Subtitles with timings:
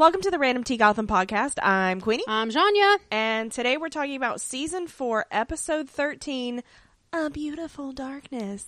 [0.00, 1.58] Welcome to the Random Tea Gotham podcast.
[1.62, 2.96] I'm Queenie, I'm Janya.
[3.10, 6.62] and today we're talking about season four, episode 13,
[7.12, 8.66] A Beautiful Darkness,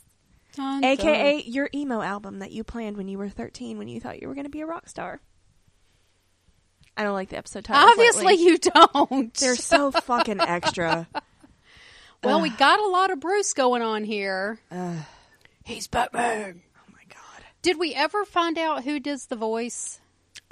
[0.54, 4.20] Dun, aka your emo album that you planned when you were 13 when you thought
[4.20, 5.22] you were going to be a rock star.
[6.98, 7.88] I don't like the episode title.
[7.88, 8.44] Obviously, lately.
[8.44, 9.32] you don't.
[9.40, 11.08] They're so fucking extra.
[12.22, 14.60] well, we got a lot of Bruce going on here.
[14.70, 14.98] Ugh.
[15.64, 16.60] He's Batman.
[16.76, 17.46] Oh my god.
[17.62, 19.98] Did we ever find out who does the voice?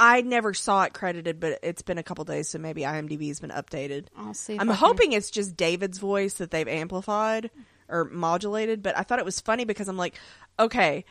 [0.03, 3.51] I never saw it credited, but it's been a couple days, so maybe IMDb's been
[3.51, 4.07] updated.
[4.17, 4.59] I'll see.
[4.59, 7.51] I'm I hoping it's just David's voice that they've amplified
[7.87, 10.15] or modulated, but I thought it was funny because I'm like,
[10.59, 11.05] okay,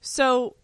[0.00, 0.56] so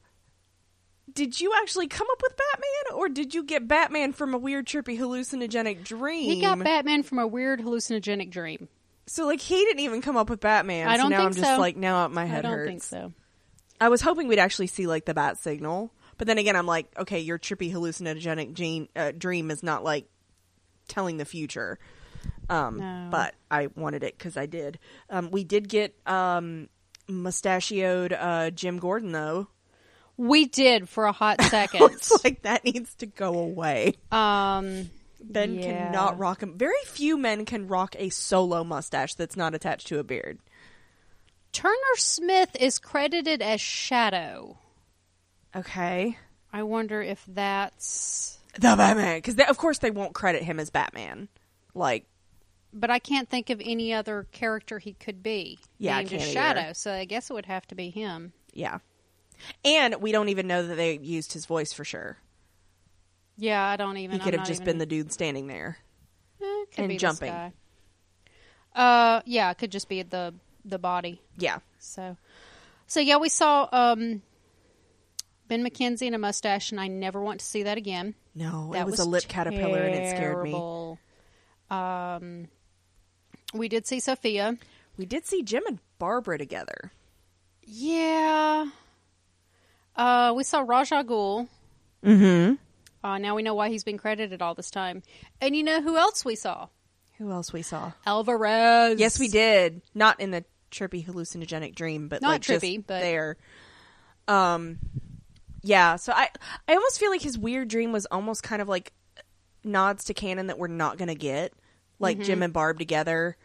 [1.12, 4.66] did you actually come up with Batman or did you get Batman from a weird,
[4.66, 6.24] trippy, hallucinogenic dream?
[6.24, 8.68] he got Batman from a weird hallucinogenic dream.
[9.06, 10.88] So, like, he didn't even come up with Batman.
[10.88, 11.58] I don't now think I'm just so.
[11.58, 12.68] like, now my I head don't hurts.
[12.68, 13.12] think so.
[13.80, 15.92] I was hoping we'd actually see, like, the bat signal.
[16.18, 20.08] But then again, I'm like, okay, your trippy, hallucinogenic gene, uh, dream is not, like,
[20.88, 21.78] telling the future.
[22.50, 23.08] Um, No.
[23.10, 24.78] But I wanted it because I did.
[25.08, 26.68] Um, we did get um,
[27.08, 29.48] mustachioed uh, Jim Gordon, though.
[30.16, 31.82] We did for a hot second.
[31.92, 33.94] it's like, that needs to go away.
[34.10, 35.62] um, Ben Yeah.
[35.62, 36.56] cannot rock him.
[36.58, 40.38] Very few men can rock a solo mustache that's not attached to a beard.
[41.52, 44.58] Turner Smith is credited as Shadow.
[45.58, 46.16] Okay.
[46.52, 48.38] I wonder if that's.
[48.54, 49.18] The Batman.
[49.18, 51.28] Because, of course, they won't credit him as Batman.
[51.74, 52.06] Like,
[52.72, 55.58] But I can't think of any other character he could be.
[55.78, 56.32] Yeah, named as either.
[56.32, 56.72] Shadow.
[56.72, 58.32] So I guess it would have to be him.
[58.52, 58.78] Yeah.
[59.64, 62.16] And we don't even know that they used his voice for sure.
[63.36, 64.18] Yeah, I don't even.
[64.18, 65.78] He could I'm have just even- been the dude standing there.
[66.42, 67.32] Eh, could and jumping.
[67.32, 67.52] guy.
[68.74, 70.34] Uh, yeah, it could just be the
[70.64, 71.20] the body.
[71.36, 71.58] Yeah.
[71.78, 72.16] So,
[72.88, 74.22] so yeah, we saw um
[75.48, 78.14] Ben McKenzie in a mustache, and I never want to see that again.
[78.34, 80.98] No, That it was, a lip caterpillar and it scared me.
[81.70, 82.48] Um,
[83.54, 84.56] we did see Sophia.
[84.96, 86.92] We did see Jim and Barbara together.
[87.64, 88.66] Yeah.
[89.96, 91.48] Uh, we saw Ra's al Ghul.
[92.04, 92.54] Mm-hmm.
[93.02, 95.02] Uh, now we know why he's been credited all this time.
[95.40, 96.68] And you know who else we saw?
[97.18, 97.92] Who else we saw?
[98.06, 98.98] Alvarez.
[99.00, 99.82] Yes, we did.
[99.94, 103.36] Not in the trippy hallucinogenic dream, but Not like just trippy, but- there.
[104.28, 104.78] Um,
[105.62, 105.96] yeah.
[105.96, 106.28] So I,
[106.68, 108.92] I almost feel like his weird dream was almost kind of like
[109.64, 111.52] nods to canon that we're not gonna get,
[111.98, 113.36] like Jim and Barb together.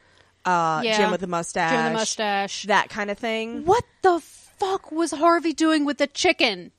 [0.45, 0.85] Uh, Mm-hmm.
[0.85, 0.97] Yeah.
[0.97, 2.63] Jim with the mustache, Jim the mustache.
[2.63, 3.63] that kind of thing.
[3.65, 6.71] What the fuck was Harvey doing with the chicken?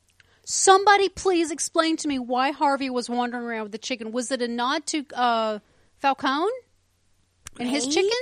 [0.45, 4.13] Somebody please explain to me why Harvey was wandering around with the chicken.
[4.13, 5.59] Was it a nod to uh,
[5.99, 6.51] Falcone
[7.59, 8.13] and his chickens?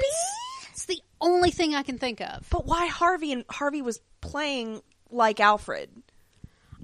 [0.71, 2.47] It's the only thing I can think of.
[2.49, 4.81] But why Harvey and Harvey was playing
[5.11, 5.91] like Alfred,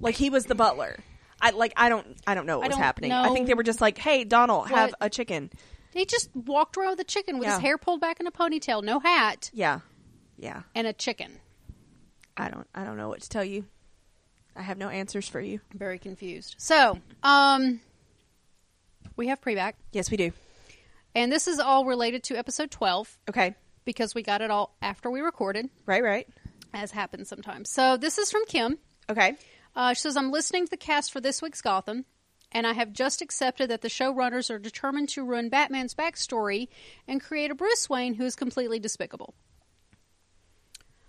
[0.00, 0.98] like he was the butler.
[1.40, 3.12] I like I don't I don't know what I was don't happening.
[3.12, 5.50] I think they were just like, "Hey, Donald, have what- a chicken."
[5.92, 7.54] He just walked around with a chicken with Yeah.
[7.54, 9.80] his hair pulled back in a ponytail, no hat, Yeah,
[10.36, 10.62] yeah.
[10.74, 11.40] and a chicken.
[12.36, 13.64] I don't I don't know what to tell you.
[14.54, 15.60] I have no answers for you.
[15.72, 16.56] Very confused.
[16.58, 17.80] So, um,
[19.16, 20.32] we have pre-back, Yes, we do.
[21.14, 23.54] and this is all related to episode twelve Okay.
[23.84, 26.28] because we got it all after we recorded, Right, right.
[26.74, 27.70] as happens sometimes.
[27.70, 28.78] So this is from Kim.
[29.08, 29.36] Okay.
[29.78, 32.04] Uh, she says, I'm listening to the cast for this week's Gotham,
[32.50, 36.66] and I have just accepted that the showrunners are determined to ruin Batman's backstory
[37.06, 39.34] and create a Bruce Wayne who is completely despicable.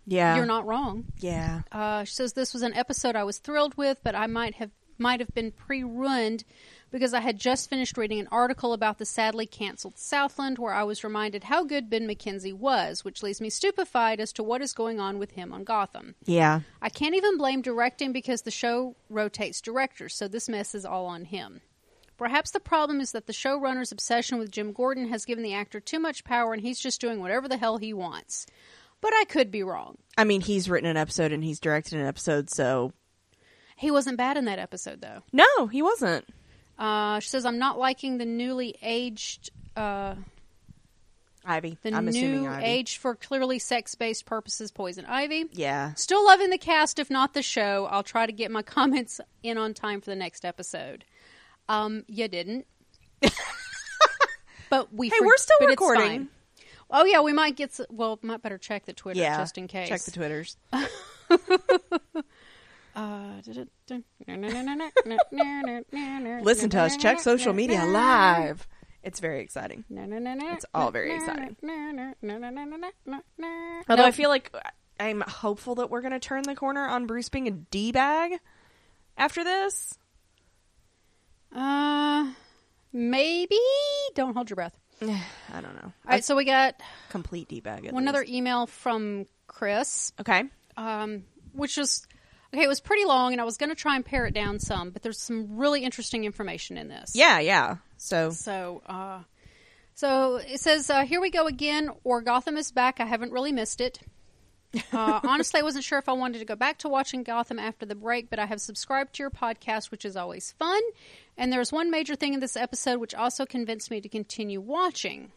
[0.06, 0.36] Yeah.
[0.36, 1.06] You're not wrong.
[1.18, 1.62] Yeah.
[1.72, 4.70] Uh, she says this was an episode I was thrilled with, but I might have
[5.00, 6.44] might have been pre-ruined
[6.92, 10.84] because I had just finished reading an article about the sadly canceled Southland, where I
[10.84, 14.74] was reminded how good Ben McKenzie was, which leaves me stupefied as to what is
[14.74, 16.16] going on with him on Gotham.
[16.26, 16.62] Yeah.
[16.82, 21.06] I can't even blame directing because the show rotates directors, so this mess is all
[21.06, 21.62] on him.
[22.18, 25.80] Perhaps the problem is that the showrunner's obsession with Jim Gordon has given the actor
[25.80, 28.46] too much power and he's just doing whatever the hell he wants.
[29.00, 29.98] But I could be wrong.
[30.18, 32.92] I mean, he's written an episode and he's directed an episode, so
[33.78, 35.22] He wasn't bad in that episode, though.
[35.32, 36.26] no, he wasn't.
[36.80, 40.16] Uh, she says, I'm not liking the newly aged, uh,
[41.46, 41.78] Ivy.
[41.82, 42.66] the I'm new assuming Ivy.
[42.66, 45.46] age for clearly sex based purposes, Poison Ivy.
[45.52, 45.94] Yeah.
[45.96, 47.86] Still loving the cast, if not the show.
[47.92, 51.04] I'll try to get my comments in on time for the next episode.
[51.68, 52.66] Um, you didn't.
[54.70, 55.10] but we.
[55.10, 56.30] Hey, for- we're still recording.
[56.90, 57.78] Oh yeah, we might get.
[57.90, 59.38] well, might better check the Twitter Yeah.
[59.38, 59.90] just in case.
[59.90, 60.56] Check the Twitters.
[62.96, 63.42] Uh,
[66.42, 66.98] Listen to us.
[66.98, 68.68] Check social media live.
[69.04, 69.86] It's very exciting.
[69.90, 71.56] It's all very exciting.
[73.90, 74.54] Although I feel like
[75.00, 78.34] I'm hopeful that we're going to turn the corner on Bruce being a d bag
[79.18, 79.98] after this.
[81.56, 82.30] uh,
[82.92, 83.60] Maybe.
[84.16, 84.78] Don't hold your breath.
[85.02, 85.06] I
[85.62, 85.84] don't know.
[85.86, 86.76] All right, so we got
[87.10, 87.90] Complete d bag.
[87.92, 90.44] one other email from Chris, Okay.
[90.76, 92.06] um, which was
[92.54, 92.64] okay.
[92.64, 94.90] It was pretty long, and I was going to try and pare it down some,
[94.92, 97.12] but there's some really interesting information in this.
[97.16, 97.78] Yeah, yeah.
[97.98, 99.20] So So, uh,
[99.96, 103.00] so it says, uh, "Here we go again." Or Gotham is back.
[103.00, 104.00] I haven't really missed it.
[104.94, 107.88] Uh, honestly, I wasn't sure if I wanted to go back to watching Gotham after
[107.88, 110.80] the break, but I have subscribed to your podcast, which is always fun.
[111.40, 115.32] And there's one major thing in this episode which also convinced me to continue watching: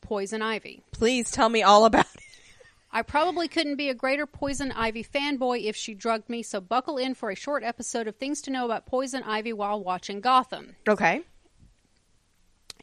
[0.00, 0.82] Poison Ivy.
[0.92, 2.22] please tell me all about it.
[2.94, 6.96] I probably couldn't be a greater Poison Ivy fanboy if she drugged me, so buckle
[6.96, 10.76] in for a short episode of things to know about Poison Ivy while watching Gotham.
[10.88, 11.22] Okay.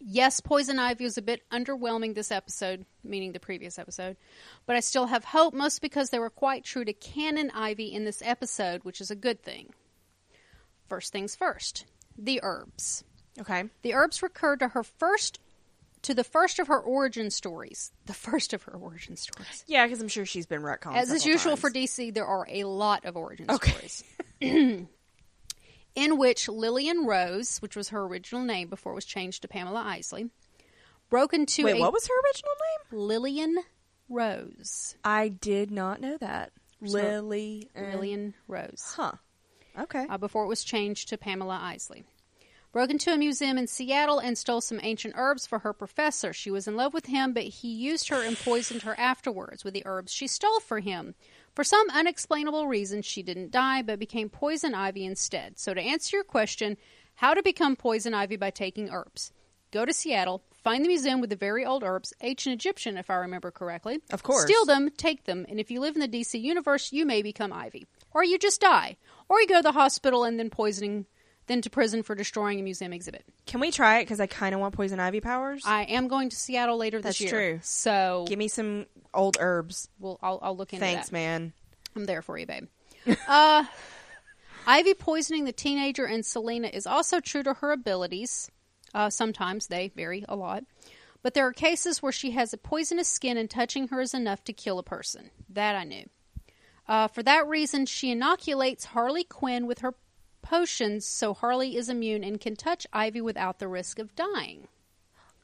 [0.02, 4.18] Yes, Poison Ivy was a bit underwhelming this episode, meaning the previous episode,
[4.66, 8.04] but I still have hope, most because they were quite true to canon Ivy in
[8.04, 9.74] this episode, which is a good thing.
[10.90, 11.86] First things first
[12.18, 13.06] the herbs.
[13.40, 13.63] Okay.
[13.81, 15.40] The herbs recur to her first.
[16.03, 17.92] To the first of her origin stories.
[18.07, 19.63] The first of her origin stories.
[19.68, 20.95] Yeah, because I'm sure she's been retconned.
[20.95, 21.69] As is usual for.
[21.69, 23.71] DC, there are a lot of origin Okay.
[23.71, 24.03] stories.
[25.95, 29.81] in which Lillian Rose, which was her original name before it was changed to Pamela
[29.81, 30.30] Isley,
[31.09, 32.51] broke into Wait, a what was her original
[32.92, 33.00] name?
[33.07, 33.57] Lillian
[34.09, 34.95] Rose.
[35.03, 36.51] I did not know that.
[36.81, 37.69] Lily.
[37.75, 38.94] Lillian Rose.
[38.95, 39.12] Huh.
[39.77, 40.06] Okay.
[40.09, 42.03] Uh, before it was changed to Pamela Isley.
[42.72, 46.32] Broke into a museum in Seattle and stole some ancient herbs for her professor.
[46.32, 49.74] She was in love with him, but he used her and poisoned her afterwards with
[49.74, 51.14] the herbs she stole for him.
[51.54, 55.60] For some unexplainable reason, she didn't die, but became poison ivy instead.
[55.60, 56.78] So, to answer your question,
[57.16, 59.34] how to become poison ivy by taking herbs?
[59.72, 63.16] Go to Seattle, find the museum with the very old herbs, ancient Egyptian, if I
[63.16, 64.00] remember correctly.
[64.12, 64.44] Of course.
[64.44, 67.52] Steal them, take them, and if you live in the DC universe, you may become
[67.52, 67.86] ivy.
[68.14, 68.98] Or you just die.
[69.30, 71.06] Or you go to the hospital and then poisoning,
[71.51, 73.25] then to prison for destroying a museum exhibit.
[73.45, 74.03] Can we try it?
[74.03, 75.63] Because I kind of want poison ivy powers.
[75.65, 77.51] I am going to Seattle later That's this year.
[77.53, 77.59] true.
[77.63, 79.89] So Give me some old herbs.
[80.00, 81.13] we'll, I'll, I'll look into Thanks, that.
[81.13, 81.53] man.
[81.95, 82.68] I'm there for you, babe.
[83.27, 83.65] uh,
[84.65, 88.50] Ivy poisoning the teenager and Selina is also true to her abilities.
[88.94, 90.63] Uh, sometimes they vary a lot.
[91.24, 94.44] But there are cases where she has a poisonous skin and touching her is enough
[94.45, 95.30] to kill a person.
[95.50, 96.09] That I knew.
[96.88, 99.94] Uh, for that reason, she inoculates Harley Quinn with her
[100.42, 104.68] potions so Harley is immune and can touch Ivy without the risk of dying.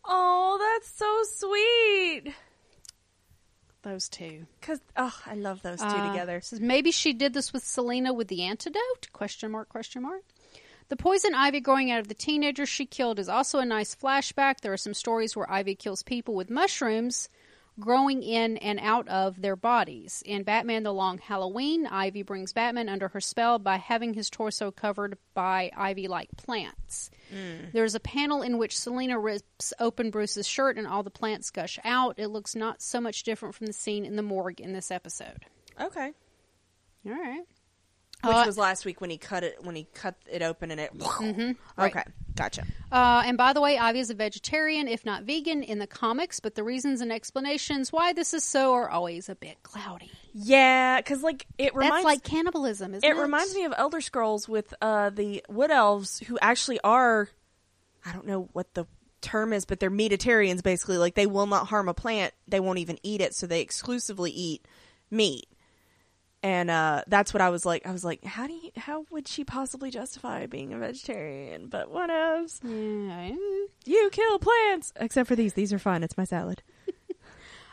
[0.05, 2.33] Oh, that's so sweet.
[3.83, 4.47] Those two.
[4.61, 6.41] Cause oh, I love those two Uh, together.
[6.41, 9.11] Says maybe she did this with Selina with the antidote?
[9.13, 9.69] Question mark?
[9.69, 10.23] Question mark.
[10.89, 14.61] The poison ivy growing out of the teenager she killed is also a nice flashback.
[14.61, 17.29] There are some stories where ivy kills people with mushrooms
[17.79, 20.23] growing in and out of their bodies.
[20.25, 24.71] In Batman: The Long Halloween, Ivy brings Batman under her spell by having his torso
[24.71, 27.09] covered by ivy-like plants.
[27.33, 27.71] Mm.
[27.71, 31.79] There's a panel in which Selina rips open Bruce's shirt and all the plants gush
[31.83, 32.15] out.
[32.17, 35.45] It looks not so much different from the scene in the morgue in this episode.
[35.79, 36.13] Okay.
[37.05, 37.45] All right.
[38.23, 40.79] Which Uh, was last week when he cut it when he cut it open and
[40.79, 40.97] it.
[40.97, 41.51] Mm-hmm.
[41.77, 41.95] right.
[41.95, 42.03] Okay,
[42.35, 42.63] gotcha.
[42.91, 46.39] Uh, and by the way, Ivy is a vegetarian, if not vegan, in the comics,
[46.39, 50.11] but the reasons and explanations why this is so are always a bit cloudy.
[50.33, 53.15] Yeah, because like it reminds That's like cannibalism, isn't it?
[53.15, 57.29] it reminds me of Elder Scrolls with uh, the Wood Elves who actually are.
[58.03, 58.85] I don't know what the
[59.21, 60.97] term is, but they're meatitarians basically.
[60.97, 62.33] Like they will not harm a plant.
[62.47, 64.65] They won't even eat it, so they exclusively eat
[65.11, 65.47] meat.
[66.43, 67.87] And uh, that's what I was like.
[67.87, 68.71] I was like, how do you?
[68.77, 71.67] How would she possibly justify being a vegetarian?
[71.67, 72.59] But what else?
[72.63, 73.31] Yeah.
[73.85, 75.53] You kill plants, except for these.
[75.53, 76.03] These are fine.
[76.03, 76.61] It's my salad.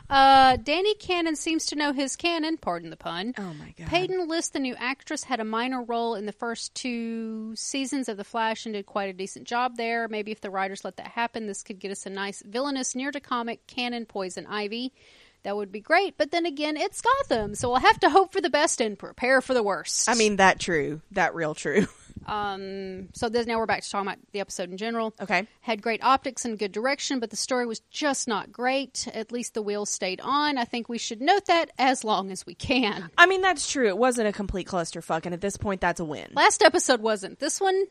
[0.09, 3.33] Uh, Danny Cannon seems to know his canon, pardon the pun.
[3.37, 3.87] Oh my god.
[3.87, 8.17] Peyton List, the new actress, had a minor role in the first two seasons of
[8.17, 10.07] The Flash and did quite a decent job there.
[10.07, 13.11] Maybe if the writers let that happen, this could get us a nice villainous near
[13.11, 14.93] to comic canon Poison Ivy.
[15.45, 18.41] That would be great, but then again, it's Gotham, so we'll have to hope for
[18.41, 20.09] the best and prepare for the worst.
[20.09, 21.01] I mean that true.
[21.11, 21.85] That real true.
[22.25, 25.13] um, so this, now we're back to talking about the episode in general.
[25.21, 25.47] Okay.
[25.61, 29.07] Had great optics and good direction, but the story was just not great.
[29.13, 30.57] At least the wheels stayed on.
[30.57, 33.11] I think we should note that as long as we can.
[33.15, 33.87] I mean that's true.
[33.87, 36.31] It wasn't a complete clusterfuck, and at this point, that's a win.
[36.33, 37.37] Last episode wasn't.
[37.37, 37.85] This one,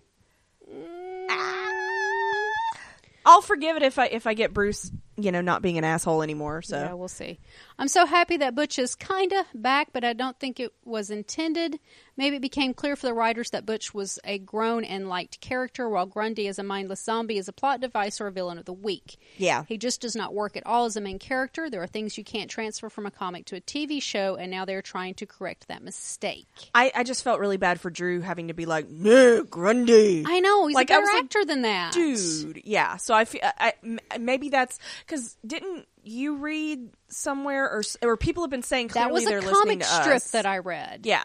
[3.24, 6.22] I'll forgive it if I if I get Bruce, you know, not being an asshole
[6.22, 6.62] anymore.
[6.62, 7.38] So yeah, we'll see.
[7.78, 11.80] I'm so happy that Butch is kinda back, but I don't think it was intended.
[12.16, 15.88] Maybe it became clear for the writers that Butch was a grown and liked character,
[15.88, 18.72] while Grundy as a mindless zombie is a plot device or a villain of the
[18.72, 19.16] week.
[19.36, 19.64] Yeah.
[19.66, 21.68] He just does not work at all as a main character.
[21.68, 24.64] There are things you can't transfer from a comic to a TV show, and now
[24.64, 26.46] they're trying to correct that mistake.
[26.74, 30.22] I, I just felt really bad for Drew having to be like, no, Grundy.
[30.24, 32.96] I know he's Like, a better was like, actor than that, Dude, yeah.
[32.98, 38.16] So I feel I, I- m- maybe that's because didn't you read somewhere or or
[38.16, 40.30] people have been saying That was a comic strip us.
[40.32, 41.00] that I read.
[41.06, 41.24] yeah.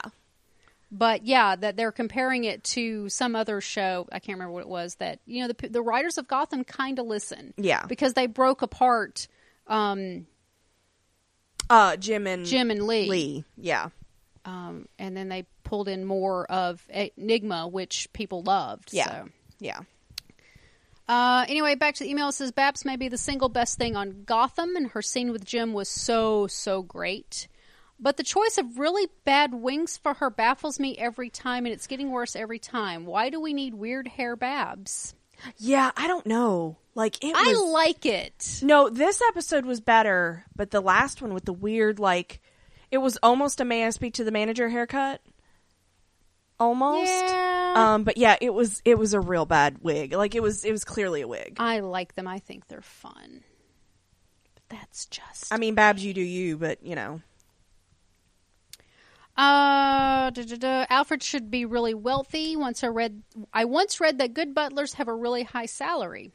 [0.92, 4.08] but yeah, that they're comparing it to some other show.
[4.12, 4.96] I can't remember what it was.
[4.96, 7.86] That you know, the the writers of Gotham kind of listen, Yeah.
[7.88, 9.28] because they broke apart
[9.68, 10.26] um,
[11.70, 13.44] Uh, Jim and Jim and Lee, Lee.
[13.56, 13.90] Yeah.
[14.46, 18.92] Um, and then they pulled in more of Nygma, which people loved.
[18.94, 19.06] Yeah.
[19.06, 19.30] So.
[19.60, 19.80] Yeah.
[21.10, 22.30] Uh, anyway, back to the email.
[22.30, 25.44] It says Babs may be the single best thing on Gotham, and her scene with
[25.44, 27.48] Jim was so, so great.
[28.00, 31.88] But the choice of really bad wings for her baffles me every time, and it's
[31.88, 33.08] getting worse every time.
[33.08, 35.16] Why do we need weird hair Babs?
[35.58, 35.92] Yeah.
[35.98, 36.78] I don't know.
[36.94, 37.72] Like it I was.
[37.72, 38.60] like it.
[38.62, 42.40] no, this episode was better, but the last one with the weird like,
[42.92, 45.22] it was almost a may I speak to the manager haircut.
[46.60, 47.10] Almost.
[47.10, 47.74] Yeah.
[47.76, 50.14] Um, but yeah, it was it was a real bad wig.
[50.14, 51.56] Like it was it was clearly a wig.
[51.60, 52.28] I like them.
[52.28, 53.44] I think they're fun.
[54.56, 55.54] But that's just.
[55.54, 57.22] I mean, Babs, you do you, but you know.
[59.38, 60.86] Uh, da, da, da.
[60.90, 62.58] Alfred should be really wealthy.
[62.58, 63.24] Once I read,
[63.54, 66.34] I once read that good butlers have a really high salary.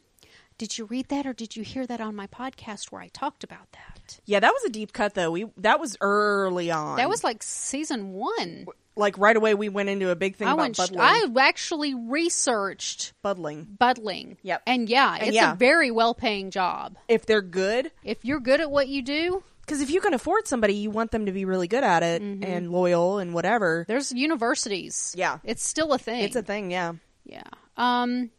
[0.56, 3.42] Did you read that, or did you hear that on my podcast where I talked
[3.42, 4.20] about that?
[4.25, 5.30] Yeah, that was a deep cut though.
[5.32, 6.96] We that was early on.
[6.96, 8.66] That was like season one.
[8.96, 9.54] like right away.
[9.54, 11.00] We went into a big thing I about buddling.
[11.00, 13.66] I actually researched buddling.
[13.78, 14.37] buddling.
[14.42, 14.62] Yep.
[14.66, 15.52] And yeah, And it's yeah.
[15.54, 16.96] a very well-paying job.
[17.08, 20.46] If they're good, If you're good at what you do, because if you can afford
[20.46, 22.44] somebody, you want them to be really good at it Mm-hmm.
[22.44, 23.84] and loyal and whatever.
[23.88, 25.12] there's universities.
[25.18, 25.38] Yeah.
[25.42, 26.23] It's still a thing.
[26.23, 26.70] It's a thing.
[26.70, 26.92] Yeah.
[27.25, 27.42] Yeah.
[27.76, 28.30] Um.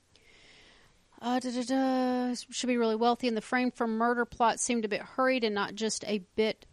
[1.25, 4.86] Uh, da, da, da, should be really wealthy, and the frame for murder plot seemed
[4.86, 6.67] a bit hurried and not just a bit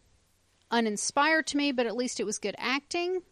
[0.71, 3.23] uninspired to me, but at least it was good acting.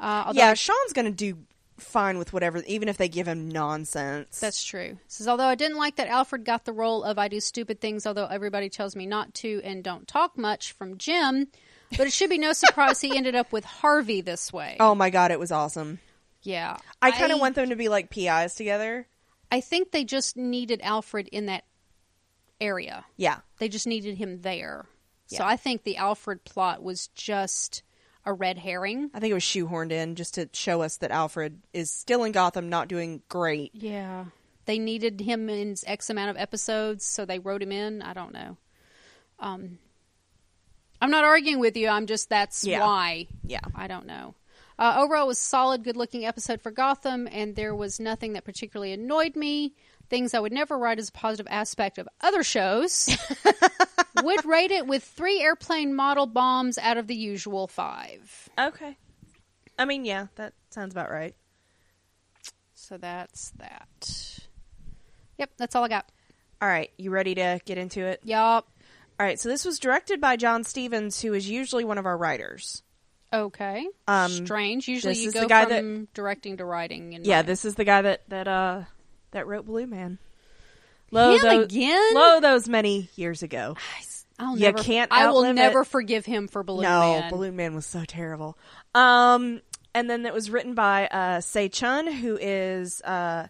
[0.00, 0.54] Uh, yeah.
[0.54, 1.38] Sean's gonna do
[1.78, 4.40] fine with whatever, even if they give him nonsense.
[4.40, 4.80] that's true.
[4.80, 7.80] It says although I didn't like that Alfred got the role of I do stupid
[7.80, 11.46] things, although everybody tells me not to and don't talk much from Jim.
[11.96, 14.78] But it should be no surprise he ended up with Harvey this way.
[14.80, 16.00] oh my god, it was awesome.
[16.42, 19.06] yeah, I kind of want them to be like PIs together.
[19.50, 21.64] I think they just needed Alfred in that
[22.60, 23.04] area.
[23.16, 23.38] Yeah.
[23.58, 24.86] They just needed him there.
[25.26, 27.82] So I think the Alfred plot was just
[28.26, 29.10] a red herring.
[29.14, 32.32] I think it was shoehorned in just to show us that Alfred is still in
[32.32, 33.70] Gotham, not doing great.
[33.72, 34.24] Yeah.
[34.66, 38.02] They needed him in X amount of episodes, so they wrote him in.
[38.02, 38.56] I don't know.
[39.38, 39.78] Um,
[41.00, 41.88] I'm not arguing with you.
[41.88, 42.80] I'm just that's Yeah.
[42.80, 43.28] why.
[43.44, 43.60] Yeah.
[43.74, 44.34] I don't know.
[44.80, 48.44] Uh, overall, it was a solid, good-looking episode for Gotham, and there was nothing that
[48.44, 49.74] particularly annoyed me.
[50.08, 53.14] Things I would never write as a positive aspect of other shows.
[54.22, 58.48] would rate it with three airplane model bombs out of the usual five.
[58.58, 58.96] Okay.
[59.78, 61.34] I mean, yeah, that sounds about right.
[62.74, 64.38] So that's that.
[65.36, 66.08] Yep, that's all I got.
[66.62, 68.20] All right, you ready to get into it?
[68.24, 68.66] Yup.
[69.18, 72.16] All right, so this was directed by John Stephens, who is usually one of our
[72.16, 72.82] writers.
[73.32, 73.86] Okay.
[74.08, 74.88] Um, Strange.
[74.88, 77.14] Usually you go the guy from directing to writing.
[77.14, 78.82] And Yeah, this is the guy that that uh
[79.30, 80.18] that wrote Balloon Man.
[81.12, 82.14] Lo Him tho- again?
[82.14, 83.76] Lo those many years ago.
[84.38, 85.86] I'll you never, can't I will never it.
[85.86, 87.20] forgive him for Balloon no, Man.
[87.22, 88.56] No, Balloon Man was so terrible.
[88.94, 89.60] Um,
[89.94, 93.46] and then it was written by uh Tze Chun, who is uh.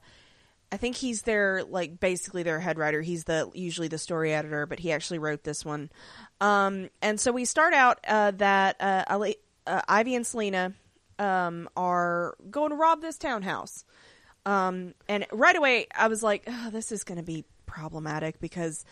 [0.73, 3.01] I think he's their like basically their head writer.
[3.01, 5.91] He's the usually the story editor, but he actually wrote this one.
[6.41, 10.75] Um, and so we start out uh, that uh, Ali- uh, Ivy and Selina
[11.19, 13.85] um, are going to rob this townhouse.
[14.47, 18.85] Um, and right away, I was like, oh, this is going to be problematic because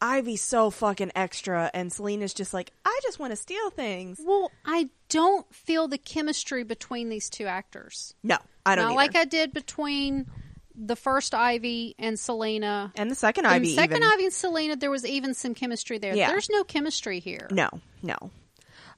[0.00, 4.20] Ivy's so fucking extra, and Selina's just like, I just want to steal things.
[4.24, 8.14] Well, I don't feel the chemistry between these two actors.
[8.22, 8.84] No, I don't.
[8.84, 8.96] Not either.
[8.96, 10.26] like I did between
[10.74, 12.92] the first Ivy and Selina.
[12.96, 14.08] and the second And Ivy, second even.
[14.12, 16.14] Ivy and Selina, there was even some chemistry there.
[16.14, 16.28] Yeah.
[16.28, 17.46] There's no chemistry here.
[17.50, 17.68] No,
[18.02, 18.16] no.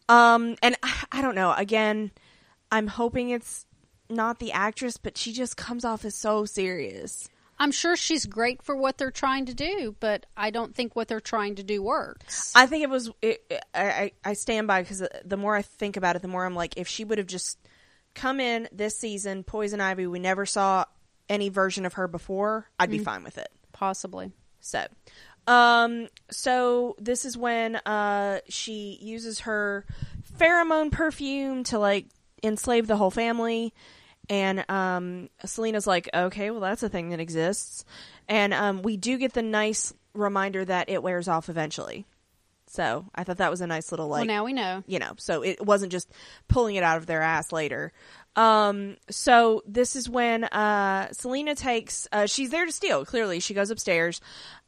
[0.08, 1.52] Um, and I, I don't know.
[1.52, 2.10] Again,
[2.70, 3.66] I'm hoping it's
[4.08, 7.28] not the actress, but she just comes off as so serious.
[7.58, 11.06] I'm sure she's great for what they're trying to do, but I don't think what
[11.06, 12.52] they're trying to do works.
[12.54, 13.10] I think it was.
[13.22, 16.44] It, I, I I stand by because the more I think about it, the more
[16.44, 17.58] I'm like, if she would have just
[18.14, 20.84] come in this season, Poison Ivy, we never saw
[21.28, 23.48] any version of her before, I'd be fine with it.
[23.72, 24.32] Possibly.
[24.60, 24.86] So,
[25.46, 29.84] um, so this is when uh she uses her
[30.38, 32.06] pheromone perfume to like
[32.42, 33.72] enslave the whole family.
[34.30, 37.84] And um, Selina's like, okay, well, that's a thing that exists.
[38.26, 42.06] And um, we do get the nice reminder that it wears off eventually.
[42.66, 44.82] So I thought that was a nice little like well, now we know.
[44.86, 46.10] you know, so it wasn't just
[46.48, 47.92] pulling it out of their ass later.
[48.36, 53.04] Um, so this is when uh, Selina takes, uh, she's there to steal.
[53.04, 54.20] Clearly, she goes upstairs,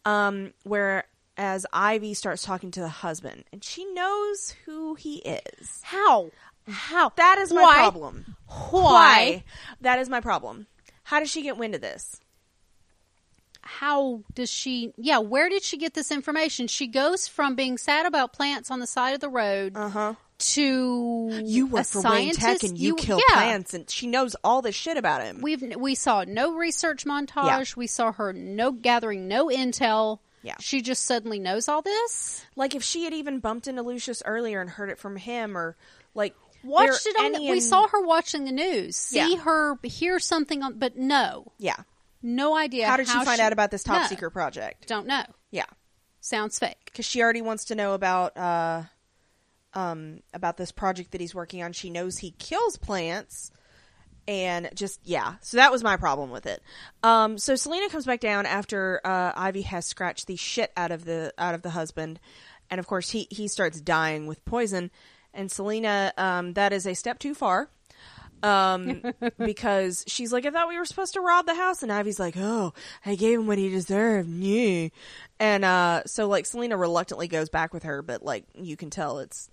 [0.05, 5.81] um, whereas Ivy starts talking to the husband, and she knows who he is.
[5.83, 6.31] How?
[6.69, 7.11] How?
[7.17, 7.75] That is my Why?
[7.77, 8.37] problem.
[8.71, 9.45] Why?
[9.81, 10.67] That is my problem.
[11.05, 12.21] How does she get wind of this?
[13.63, 14.93] How does she?
[14.97, 16.69] Yeah, where did she get this information?
[16.69, 20.15] She goes from being sad about plants on the side of the road Uh huh.
[20.39, 23.35] To You work for Wayne Tech and you, kill yeah.
[23.35, 25.41] plants, and she knows all this shit about him.
[25.43, 27.77] We've we saw no research montage.
[27.77, 30.21] We saw her no gathering no intel.
[30.43, 30.55] Yeah.
[30.61, 32.45] she just suddenly knows all this.
[32.55, 35.77] like if she had even bumped into Lucius earlier and heard it from him, or
[36.15, 37.33] like Watched it on.
[37.33, 38.97] The, we saw her watching the news.
[38.97, 39.39] See Yeah.
[39.39, 41.77] her hear something on, but no, Yeah.
[42.23, 42.87] no idea.
[42.89, 44.07] How did she find out about this top No.
[44.09, 44.87] secret project?
[44.89, 45.25] Don't know.
[45.51, 45.67] Yeah,
[46.21, 46.79] Sounds fake.
[46.87, 48.83] because she already wants to know about uh,
[49.77, 51.73] um, about this project that he's working on.
[51.73, 53.53] She knows he kills plants,
[54.27, 55.35] and just yeah.
[55.43, 56.63] So that was my problem with it.
[57.05, 61.05] Um, so Selina comes back down after uh, Ivy has scratched the shit out of
[61.05, 62.19] the out of the husband,
[62.71, 64.91] and of course he he starts dying with poison.
[65.35, 67.69] And Selina, um, that is a step too far.
[68.43, 69.03] um,
[69.39, 72.37] because she's like, I thought we were supposed to rob the house, and Ivy's like,
[72.39, 72.73] Oh,
[73.05, 74.89] I gave him what he deserved, yeah.
[75.39, 79.19] And uh, so like Selina reluctantly goes back with her, but like you can tell
[79.19, 79.51] it's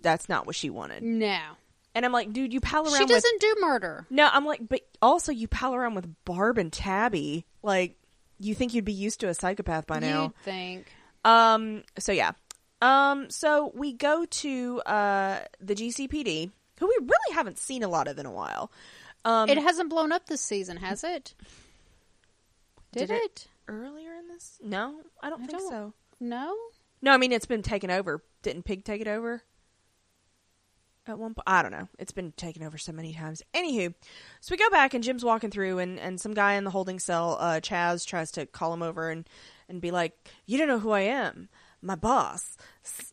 [0.00, 1.02] that's not what she wanted.
[1.02, 1.38] No,
[1.94, 4.06] And I'm like, dude, you pal around she with doesn't do murder.
[4.10, 7.96] no, I'm like, but also you pal around with Barb and Tabby, like
[8.38, 10.22] you think you'd be used to a psychopath by now.
[10.24, 10.86] You'd think.
[11.24, 11.82] Um.
[11.98, 12.32] So yeah.
[12.80, 13.30] Um.
[13.30, 18.18] So we go to uh the GCPD, who we really haven't seen a lot of
[18.18, 18.72] in a while.
[19.24, 19.48] Um.
[19.48, 21.34] it hasn't blown up this season, has it?
[22.92, 23.22] Did, Did it?
[23.22, 23.46] it?
[23.68, 24.58] earlier in this?
[24.62, 25.92] No, I don't I think don't- so.
[26.20, 26.54] No.
[27.00, 28.22] No, I mean it's been taken over.
[28.42, 29.42] Didn't Pyg take it over?
[31.06, 31.88] At one point, I don't know.
[31.98, 33.42] It's been taken over so many times.
[33.54, 33.92] Anywho,
[34.40, 37.00] so we go back and Jim's walking through, and, and some guy in the holding
[37.00, 39.28] cell, uh, Chaz, tries to call him over and,
[39.68, 40.16] and be like,
[40.46, 41.48] "You don't know who I am,
[41.80, 42.56] my boss,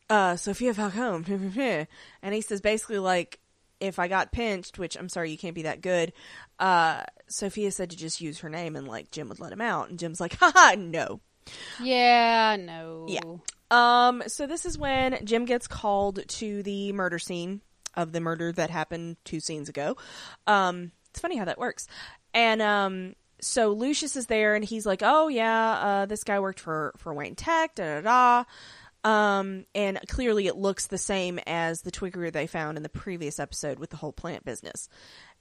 [0.08, 1.88] uh, Sophia Falcone."
[2.22, 3.40] and he says basically like,
[3.80, 6.14] if I got pinched, which I'm sorry, you can't be that good.
[6.60, 9.90] Uh, Sophia said to just use her name, and like Jim would let him out,
[9.90, 11.22] and Jim's like, "Haha, no."
[11.82, 12.56] Yeah.
[12.60, 13.08] No.
[13.10, 13.22] Yeah.
[13.72, 17.62] Um, so this is when Jim gets called to the murder scene
[17.96, 19.98] of the murder that happened two scenes ago.
[20.48, 21.88] Um, it's funny how that works.
[22.34, 26.60] And um, so Lucius is there, and he's like, "Oh yeah, uh, this guy worked
[26.60, 28.44] for for Wayne Tech." Da da da.
[29.04, 33.40] Um, and clearly it looks the same as the twigger they found in the previous
[33.40, 34.90] episode with the whole plant business.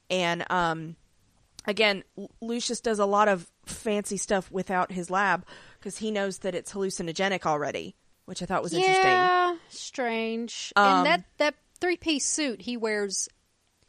[0.08, 0.94] And um,
[1.66, 2.04] again,
[2.40, 5.44] Lucius does a lot of fancy stuff without his lab
[5.78, 9.04] because he knows that it's hallucinogenic already, which I thought was interesting.
[9.04, 9.56] Yeah.
[9.70, 10.72] Strange.
[10.76, 13.28] Um, and that that three piece suit he wears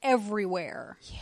[0.02, 0.98] everywhere.
[1.04, 1.18] Yeah.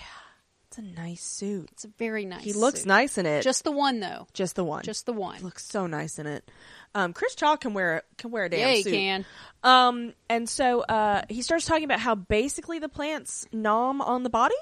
[0.69, 1.69] It's a nice suit.
[1.71, 2.43] It's a very nice.
[2.43, 2.87] He looks suit.
[2.87, 3.41] nice in it.
[3.41, 4.27] Just, the one though.
[4.33, 4.83] just the one.
[4.83, 5.41] Just the He one.
[5.41, 6.49] looks so nice in it.
[6.93, 8.93] Um, Chris Chalk can wear can wear a damn Yeah, he suit.
[8.93, 9.25] can.
[9.63, 14.29] Um, and so uh, he starts talking about how basically the plants nom on the
[14.29, 14.55] body,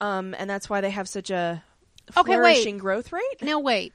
[0.00, 1.62] um, and that's why they have such a
[2.16, 2.36] Okay, wait.
[2.36, 3.42] flourishing growth rate.
[3.42, 3.92] Now wait.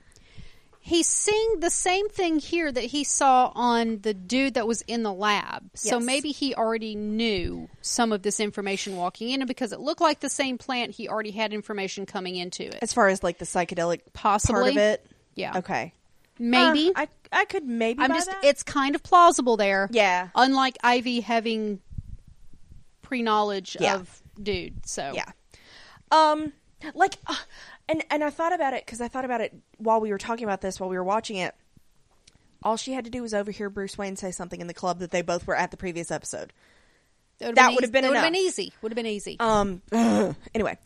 [0.88, 5.04] He's seeing the same thing here that he saw on the dude that was in
[5.04, 5.70] the lab.
[5.74, 10.00] So maybe he already knew some of this information walking in, and because it looked
[10.00, 12.80] like the same plant, he already had information coming into it.
[12.82, 14.54] As far as like the psychedelic Possibly.
[14.62, 15.94] part of it, Yeah, okay,
[16.40, 16.94] maybe.
[16.96, 18.02] Uh, I I could maybe.
[18.02, 18.28] I'm just.
[18.28, 18.40] that.
[18.46, 19.90] It's kind of plausible there.
[19.92, 21.82] yeah, Unlike Ivy having
[23.02, 23.96] pre knowledge Yeah.
[23.96, 24.88] of dude.
[24.88, 25.26] So Yeah.
[26.12, 26.54] Um,
[26.94, 27.36] like, uh,
[27.90, 30.44] and and I thought about it because I thought about it while we were talking
[30.44, 31.56] about this while we were watching it.
[32.64, 35.12] All she had to do was overhear Bruce Wayne say something in the club that
[35.12, 36.52] they both were at the previous episode.
[37.40, 38.74] That That would've been Would have been easy.
[38.82, 39.38] Would have been easy.
[39.40, 39.82] Um.
[39.92, 40.78] anyway,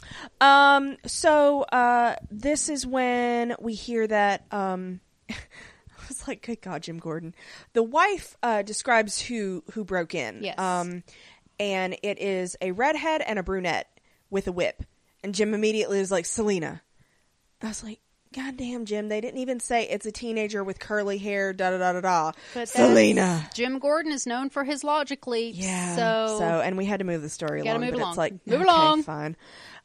[0.41, 0.97] um.
[1.05, 4.45] So, uh, this is when we hear that.
[4.51, 5.35] Um, I
[6.09, 7.33] was like, "Good God, Jim Gordon."
[7.71, 10.43] The wife uh, describes who who broke in.
[10.43, 10.59] Yes.
[10.59, 11.03] Um,
[11.57, 13.87] and it is a redhead and a brunette
[14.29, 14.83] with a whip.
[15.23, 16.81] And Jim immediately is like, "Selina."
[17.63, 17.99] I was like,
[18.35, 19.09] "God damn, Jim!
[19.09, 22.31] They didn't even say it's a teenager with curly hair." Da da da da da.
[22.53, 23.49] But Selina.
[23.53, 25.57] Jim Gordon is known for his logic leaps.
[25.57, 25.95] Yeah.
[25.95, 28.09] So, and we had to move the story along, move but along.
[28.09, 29.03] it's like Move okay, along.
[29.03, 29.35] fine.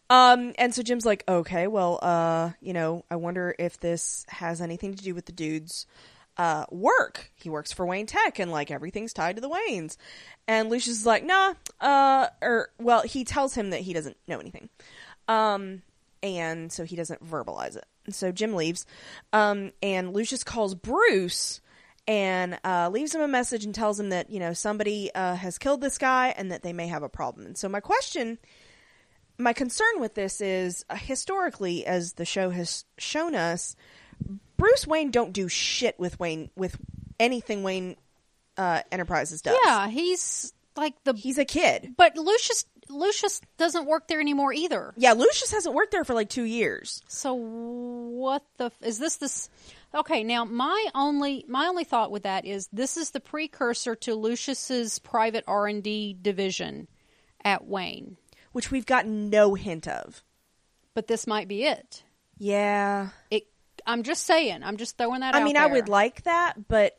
[0.08, 4.60] Um, and so Jim's like, okay, well, uh, you know, I wonder if this has
[4.60, 5.86] anything to do with the dudes.
[6.36, 7.30] uh, work.
[7.34, 9.96] He works for Wayne Tech, and like everything's tied to the Waynes.
[10.46, 14.38] And Lucius is like, nah, uh, or well, he tells him that he doesn't know
[14.38, 14.68] anything,
[15.28, 15.82] um,
[16.26, 17.86] and so he doesn't verbalize it.
[18.04, 18.86] And so Jim leaves,
[19.32, 21.60] um, and Lucius calls Bruce
[22.08, 25.58] and uh, leaves him a message and tells him that you know somebody uh, has
[25.58, 27.46] killed this guy and that they may have a problem.
[27.46, 28.38] And so my question,
[29.38, 33.76] my concern with this is uh, historically, as the show has shown us,
[34.56, 36.76] Bruce Wayne don't do shit with Wayne with
[37.18, 37.96] anything Wayne
[38.56, 39.56] uh, Enterprises does.
[39.64, 41.14] Yeah, he's like the.
[41.14, 41.94] he's a kid.
[41.96, 44.92] But Lucius Lucius doesn't work there anymore either.
[44.96, 47.02] Yeah, Lucius hasn't worked there for like two years.
[47.08, 49.16] So what the f- is this?
[49.16, 49.50] This
[49.94, 50.22] okay?
[50.24, 54.98] Now my only my only thought with that is this is the precursor to Lucius's
[55.00, 56.88] private R and D division
[57.44, 58.16] at Wayne,
[58.52, 60.22] which we've gotten no hint of.
[60.94, 62.02] but this might be it.
[62.38, 63.08] Yeah.
[63.30, 63.44] It.
[63.86, 64.62] I'm just saying.
[64.64, 65.34] I'm just throwing that.
[65.34, 66.98] I mean, I would like that, but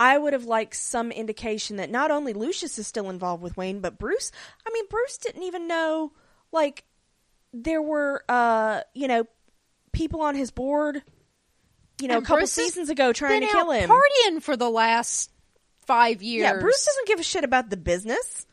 [0.00, 3.80] I would have liked some indication that not only Lucius is still involved with Wayne,
[3.80, 4.30] but Bruce.
[4.66, 6.12] I mean, Bruce didn't even know,
[6.52, 6.84] like,
[7.52, 9.24] there were, uh, you know,
[9.92, 11.02] people on his board,
[12.00, 13.90] you know, And a couple Bruce seasons ago trying to kill him.
[13.90, 15.32] partying for the last
[15.86, 16.42] five years.
[16.42, 18.46] Yeah, Bruce doesn't give a shit about the business.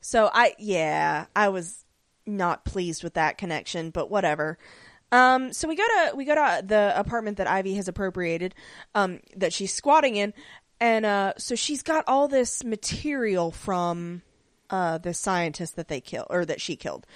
[0.00, 1.84] So I, yeah, I was
[2.26, 4.58] not pleased with that connection, but whatever.
[5.12, 8.54] Um, so we go to we go to the apartment that Ivy has appropriated,
[8.94, 10.32] um, that she's squatting in,
[10.80, 14.22] and uh, so she's got all this material from
[14.70, 17.06] uh the scientist that they kill or that she killed,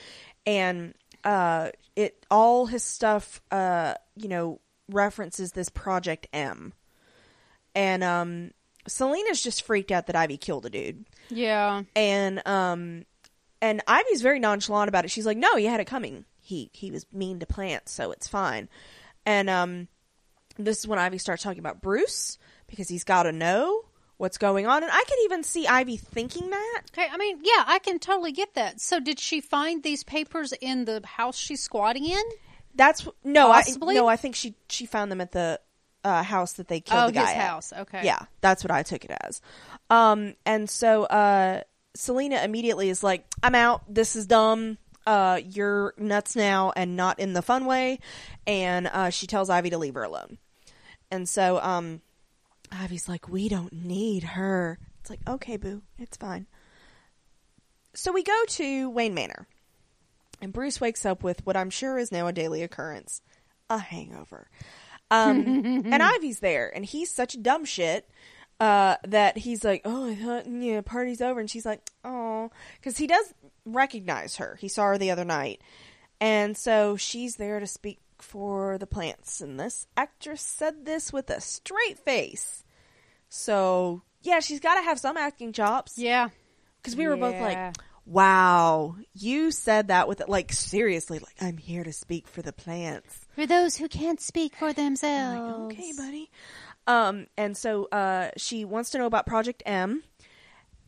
[0.45, 6.73] and uh, it all his stuff uh you know references this Project M,
[7.75, 8.51] and um,
[8.89, 11.85] Selina's just freaked out that Ivy killed a dude Yeah.
[11.97, 13.05] and um
[13.63, 15.11] and Ivy's very nonchalant about it.
[15.11, 16.25] She's like, "No, he had it coming.
[16.45, 18.69] He he was mean to plants, so it's fine."
[19.27, 19.89] And um
[20.57, 23.83] this is when Ivy starts talking about Bruce because he's got to know
[24.17, 26.83] what's going on, and I could even see Ivy thinking that.
[26.93, 28.81] Okay, I mean, yeah, I can totally get that.
[28.81, 32.23] So, did she find these papers in the house she's squatting in?
[32.75, 33.97] That's no, Possibly?
[33.97, 35.61] I no, I think she she found them at the
[36.03, 37.49] uh, house that they killed oh, the guy his at.
[37.49, 37.73] house.
[37.73, 38.03] Okay.
[38.05, 39.41] Yeah, that's what I took it as.
[39.91, 41.63] Um, and so uh,
[41.95, 43.83] Selina immediately is like, "I'm out.
[43.93, 44.79] This is dumb.
[45.07, 47.99] Uh, you're nuts now, and not in the fun way."
[48.47, 50.39] And uh, she tells Ivy to leave her alone.
[51.11, 52.01] And so um,
[52.73, 56.47] Ivy's like, "We don't need her." It's like, "Okay, boo, it's fine."
[57.95, 59.47] So we go to Wayne Manor,
[60.41, 63.21] and Bruce wakes up with what I'm sure is now a daily occurrence:
[63.71, 64.49] a hangover.
[65.11, 65.45] Um,
[65.87, 68.09] and Ivy's there, and he's such dumb shit
[68.61, 72.97] uh, that he's like, "Oh, I thought yeah, party's over," and she's like, "Oh," because
[72.97, 73.35] he does
[73.65, 74.57] recognize her.
[74.61, 75.61] He saw her the other night,
[76.21, 79.41] and so she's there to speak for the plants.
[79.41, 82.65] And this actress said this with a straight face.
[83.29, 85.99] So yeah, she's got to have some acting chops.
[85.99, 86.29] Yeah.
[86.81, 87.75] Because we were both like,
[88.05, 93.27] "Wow, you said that with like seriously, like I'm here to speak for the plants."
[93.35, 95.41] For those who can't speak for themselves.
[95.41, 96.31] like, okay, buddy.
[96.87, 100.03] Um, and so uh, she wants to know about Project M.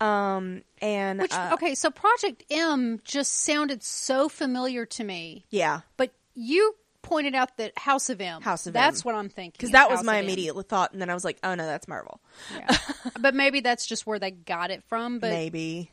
[0.00, 5.80] Um, and Which uh, okay, so Project M just sounded so familiar to me, yeah,
[5.96, 8.42] but you pointed out that House of M.
[8.42, 9.02] House of That's M.
[9.04, 9.52] what I'm thinking.
[9.56, 10.24] because that was House my of M.
[10.24, 12.20] immediate thought, and then I was like, oh no, that's Marvel,
[12.54, 12.76] Yeah.
[13.20, 15.18] but maybe that's just where they got it from.
[15.18, 15.90] But maybe.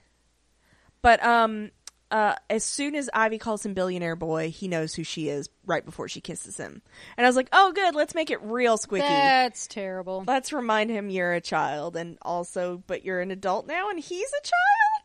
[1.02, 1.72] But um,
[2.14, 5.84] uh, as soon as Ivy calls him billionaire boy, he knows who she is right
[5.84, 6.84] before she kisses him,
[7.18, 9.00] and I was like, oh good, let's make it real squicky.
[9.00, 10.24] that's terrible.
[10.28, 14.30] let's remind him you're a child, and also, but you're an adult now, and he's
[14.30, 15.04] a child.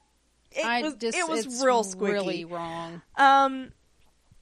[0.52, 2.12] It I was it was real squicky.
[2.12, 3.00] really wrong.
[3.16, 3.72] Um,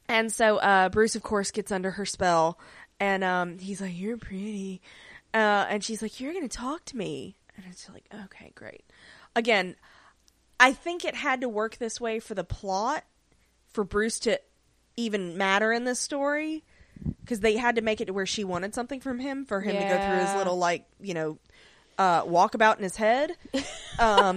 [0.09, 2.59] and so uh, Bruce, of course, gets under her spell,
[2.98, 4.83] and um, he's like, "You're pretty,"
[5.33, 8.85] uh, and she's like, "You're gonna talk to me," and it's like, "Okay, great."
[9.37, 9.76] Again,
[10.58, 13.04] I think it had to work this way for the plot,
[13.72, 14.40] for Bruce to
[14.96, 16.64] even matter in this story,
[17.20, 19.74] because they had to make it to where she wanted something from him for him
[19.76, 21.38] to go through his little like you know
[21.98, 23.32] uh, walkabout in his head.
[23.98, 24.36] Um,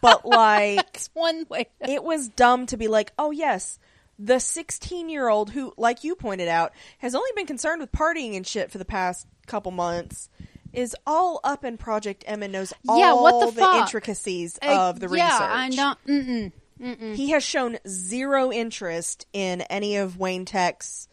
[0.00, 1.68] but like It's one way.
[1.86, 3.78] it was dumb to be like, oh yes,
[4.18, 8.34] the 16 year old who, like you pointed out, has only been concerned with partying
[8.34, 10.30] and shit for the past couple months,
[10.72, 13.82] is all up in Project M and knows all Yeah, what the fuck?
[13.82, 15.50] intricacies of the yeah, research.
[15.50, 15.94] I know.
[16.06, 17.14] Mm-mm, mm-mm.
[17.14, 21.08] He has shown zero interest in any of Wayne Tech's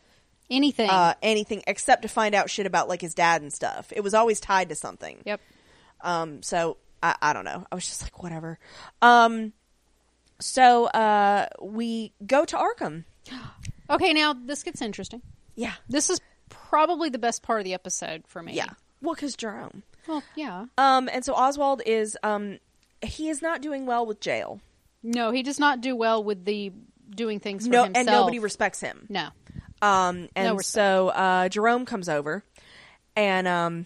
[0.49, 0.89] Anything.
[0.89, 3.91] uh, anything except to find out shit about like his dad and stuff.
[3.95, 5.17] It was always tied to something.
[5.25, 5.41] yep.
[6.01, 7.65] Um, so I, I don't know.
[7.71, 8.57] I was just like, whatever.
[9.01, 9.53] Um,
[10.39, 13.03] so uh, we go to Arkham.
[13.91, 15.19] Okay, now this gets interesting.
[15.55, 18.53] Yeah, This is probably the best part of the episode for me.
[18.53, 18.67] Yeah.
[19.01, 19.83] Well, because Jerome.
[20.07, 20.65] Well, yeah.
[20.77, 22.59] Um, and so Oswald is um,
[23.01, 24.59] he is not doing well with jail.
[25.03, 26.71] No, he does not do well with the
[27.15, 27.97] doing things for No, himself.
[27.97, 29.05] and nobody respects him.
[29.09, 29.29] no.
[29.81, 32.43] Um, and No so uh, Jerome comes over,
[33.15, 33.85] and um,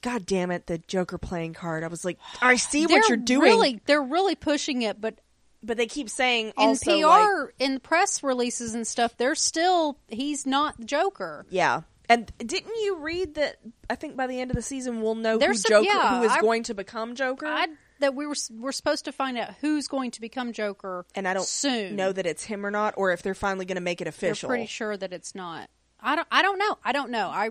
[0.00, 1.84] God damn it, the Joker playing card.
[1.84, 5.18] I was like, I see what you're doing, Really, they're really pushing it, but
[5.62, 10.46] but they keep saying in PR, like, in press releases and stuff, they're still he's
[10.46, 11.44] not the Joker.
[11.50, 11.82] yeah.
[12.08, 13.56] And didn't you read that?
[13.88, 16.18] I think by the end of the season, we'll know who There's some- Joker, yeah,
[16.18, 17.46] who is I- going to become Joker.
[17.46, 17.66] I
[18.00, 21.32] that we were we're supposed to find out who's going to become Joker, and I
[21.34, 24.00] don't soon know that it's him or not, or if they're finally going to make
[24.00, 24.48] it official.
[24.48, 25.70] pretty sure that it's not.
[26.00, 26.28] I don't.
[26.30, 26.76] I don't know.
[26.84, 27.28] I don't know.
[27.28, 27.50] I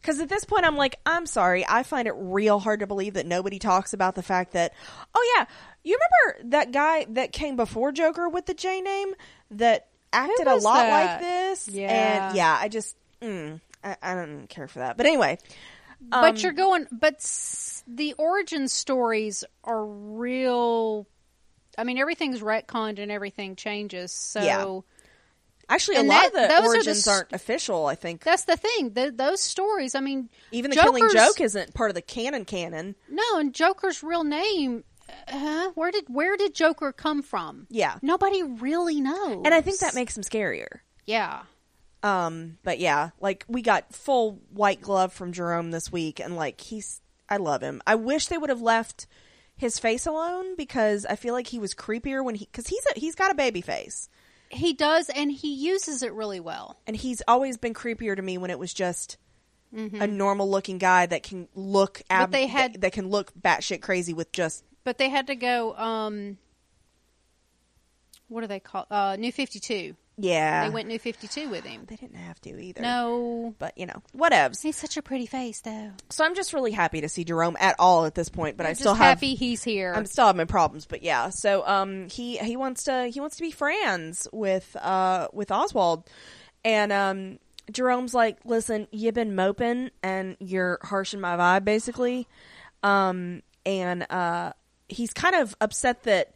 [0.00, 1.64] Because at this point, I'm like, I'm sorry.
[1.68, 4.72] I find it real hard to believe that nobody talks about the fact that,
[5.14, 5.44] oh yeah,
[5.84, 9.12] you remember that guy that came before Joker with the J name
[9.52, 10.90] that acted a was lot that?
[11.12, 11.68] like this?
[11.68, 12.26] Yeah.
[12.28, 14.96] and yeah, I just, mm, I, I don't care for that.
[14.96, 15.38] But anyway,
[16.12, 16.86] um, but you're going.
[16.92, 21.06] But s- the origin stories are real.
[21.78, 24.12] I mean, everything's retconned and everything changes.
[24.12, 24.80] So Yeah.
[25.68, 27.86] actually, a lot that- of the those are origins aren't official.
[27.86, 28.90] I think that's the thing.
[28.90, 29.94] The, those stories.
[29.94, 32.44] I mean, even the Joker's- Killing Joke isn't part of the canon.
[32.44, 34.84] Canon, No, and Joker's real name.
[35.26, 37.66] Uh, where did where did Joker come from?
[37.68, 39.42] yeah, Nobody really knows.
[39.44, 40.80] and I think that makes him scarier.
[41.04, 41.42] yeah.
[42.02, 46.60] Um, but yeah, like we got full white glove from Jerome this week, and like
[46.60, 47.82] he's, I love him.
[47.86, 49.06] I wish they would have left
[49.56, 52.98] his face alone because I feel like he was creepier when he, because he's a,
[52.98, 54.08] he's got a baby face,
[54.48, 56.78] He does, and he uses it really well.
[56.86, 59.18] and he's always been creepier to me when it was just
[59.72, 62.32] a normal looking guy that can look ab- Mm-hmm.
[62.32, 65.76] they had- that, that can look batshit crazy with just But they had to go.
[65.76, 66.38] um
[68.28, 68.86] What do they call?
[68.90, 69.94] Uh, New Fifty Two.
[70.16, 70.64] Yeah.
[70.64, 71.84] They went New Fifty Two with him.
[71.86, 72.82] They didn't have to either.
[72.82, 74.62] No, But you know, whatevs.
[74.62, 75.92] he's such a pretty face, though.
[76.10, 78.70] So I'm just really happy to see Jerome at all at this point, but I
[78.70, 79.92] I'm still just have happy he's here.
[79.94, 81.30] I'm still have my problems, but yeah.
[81.30, 86.04] So um he he wants to he wants to be friends with uh with Oswald.
[86.64, 87.38] And um
[87.70, 92.26] Jerome's like, "Listen, you've been moping and you're harshing my vibe basically."
[92.82, 94.52] Um and uh
[94.88, 96.34] he's kind of upset that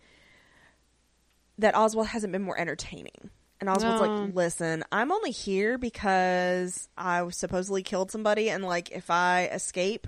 [1.59, 3.31] that Oswald hasn't been more entertaining.
[3.67, 4.27] And Oswald's No.
[4.27, 10.07] like, "Listen, I'm only here because I supposedly killed somebody and like if I escape,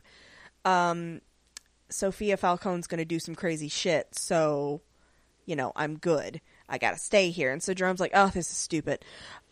[0.67, 1.23] um
[1.89, 4.83] Sophia Falcone's going to do some crazy shit, so
[5.47, 6.43] you know, I'm good.
[6.69, 9.03] I got to stay here." And so Jerome's like, "Oh, this is stupid."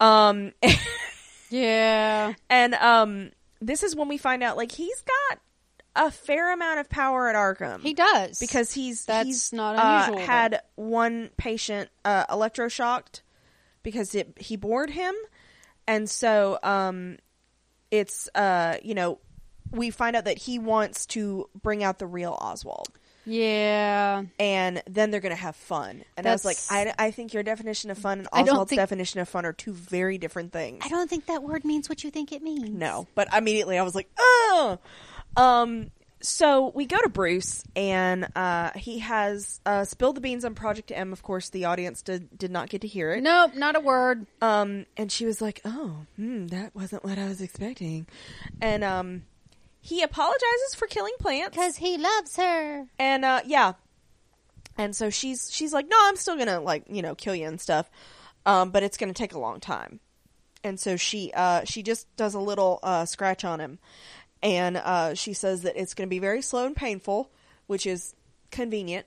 [0.01, 0.53] Um
[1.49, 3.31] yeah, and um
[3.63, 5.39] this is when we find out like he's got
[5.97, 7.81] a fair amount of power at Arkham.
[7.81, 13.23] he does because he's That's he's not uh, unusual, had one patient uh, electroshocked
[13.85, 15.15] because it he bored him,
[15.87, 17.19] and so um,
[17.93, 19.21] it's uh you know
[19.71, 22.89] we find out that he wants to bring out the real Oswald,
[23.25, 26.05] Yeah, and then they're gonna have fun.
[26.17, 29.21] And I was like, I, I think your definition of fun and Oswald's think- definition
[29.21, 30.83] of fun are two very different things.
[30.85, 32.71] I don't think that word means what you think it means.
[32.71, 34.79] No, but immediately I was like, oh.
[35.37, 35.91] Um,
[36.25, 40.91] so we go to Bruce, and uh, he has uh, spilled the beans on Project
[40.95, 41.13] M.
[41.13, 43.23] Of course, the audience did, did not get to hear it.
[43.23, 44.27] Nope, not a word.
[44.41, 48.07] Um, and she was like, "Oh, hmm, that wasn't what I was expecting."
[48.61, 49.23] And um,
[49.81, 52.87] he apologizes for killing plants, Because he loves her.
[52.99, 53.75] and uh, yeah,
[54.77, 57.61] and so she's she's like, "No, I'm still gonna like you know kill you and
[57.61, 57.91] stuff,
[58.47, 60.01] um, but it's gonna take a long time."
[60.65, 63.79] And so she uh, she just does a little uh, scratch on him,
[64.45, 67.33] and uh, she says that it's gonna be very slow and painful,
[67.67, 68.15] which is
[68.51, 69.07] convenient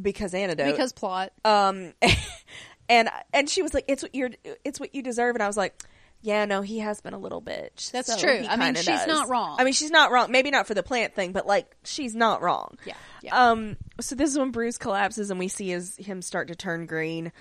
[0.00, 0.72] because antidote.
[0.72, 1.32] Because plot.
[1.44, 1.94] um,
[2.88, 4.30] and and she was like, "It's what you're
[4.64, 5.80] it's what you deserve," and I was like.
[6.22, 7.92] Yeah, no, he has been a little bitch.
[7.92, 8.44] That's so true.
[8.48, 9.06] I mean, she's does.
[9.06, 9.56] not wrong.
[9.60, 10.32] I mean, she's not wrong.
[10.32, 12.78] Maybe not for the plant thing, but like, she's not wrong.
[12.84, 13.50] Yeah, yeah.
[13.50, 13.76] Um.
[14.00, 17.32] So this is when Bruce collapses, and we see his him start to turn green.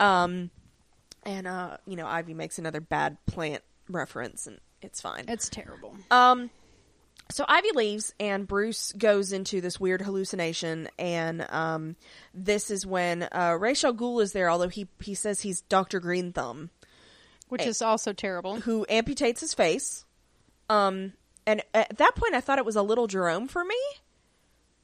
[0.00, 0.50] Um.
[1.22, 5.24] And uh, you know, Ivy makes another bad plant reference, and it's fine.
[5.28, 5.96] It's terrible.
[6.10, 6.50] Um,
[7.30, 11.96] so Ivy leaves, and Bruce goes into this weird hallucination, and um,
[12.34, 16.00] this is when uh, Ra's al Ghul is there, although he he says he's Doctor
[16.00, 16.70] Green Thumb,
[17.48, 18.56] Which is also terrible.
[18.60, 20.04] who amputates his face.
[20.68, 21.12] Um,
[21.46, 23.76] and at that point, I thought it was a little Jerome for me.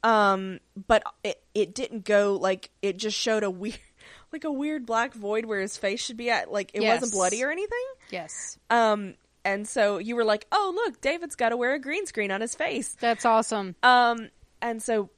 [0.03, 3.77] Um, but it it didn't go like it just showed a weird,
[4.31, 6.51] like a weird black void where his face should be at.
[6.51, 7.01] Like it Yes.
[7.01, 7.85] wasn't bloody or anything.
[8.09, 8.57] Yes.
[8.71, 12.31] Um, and so you were like, oh look, David's got to wear a green screen
[12.31, 12.95] on his face.
[12.99, 13.75] That's awesome.
[13.83, 14.29] Um,
[14.61, 15.09] and so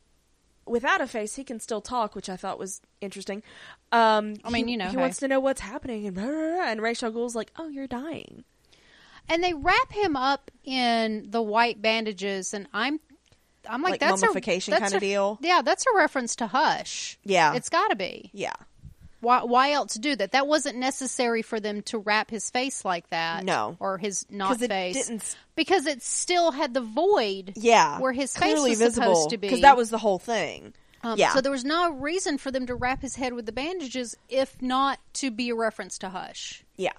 [0.65, 3.43] without a face, he can still talk, which I thought was interesting.
[3.91, 5.01] Um, I mean, he- you know, he hey.
[5.01, 7.67] wants to know what's happening, and blah, blah, blah, and Ra's al Ghul's like, "Oh,
[7.67, 8.43] you're dying."
[9.29, 12.99] and they wrap him up in the white bandages, and I'm,
[13.69, 15.37] I'm like, Like that's mummification a, that's kinda deal?
[15.41, 17.17] Yeah, that's a reference to Hush.
[17.23, 17.53] Yeah.
[17.55, 18.29] it's got to be.
[18.33, 18.51] Yeah.
[19.23, 20.33] Why, why else do that?
[20.33, 23.43] That wasn't necessary for them to wrap his face like that.
[23.43, 23.77] No.
[23.79, 27.53] or his not face, didn't because it still had the void.
[27.55, 27.99] Yeah.
[27.99, 29.47] where his face was visible, supposed to be.
[29.47, 30.73] Because that was the whole thing.
[31.03, 31.33] Um, yeah.
[31.33, 34.61] So there was no reason for them to wrap his head with the bandages, if
[34.61, 36.63] not to be a reference to Hush.
[36.77, 36.91] yeah.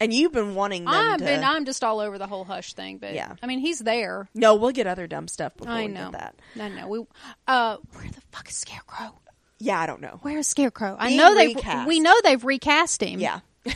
[0.00, 1.24] And you've been wanting them I've to.
[1.24, 3.34] been, I'm just all over the whole Hush thing, but Yeah.
[3.40, 4.28] I mean, he's there.
[4.34, 6.34] no, we'll get other dumb stuff before I we know get that.
[6.60, 6.88] I know.
[6.88, 7.04] We,
[7.46, 9.14] uh, where the fuck is Scarecrow?
[9.62, 10.18] Yeah, I don't know.
[10.22, 10.96] Where is Scarecrow?
[10.98, 11.86] I Being know they've recast.
[11.86, 13.20] we know they've recast him.
[13.20, 13.40] Yeah.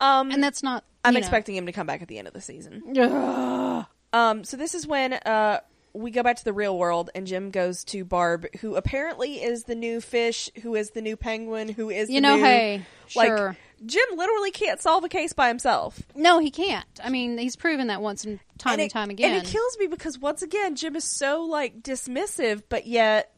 [0.00, 0.84] um, and that's not.
[1.02, 1.24] I'm you know.
[1.24, 2.82] expecting him to come back at the end of the season.
[2.98, 3.86] Ugh.
[4.12, 5.60] Um, so this is when uh
[5.94, 9.64] we go back to the real world, and Jim goes to Barb, who apparently is
[9.64, 12.82] the new fish, who is the new penguin, who is You the know, new, hey,
[13.16, 13.56] like sure.
[13.86, 16.02] Jim literally can't solve a case by himself.
[16.14, 16.84] No, he can't.
[17.02, 19.34] I mean, he's proven that once and time and, it, time again.
[19.34, 23.33] And it kills me because once again, Jim is so like dismissive, but yet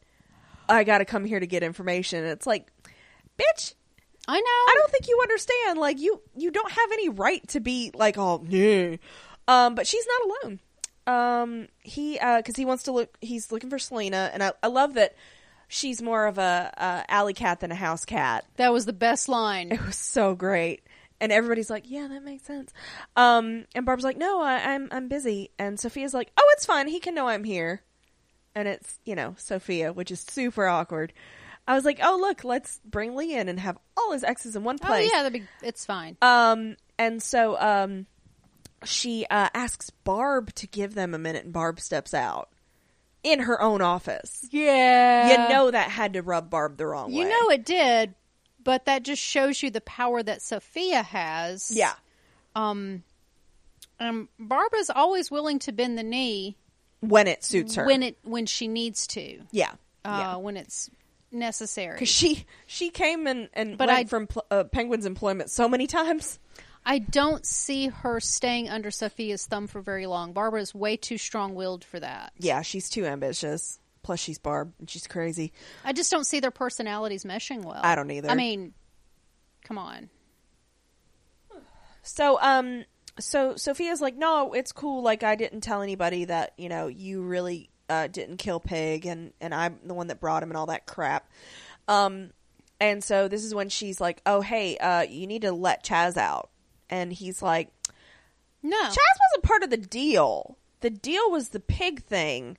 [0.68, 2.20] I got to come here to get information.
[2.20, 2.70] And it's like,
[3.38, 3.74] bitch,
[4.28, 4.44] I know.
[4.46, 5.78] I don't think you understand.
[5.78, 8.96] Like you, you don't have any right to be like, oh, yeah.
[9.48, 10.60] Um, but she's not alone.
[11.06, 14.30] Um, he, uh, cause he wants to look, he's looking for Selina.
[14.32, 15.14] And I, I love that
[15.68, 18.44] she's more of a, uh, alley cat than a house cat.
[18.56, 19.70] That was the best line.
[19.70, 20.82] It was so great.
[21.20, 22.72] And everybody's like, yeah, that makes sense.
[23.16, 25.50] Um, and Barb's like, no, I, I'm, I'm busy.
[25.58, 26.88] And Sophia's like, oh, it's fine.
[26.88, 27.82] He can know I'm here.
[28.56, 31.12] And it's, you know, Sophia, which is super awkward.
[31.68, 34.64] I was like, oh, look, let's bring Lee in and have all his exes in
[34.64, 35.10] one place.
[35.12, 35.46] Oh yeah, that'd be.
[35.62, 36.16] It's fine.
[36.22, 38.06] Um, and so, um,
[38.84, 42.48] she, uh, asks Barb to give them a minute and Barb steps out
[43.22, 44.46] in her own office.
[44.50, 45.30] Yeah.
[45.30, 47.24] you know that had to rub Barb the wrong You way.
[47.24, 48.14] You know it did,
[48.62, 51.70] but that just shows you the power that Sophia has.
[51.74, 51.92] Yeah.
[52.54, 53.02] Um.
[54.00, 54.28] Um.
[54.38, 56.56] Barbara's always willing to bend the knee
[57.08, 57.84] When it suits her.
[57.86, 59.40] when it when she needs to.
[59.50, 59.72] yeah.
[60.04, 60.36] Uh, yeah.
[60.36, 60.90] When it's
[61.32, 61.94] necessary.
[61.94, 65.86] Because she she came and and But went I- from uh, Penguin's employment so many
[65.86, 66.38] times.
[66.88, 70.32] I don't see her staying under Sophia's thumb for very long.
[70.32, 72.32] Barbara is way too strong-willed for that.
[72.38, 73.80] Yeah, she's too ambitious.
[74.04, 75.52] Plus, she's Barb and she's crazy.
[75.84, 77.80] I just don't see their personalities meshing well.
[77.82, 78.30] I don't either.
[78.30, 78.72] I mean,
[79.64, 80.10] come on.
[82.04, 82.84] So um,
[83.18, 85.02] so Sophia's like, no, it's cool.
[85.02, 89.32] Like I didn't tell anybody that you know you really uh, didn't kill Pyg, and
[89.40, 91.28] and I'm the one that brought him and all that crap.
[91.88, 92.30] Um,
[92.80, 96.16] and so this is when she's like, oh hey, uh, you need to let Chaz
[96.16, 96.50] out,
[96.90, 97.68] and he's like,
[98.62, 98.76] No.
[98.82, 98.96] Chaz
[99.30, 100.58] wasn't part of the deal.
[100.80, 102.58] The deal was the pig thing.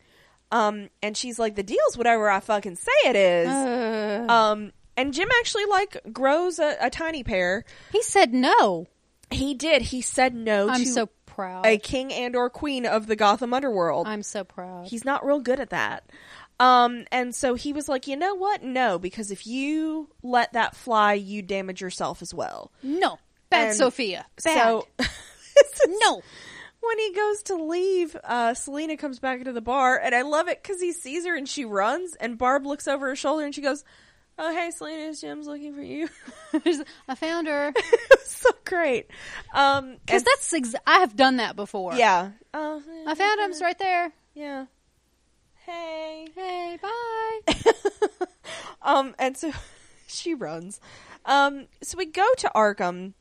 [0.52, 3.50] Um, and she's like, the deal's whatever I fucking say it is.
[3.50, 7.66] Uh, Um, and Jim actually like grows a, a tiny pair.
[7.92, 8.88] he said no.
[9.32, 9.82] He did.
[9.82, 11.66] He said no I'm to so proud.
[11.66, 14.08] a king and or queen of the Gotham underworld.
[14.08, 14.88] I'm so proud.
[14.88, 16.04] He's not real good at that.
[16.60, 18.64] Um, and so he was like, you know what?
[18.64, 22.72] No, because if you let that fly, you damage yourself as well.
[22.82, 23.20] no.
[23.50, 24.26] Bad And Sophia.
[24.44, 24.84] Bad.
[25.74, 26.22] So no.
[26.82, 30.48] when he goes to leave, uh, Selina comes back into the bar, and I love
[30.48, 33.56] it because he sees her and she runs, and Barb looks over her shoulder and
[33.56, 33.84] she goes,
[34.38, 36.10] "Oh hey, Selina, Jim's looking for you."
[37.08, 37.74] I found her.
[38.26, 39.08] so great.
[39.54, 41.94] Um, Because that's ex- I have done that before.
[41.96, 42.32] yeah.
[42.54, 43.52] Oh, I found him.
[43.52, 44.12] It's right there.
[44.34, 44.66] Yeah.
[45.66, 46.28] Hey.
[46.34, 47.54] Hey, bye.
[48.82, 49.52] um, and so
[50.08, 50.80] she runs.
[51.26, 53.14] Um, so we go to Arkham,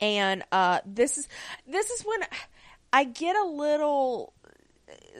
[0.00, 1.28] and uh, this is
[1.66, 2.20] this is when
[2.92, 4.32] I get a little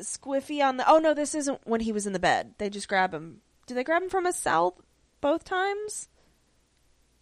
[0.01, 0.89] squiffy on the.
[0.89, 2.55] Oh no, this isn't when he was in the bed.
[2.59, 3.41] They just grab him.
[3.67, 4.77] Do they grab him from his cell
[5.21, 6.09] both times?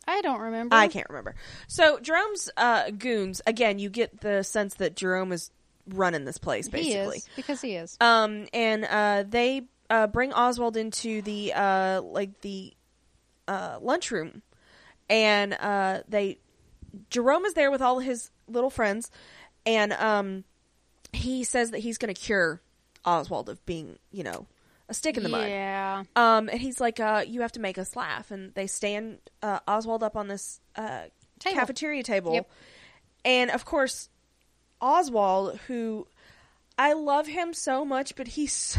[0.09, 0.75] I don't remember.
[0.75, 1.35] I can't remember.
[1.67, 3.79] So Jerome's uh, goons again.
[3.79, 5.51] You get the sense that Jerome is
[5.89, 7.17] running this place basically.
[7.17, 7.97] He is because he is.
[8.01, 12.73] Um, and uh, they uh, bring Oswald into the uh, like the
[13.49, 14.43] uh, lunchroom,
[15.09, 16.39] and uh, they
[17.11, 19.11] Jerome is there with all his little friends,
[19.65, 20.45] and um,
[21.13, 22.61] he says that he's going to cure
[23.05, 24.47] Oswald of being, you know,
[24.89, 25.49] a stick in the mud.
[25.49, 26.05] Yeah.
[26.15, 29.61] Um, and he's like, uh, "You have to make us laugh," and they stand uh,
[29.67, 31.03] Oswald up on this uh,
[31.41, 31.57] Table.
[31.59, 32.51] cafeteria table, Yep.
[33.25, 34.09] and of course,
[34.81, 36.07] Oswald, who
[36.79, 38.79] I love him so much, but he's,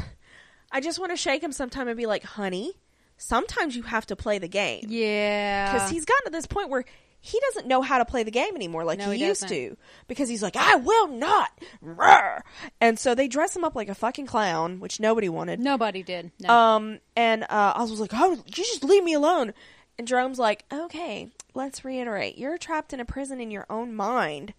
[0.71, 2.73] I just want to shake him sometime and be like, "Honey,
[3.17, 5.71] sometimes you have to play the game," Yeah.
[5.73, 6.85] because he's gotten to this point where.
[7.19, 9.55] He doesn't know how to play the game anymore like No, he, he used doesn't.
[9.57, 11.49] to because he's like, I will not.
[11.83, 12.41] Rawr.
[12.79, 15.59] And so they dress him up like a fucking clown, which nobody wanted.
[15.59, 16.31] Nobody did.
[16.39, 16.49] No.
[16.49, 19.53] Um, and uh, Oswald's like, "Oh, you just leave me alone."
[19.97, 22.37] And Jerome's like, "Okay, let's reiterate.
[22.37, 24.53] You're trapped in a prison in your own mind.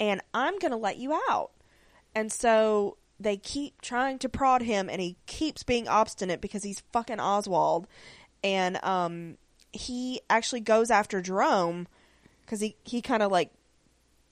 [0.00, 1.52] and I'm going to let you out.
[2.14, 6.80] And so they keep trying to prod him, and he keeps being obstinate because he's
[6.92, 7.86] fucking Oswald.
[8.42, 9.38] And um,
[9.74, 11.86] he actually goes after Jerome
[12.44, 13.50] because he, he kind of like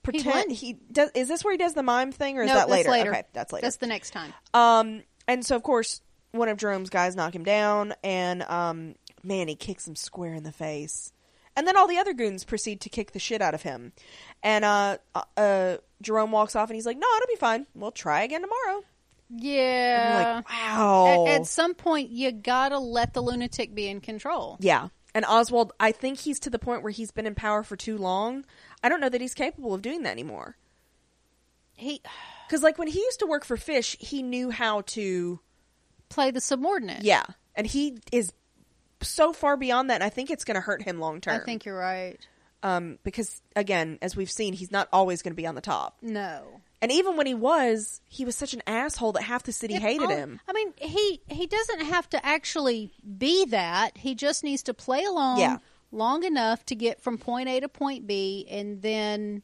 [0.01, 1.09] pretend went- he, does.
[1.15, 2.89] Is this where he does the mime thing, or is No, that later?
[2.91, 3.11] later.
[3.11, 3.65] Okay, that's later.
[3.65, 4.33] That's the next time.
[4.53, 9.47] Um, and so of course one of Jerome's guys knock him down, and um, man,
[9.47, 11.11] he kicks him square in the face.
[11.55, 13.93] And then all the other goons proceed to kick the shit out of him.
[14.41, 17.67] And uh, uh, uh, Jerome walks off, and he's like, "No, it'll be fine.
[17.75, 18.83] We'll try again tomorrow."
[19.29, 20.41] Yeah.
[20.45, 21.25] like, wow.
[21.27, 24.57] at, at some point, you gotta let the lunatic be in control.
[24.59, 24.89] yeah.
[25.15, 27.97] And Oswald, I think he's to the point where he's been in power for too
[27.97, 28.45] long.
[28.83, 30.57] I don't know that he's capable of doing that anymore.
[31.75, 32.01] He
[32.47, 35.39] Because like when he used to work for Fish, he knew how to.
[36.09, 37.03] play the subordinate.
[37.03, 37.23] Yeah,
[37.55, 38.31] and he is
[39.01, 39.95] so far beyond that.
[39.95, 41.39] And I think it's going to hurt him long term.
[41.41, 42.17] I think you're right.
[42.61, 45.97] um, because again, as we've seen, he's not always going to be on the top.
[46.01, 46.61] No.
[46.83, 49.81] And even when he was, he was such an asshole that half the city If
[49.81, 50.39] hated all- him.
[50.47, 53.97] I mean, he he doesn't have to actually be that.
[53.97, 55.57] He just needs to play along Yeah.
[55.91, 59.43] long enough to get from point A to point B, and then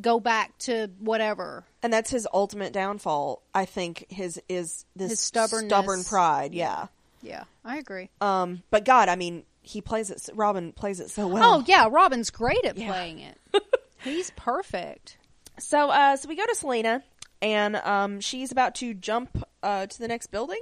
[0.00, 1.64] go back to whatever.
[1.82, 3.42] And that's his ultimate downfall.
[3.52, 5.68] I think his is this His stubborn
[6.04, 6.54] pride.
[6.54, 6.86] Yeah.
[7.22, 8.08] Yeah, I agree.
[8.22, 10.26] Um, but God, I mean, he plays it.
[10.34, 11.56] Robin plays it so well.
[11.56, 12.88] Oh yeah, Robin's great at Yeah.
[12.92, 13.38] playing it.
[14.04, 15.18] He's perfect.
[15.60, 17.02] So, uh, so we go to Selina,
[17.40, 20.60] and um, she's about to jump uh to the next building.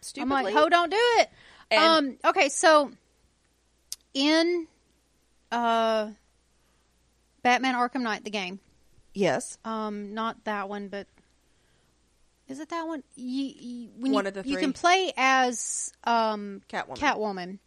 [0.00, 0.36] Stupidly.
[0.36, 1.30] I'm like, oh, don't do it.
[1.70, 2.90] And- um, okay, so
[4.12, 4.66] in
[5.50, 6.10] uh,
[7.42, 8.60] Batman Arkham Knight, the game,
[9.14, 9.58] yes.
[9.64, 11.06] um, not that one, but
[12.48, 13.02] is it that one?
[13.16, 16.98] You, you, when One you, of the you can play as um, Catwoman.
[16.98, 17.58] Catwoman.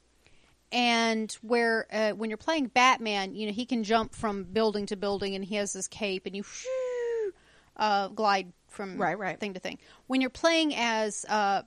[0.71, 4.97] And where uh, when you're playing Batman, you know he can jump from building to
[4.97, 6.43] building, and he has this cape, and you
[7.77, 9.39] uh, glide from Right, right.
[9.39, 9.77] thing to thing.
[10.07, 11.61] When you're playing as uh,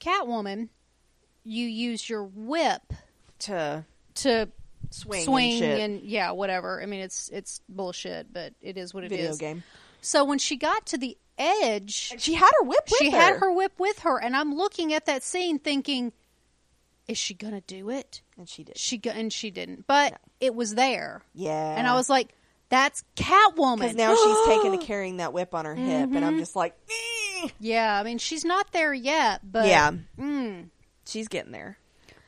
[0.00, 0.68] Catwoman,
[1.44, 2.82] you use your whip
[3.40, 3.84] To
[4.16, 4.48] to
[4.90, 6.82] swing, swing, and, and yeah, whatever.
[6.82, 9.18] I mean, it's it's bullshit, but it is what it is.
[9.18, 9.62] video game.
[10.00, 12.80] So when she got to the edge, And she had her whip.
[12.90, 13.18] With she her.
[13.18, 16.12] had her whip with her, and I'm looking at that scene thinking,
[17.08, 18.22] is she gonna do it?
[18.38, 18.78] and she did.
[18.78, 21.74] She go- and she didn't, but it was there, Yeah.
[21.76, 22.34] and I was like,
[22.70, 23.78] that's Catwoman.
[23.80, 26.24] because now she's taken to carrying that whip on her hip, and Mm-hmm.
[26.24, 26.74] I'm just like,
[27.42, 30.68] "Eh." yeah, I mean, she's not there yet, but yeah, mm.
[31.06, 31.76] she's getting there.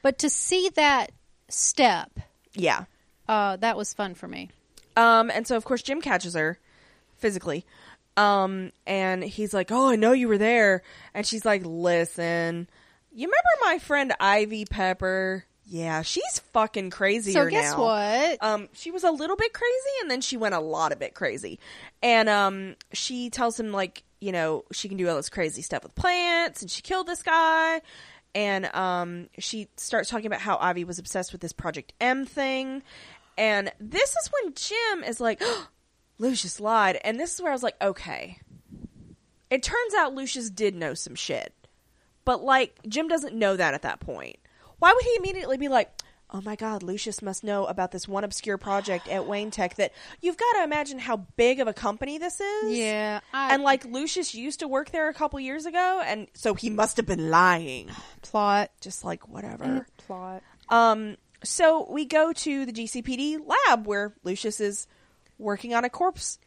[0.03, 1.13] but to see that
[1.49, 2.11] step,
[2.55, 2.85] Yeah.
[3.29, 4.51] uh, that was fun for me.
[4.97, 6.59] Um, and so of course Jim catches her
[7.19, 7.65] physically.
[8.17, 10.83] Um, and he's like, "Oh, I know you were there."
[11.15, 12.69] And she's like, "Listen,
[13.15, 15.45] you remember my friend Ivy Pepper?
[15.65, 17.81] Yeah, she's fucking crazier So guess now.
[17.81, 18.39] what?
[18.43, 21.15] Um, she was a little bit crazy, and then she went a lot of bit
[21.15, 21.59] crazy.
[22.03, 25.83] And um, she tells him like, you know, she can do all this crazy stuff
[25.83, 27.81] with plants, and she killed this guy.
[28.35, 32.83] And um, she starts talking about how Ivy was obsessed with this Project M thing.
[33.39, 35.43] And this is when Jim is like,
[36.19, 36.99] Lucius lied.
[37.05, 38.39] And this is where I was like, okay.
[39.51, 41.55] It turns out Lucius did know some shit.
[42.25, 44.37] But like, Jim doesn't know that at that point.
[44.79, 45.91] Why would he immediately be like,
[46.35, 49.93] oh my god, Lucius must know about this one obscure project at Wayne Tech that
[50.21, 52.79] you've got to imagine how big of a company this is?
[52.79, 56.55] Yeah, I, And like, Lucius used to work there a couple years ago, and so
[56.55, 57.91] he must have been lying.
[58.23, 59.87] plot, Just like, whatever.
[60.07, 60.43] plot.
[60.69, 64.87] Um, so we go to the GCPD lab where Lucius is
[65.39, 66.39] working on a corpse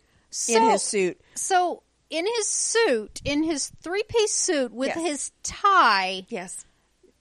[0.50, 1.22] in his suit.
[1.36, 1.84] So
[2.18, 5.06] in his suit, in his three-piece suit with Yes.
[5.06, 6.66] his tie, Yes.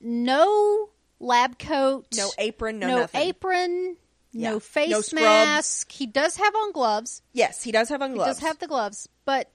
[0.00, 0.90] no
[1.20, 3.96] lab coat, No apron, no, no apron,
[4.32, 4.50] Yeah.
[4.50, 5.90] no face No mask.
[5.92, 7.22] He does have on gloves.
[7.32, 8.28] Yes, he does have on gloves.
[8.28, 9.50] He does have the gloves, but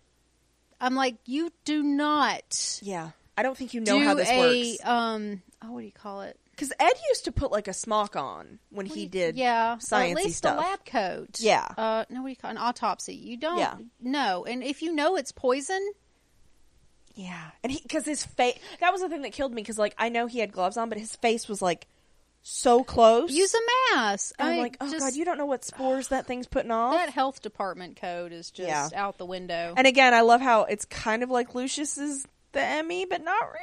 [0.81, 3.11] I'm like, you do not yeah.
[3.37, 4.85] I don't think you know do how this a works.
[4.85, 5.41] um.
[5.61, 6.39] Oh, what do you call it?
[6.59, 10.15] Because Ed used to put like a smock on when he did yeah, sciencey at
[10.17, 10.57] least stuff.
[10.57, 11.39] a lab coat.
[11.39, 11.67] Yeah.
[11.77, 12.55] Uh, no, what do you call it?
[12.55, 13.15] an autopsy?
[13.15, 13.75] You don't Yeah.
[14.01, 15.79] know, and if you know it's poison,
[17.15, 19.93] Yeah, and he because his face that was the thing that killed me because like
[19.97, 21.87] I know he had gloves on, but his face was like
[22.41, 23.31] so close.
[23.31, 24.33] use a mask.
[24.39, 26.71] and I I'm like, oh just- god, you don't know what spores that thing's putting
[26.71, 26.93] off.
[26.93, 28.89] that health department code is just Yeah.
[28.95, 29.73] out the window.
[29.75, 33.57] and again, I love how it's kind of like Lucius's the ME, but not really.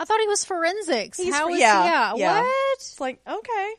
[0.00, 1.18] I thought he was forensics.
[1.18, 2.40] He's How is yeah, yeah, yeah.
[2.42, 2.54] What?
[2.74, 3.74] It's like okay.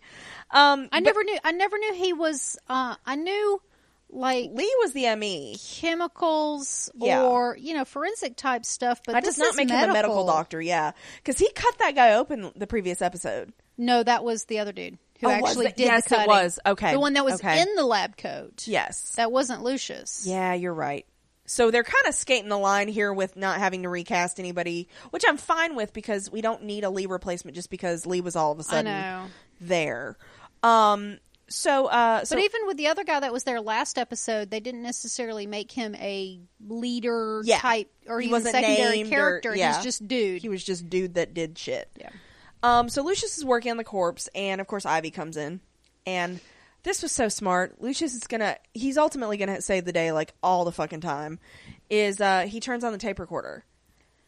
[0.51, 1.37] Um, I but never knew.
[1.43, 2.57] I never knew he was.
[2.69, 3.61] Uh, I knew
[4.09, 5.57] like Lee was the ME.
[6.07, 7.23] chemicals Yeah.
[7.23, 9.01] or you know forensic type stuff.
[9.05, 12.13] But That does not make him a medical doctor, yeah, because he cut that guy
[12.13, 13.53] open the previous episode.
[13.77, 16.59] No, that was the other dude who Oh, actually did Yes, the it was.
[16.65, 16.91] Okay.
[16.91, 17.59] The one that was Okay.
[17.61, 18.67] in the lab coat.
[18.67, 19.13] Yes.
[19.15, 20.25] That wasn't Lucius.
[20.27, 21.05] Yeah, you're right.
[21.53, 25.23] So they're kind of skating the line here with not having to recast anybody, which
[25.27, 28.51] I'm fine with because we don't need a Lee replacement just because Lee was all
[28.51, 29.25] of a sudden know.
[29.61, 30.17] there.
[30.63, 31.19] Um.
[31.49, 31.85] So.
[31.87, 32.23] Uh.
[32.25, 35.45] So But even with the other guy that was there last episode, they didn't necessarily
[35.45, 37.59] make him a leader Yeah.
[37.59, 39.55] type or He even wasn't secondary named or- character.
[39.55, 39.75] yeah.
[39.75, 40.41] He's just dude.
[40.41, 41.89] he was just dude that did shit.
[41.99, 42.09] yeah.
[42.63, 45.59] Um, so Lucius is working on the corpse, and of course Ivy comes in,
[46.07, 46.39] and
[46.83, 47.81] this was so smart.
[47.81, 51.39] Lucius is gonna, he's ultimately gonna save the day like all the fucking time.
[51.89, 53.63] Is uh, he turns on the tape recorder,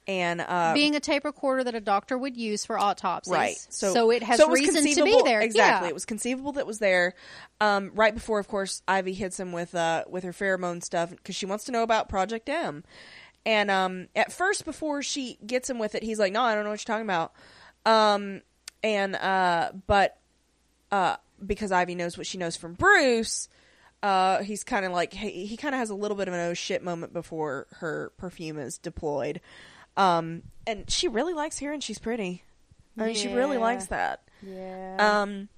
[0.08, 3.32] and uh, Being a tape recorder that a doctor would use for autopsies.
[3.34, 5.42] right, So, so it has so was reason to be there.
[5.42, 5.90] Exactly, Yeah.
[5.90, 7.16] it was conceivable that it was there.
[7.60, 11.36] Um, right before, of course, Ivy hits him with uh with her pheromone stuff because
[11.36, 12.84] she wants to know about Project M.
[13.48, 16.64] And um, at first, before she gets him with it, he's like, "No, I don't
[16.64, 17.32] know what you're talking about."
[17.86, 18.42] Um,
[18.84, 20.18] and uh, but
[20.92, 23.50] uh, because Ivy knows what she knows from Bruce,
[24.04, 26.40] uh, he's kind of like he, he kind of has a little bit of an
[26.40, 29.42] oh shit moment before her perfume is deployed.
[29.98, 32.44] Um, and she really likes hearing she's pretty.
[32.98, 34.22] I mean, she really likes that.
[34.42, 34.96] Yeah.
[35.00, 35.50] Um,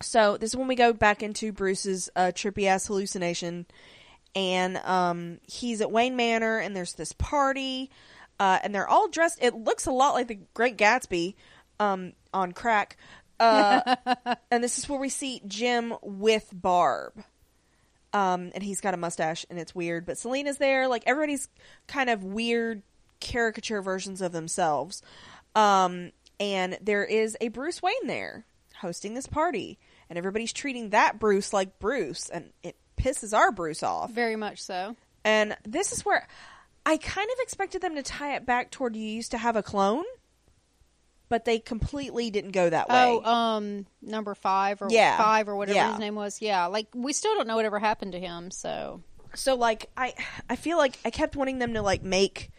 [0.00, 3.66] so this is when we go back into Bruce's uh, trippy ass hallucination,
[4.34, 7.90] and um, he's at Wayne Manor, and there's this party,
[8.38, 9.38] uh, and they're all dressed.
[9.42, 11.34] It looks a lot like the Great Gatsby,
[11.80, 12.96] um, on crack.
[13.44, 14.14] Uh,
[14.50, 17.12] and this is where we see Jim with Barb.
[18.12, 20.06] Um, and he's got a mustache, and it's weird.
[20.06, 20.86] But Selina's there.
[20.88, 21.48] Like everybody's
[21.88, 22.82] kind of weird
[23.20, 25.02] caricature versions of themselves.
[25.54, 28.44] Um, and there is a Bruce Wayne there
[28.80, 29.78] hosting this party,
[30.08, 34.10] and everybody's treating that Bruce like Bruce, and it pisses our Bruce off.
[34.10, 34.96] Very much so.
[35.24, 36.26] And this is where
[36.84, 39.62] I kind of expected them to tie it back toward you used to have a
[39.62, 40.04] clone,
[41.34, 43.20] but they completely didn't go that way.
[43.24, 45.18] Oh, um, number five or Yeah.
[45.18, 45.90] five or whatever Yeah.
[45.90, 46.40] his name was.
[46.40, 48.52] Yeah, like we still don't know whatever happened to him.
[48.52, 49.02] So
[49.34, 50.14] so like I
[50.48, 52.52] I feel like I kept wanting them to like make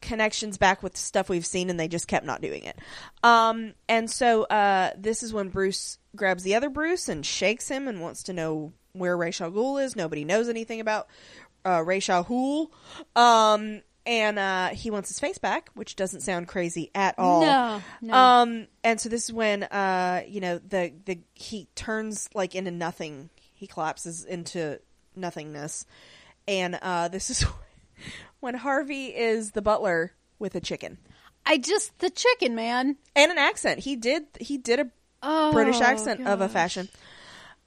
[0.00, 2.78] connections back with stuff we've seen and they just kept not doing it.
[3.22, 7.86] Um and so uh this is when Bruce grabs the other Bruce and shakes him
[7.86, 9.94] and wants to know where Ra's al Ghul is.
[9.94, 11.06] Nobody knows anything about
[11.66, 11.84] uh al
[12.24, 12.70] Ghul.
[13.14, 17.42] Um and uh he wants his face back, which doesn't sound crazy at all.
[17.42, 18.14] No, no.
[18.14, 22.70] Um and so this is when uh you know the the he turns like into
[22.70, 23.30] nothing.
[23.52, 24.80] He collapses into
[25.16, 25.84] nothingness.
[26.48, 27.44] And uh this is
[28.40, 30.98] when Harvey is the butler with a chicken
[31.46, 32.96] I just the chicken man.
[33.16, 33.80] and an accent.
[33.80, 34.90] He did he did a
[35.22, 36.88] Oh, British accent of a fashion.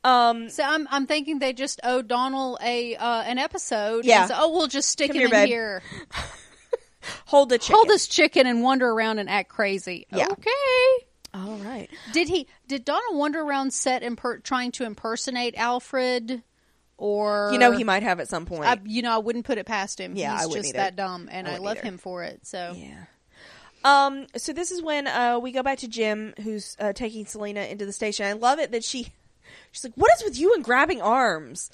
[0.03, 4.05] Um So I'm I'm thinking they just owe Donald a uh, an episode.
[4.05, 4.25] Yeah.
[4.25, 5.47] So, oh, we'll just stick Come him here, in babe.
[5.49, 5.83] here.
[7.25, 7.75] hold the chicken.
[7.75, 10.07] Hold this chicken and wander around and act crazy.
[10.11, 10.27] Yeah.
[10.31, 11.05] Okay.
[11.33, 11.89] All right.
[12.11, 12.47] Did he?
[12.67, 16.43] Did Donald wander around set imper- trying to impersonate Alfred,
[16.97, 18.65] or You know he might have at some point.
[18.65, 20.15] I, you know, I wouldn't put it past him.
[20.15, 20.83] Yeah, I He's wouldn't just either.
[20.83, 21.87] that dumb, and I I, love either.
[21.87, 22.45] him for it.
[22.45, 23.05] So Yeah.
[23.83, 24.27] Um.
[24.37, 27.85] So this is when uh we go back to Jim, who's uh, taking Selina into
[27.85, 28.25] the station.
[28.27, 29.07] I love it that she,
[29.71, 31.69] she's like, "What is with you and grabbing arms?"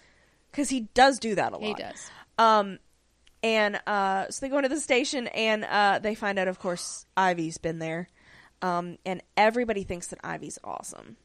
[0.52, 1.64] Because he does do that a lot.
[1.64, 2.10] he does.
[2.38, 2.80] Um,
[3.44, 7.06] and uh, so they go into the station, and uh, they find out, of course,
[7.16, 8.10] Ivy's been there.
[8.62, 11.16] Um, and everybody thinks that Ivy's awesome.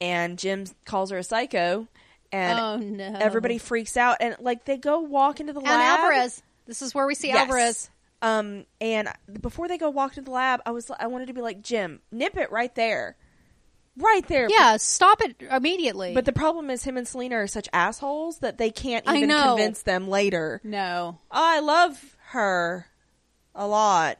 [0.00, 1.88] And Jim calls her a psycho,
[2.32, 3.18] and oh no!
[3.20, 4.18] everybody freaks out.
[4.20, 5.98] And like they go walk into the and lab.
[6.00, 6.42] Alvarez.
[6.66, 7.38] This is where we see Yes.
[7.38, 7.90] Alvarez.
[8.22, 9.08] Um, and
[9.40, 12.00] before they go walk into the lab, I was I wanted to be like Jim,
[12.12, 13.16] nip it right there,
[13.96, 14.48] right there.
[14.50, 16.14] Yeah, stop it immediately.
[16.14, 19.28] But the problem is, him and Selina are such assholes that they can't I even
[19.28, 19.56] know.
[19.56, 20.60] convince them later.
[20.64, 22.86] no, I love her
[23.54, 24.18] a lot.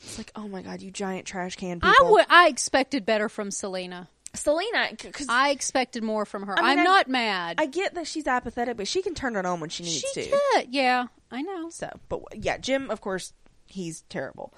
[0.00, 2.06] It's like, oh my god, you giant trash can people.
[2.06, 2.26] I would.
[2.30, 4.08] I expected better from Selina.
[4.34, 6.54] Selina, because I expected more from her.
[6.56, 7.56] I mean, I- not mad.
[7.58, 10.24] I get that she's apathetic, but she can turn it on when she needs she
[10.24, 10.30] to.
[10.54, 10.66] could.
[10.70, 11.70] Yeah, I know.
[11.70, 13.32] So, but yeah, Jim, of course,
[13.66, 14.52] he's terrible.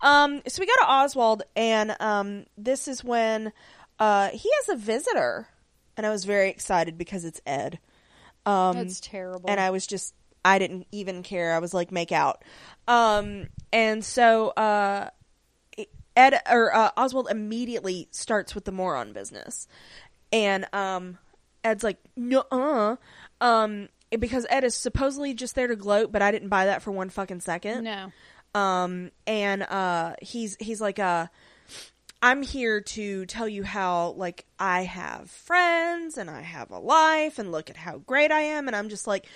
[0.00, 3.52] Um, so we go to Oswald, and um, this is when
[3.98, 5.48] uh, he has a visitor,
[5.96, 7.78] and I was very excited because it's Ed.
[8.44, 9.50] Um, That's terrible.
[9.50, 11.52] and I was just I didn't even care.
[11.54, 12.44] I was like, make out.
[12.86, 15.10] Um, and so uh,
[16.16, 19.66] Ed or uh, Oswald immediately starts with the moron business,
[20.32, 21.18] and um,
[21.64, 22.98] Ed's like, no,
[23.40, 26.90] um, because Ed is supposedly just there to gloat, but I didn't buy that for
[26.92, 27.84] one fucking second.
[27.84, 28.12] no.
[28.54, 31.26] Um, and uh, he's he's like, uh,
[32.26, 37.38] I'm here to tell you how like I have friends and I have a life,
[37.38, 39.26] and look at how great I am, and I'm just like.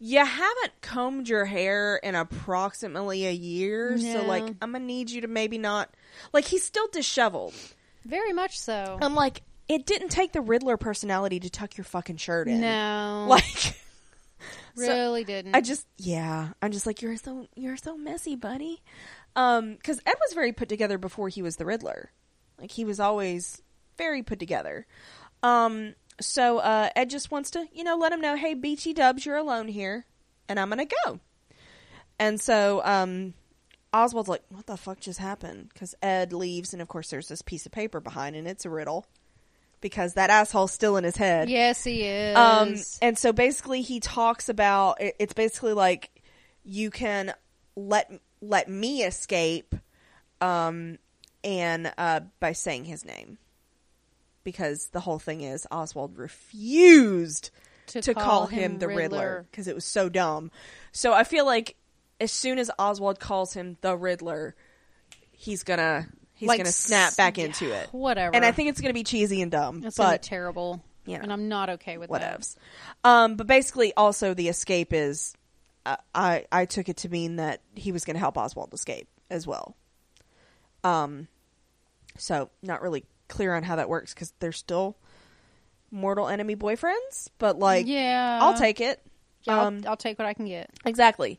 [0.00, 5.22] You haven't combed your hair in approximately a year, so like I'm gonna need you
[5.22, 5.90] to maybe not
[6.32, 7.52] like he's still disheveled.
[8.04, 8.96] Very much so.
[9.02, 12.60] I'm like, it didn't take the Riddler personality to tuck your fucking shirt in.
[12.60, 13.74] No, Like
[14.76, 15.56] really didn't.
[15.56, 18.80] I just yeah, I'm just like you're so you're so messy, buddy.
[19.38, 22.10] Um cuz Ed was very put together before he was the Riddler.
[22.60, 23.62] Like he was always
[23.96, 24.86] very put together.
[25.42, 29.24] Um so uh Ed just wants to, you know, let him know, "Hey, BT Dubs,
[29.24, 30.04] you're alone here
[30.48, 31.20] and I'm going to go."
[32.18, 33.34] And so um
[33.92, 37.42] Oswald's like, "What the fuck just happened?" Cuz Ed leaves and of course there's this
[37.42, 39.06] piece of paper behind and it's a riddle
[39.80, 41.48] because that asshole's still in his head.
[41.48, 42.36] yes, he is.
[42.36, 46.10] Um, and so basically, he talks about it, it's basically like
[46.64, 47.32] you can
[47.76, 48.10] let
[48.40, 49.74] let me escape,
[50.40, 50.98] um,
[51.44, 53.38] and uh, by saying his name,
[54.44, 57.50] because the whole thing is Oswald refused
[57.88, 60.50] to, call, him, the Riddler because it was so dumb.
[60.92, 61.76] So I feel like
[62.20, 64.54] as soon as Oswald calls him the Riddler,
[65.32, 67.88] he's gonna he's Like gonna snap back yeah, into it.
[67.92, 68.34] whatever.
[68.34, 70.82] And I think it's gonna be cheesy and dumb, It's gonna be but terrible.
[71.06, 71.22] you know.
[71.22, 72.54] and I'm not okay with that.
[73.04, 75.34] Um, but basically, also the escape is,
[76.14, 79.46] I I took it to mean that he was going to help Oswald escape as
[79.46, 79.76] well.
[80.84, 81.28] Um,
[82.16, 84.96] so not really clear on how that works because they're still
[85.90, 89.00] mortal enemy boyfriends, but like, yeah, I'll take it.
[89.44, 90.70] Yeah, Um, I'll, I'll take what I can get.
[90.84, 91.38] Exactly.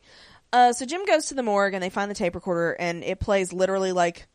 [0.52, 3.20] Uh, so Jim goes to the morgue and they find the tape recorder and it
[3.20, 4.26] plays literally like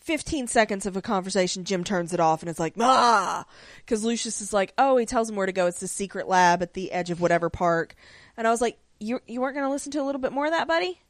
[0.00, 1.64] 15 seconds of a conversation.
[1.64, 3.44] Jim turns it off and it's like, ah!
[3.78, 5.66] Because Lucius is like, oh, he tells him where to go.
[5.66, 7.94] It's the secret lab at the edge of whatever park.
[8.36, 10.46] And I was like, you, you weren't going to listen to a little bit more
[10.46, 11.00] of that, buddy?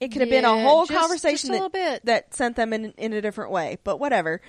[0.00, 2.06] It could have been a whole just- conversation just a little that, bit.
[2.06, 4.40] that sent them in, in a different way, but whatever.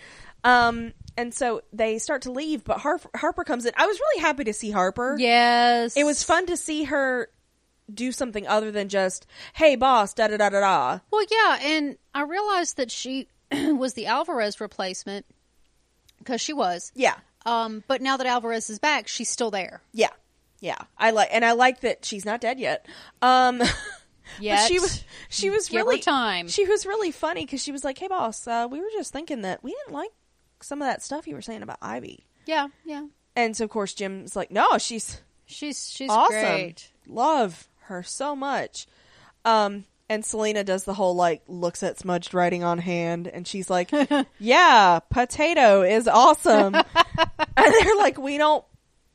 [0.44, 3.72] Um, and so they start to leave, but Harper, Harper comes in.
[3.78, 5.16] I was really happy to see Harper.
[5.18, 7.30] Yes, It was fun to see her
[7.94, 11.00] do something other than just, "Hey, boss," da da da da da.
[11.10, 15.26] Well, yeah, and I realized that she was the Alvarez replacement
[16.20, 16.92] because she was.
[16.96, 17.16] Yeah,
[17.46, 19.82] Um, but now that Alvarez is back, she's still there.
[19.94, 20.10] yeah,
[20.60, 20.78] yeah.
[20.98, 22.86] I like, and I like that she's not dead yet.
[23.22, 23.62] Um,
[24.42, 24.68] Yet.
[24.68, 26.50] she was, she was Give really time.
[26.50, 29.44] She was really funny because she was like, "Hey, boss, uh, we were just thinking
[29.44, 30.12] that we didn't like
[30.62, 33.06] some of that stuff you were saying about Ivy." Yeah, yeah.
[33.38, 36.36] And so, of course, Jim's like, "No, she's She's she's awesome.
[36.36, 36.92] great.
[37.08, 38.86] Love her so much."
[39.46, 43.70] Um, and Selina does the whole like looks at smudged writing on hand, and she's
[43.70, 43.92] like,
[44.40, 46.86] "Yeah, potato is awesome." and
[47.58, 48.64] they're like, "We don't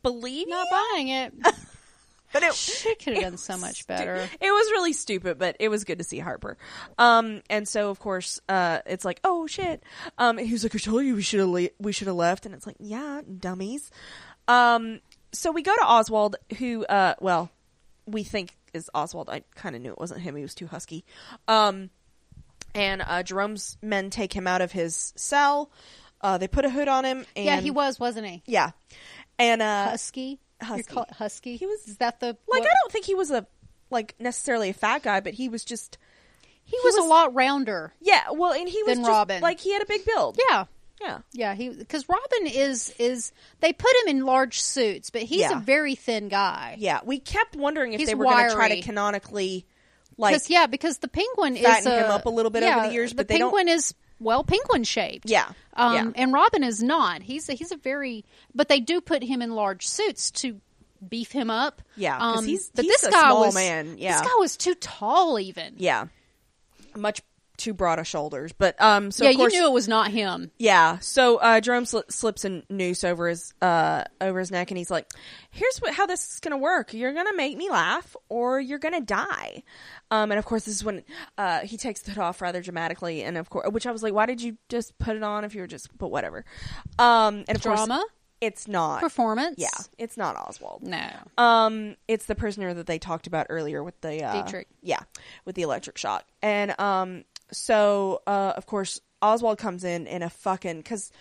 [0.03, 1.35] believe Not you," buying it.
[2.33, 4.29] but it She could have done so much better.
[4.41, 6.57] It was really stupid, but it was good to see Harper.
[6.99, 9.83] Um, and so of course, uh, it's like, "Oh shit!"
[10.19, 12.55] Um, was like, "I told you we should have le- we should have left," and
[12.55, 13.91] it's like, "Yeah, dummies."
[14.49, 15.01] Um,
[15.33, 17.51] so we go to Oswald, who, uh, well,
[18.07, 19.29] we think is Oswald.
[19.31, 21.05] I kind of knew it wasn't him; he was too husky.
[21.49, 21.91] Um,
[22.75, 25.71] and uh, Jerome's men take him out of his cell.
[26.21, 27.27] Uh, they put a hood on him.
[27.35, 28.43] And, yeah, he was, wasn't he?
[28.47, 28.71] Yeah,
[29.39, 30.39] and uh, Husky.
[30.61, 30.95] Husky.
[31.13, 31.57] Husky.
[31.57, 33.47] He was- Is that the like what- I don't think he was a
[33.91, 35.99] like necessarily a fat guy, but he was just
[36.65, 37.93] He, was, was- a lot rounder.
[38.01, 38.31] yeah.
[38.33, 39.43] Well, and he was Than just, Robin.
[39.43, 40.39] like he had a big build.
[40.51, 40.65] Yeah.
[41.01, 45.41] Yeah, Yeah, he because Robin is is they put him in large suits, but he's
[45.41, 45.59] Yeah.
[45.59, 46.77] a very thin guy.
[46.79, 47.01] yeah.
[47.05, 49.67] We kept wondering if He's they were going to try to canonically
[50.17, 52.93] like yeah, because the penguin is fatten a, him up a little bit over the
[52.93, 55.29] years, the but they don't- penguin is well penguin shaped.
[55.29, 56.11] yeah, Um, yeah.
[56.17, 57.23] and Robin is not.
[57.23, 60.61] He's a, he's a very, but they do put him in large suits to
[61.09, 61.83] beef him up.
[61.97, 64.13] Yeah, um, he's- but he's this a guy was man, yeah.
[64.13, 65.75] this guy was too tall even.
[65.79, 66.07] yeah,
[66.97, 67.21] much
[67.63, 68.53] too broad of shoulders.
[68.53, 70.51] But um, so yeah, of course, you knew it was not him.
[70.59, 70.99] Yeah.
[70.99, 74.91] So uh, Jerome sli- slips a noose over his uh, over his neck, and he's
[74.91, 75.07] like,
[75.51, 76.93] "Here's what, how this is going to work.
[76.93, 79.63] You're going to make me laugh, or you're going to die."
[80.11, 81.05] Um, and of course, this is when
[81.39, 84.13] uh, he takes the hood off rather dramatically, and of course, which I was like,
[84.13, 86.45] "Why did you just put it on if you were just?" But whatever.
[86.99, 88.05] Um, and of course, Drama
[88.43, 89.01] it's not.
[89.01, 89.55] performance.
[89.57, 90.83] Yeah, it's not Oswald.
[90.83, 91.09] No.
[91.39, 94.67] Um, it's the prisoner that they talked about earlier with the uh, Dietrich.
[94.83, 94.99] Yeah,
[95.45, 100.31] with the electric shock, and um, so uh, of course Oswald comes in in a
[100.31, 101.13] fucking because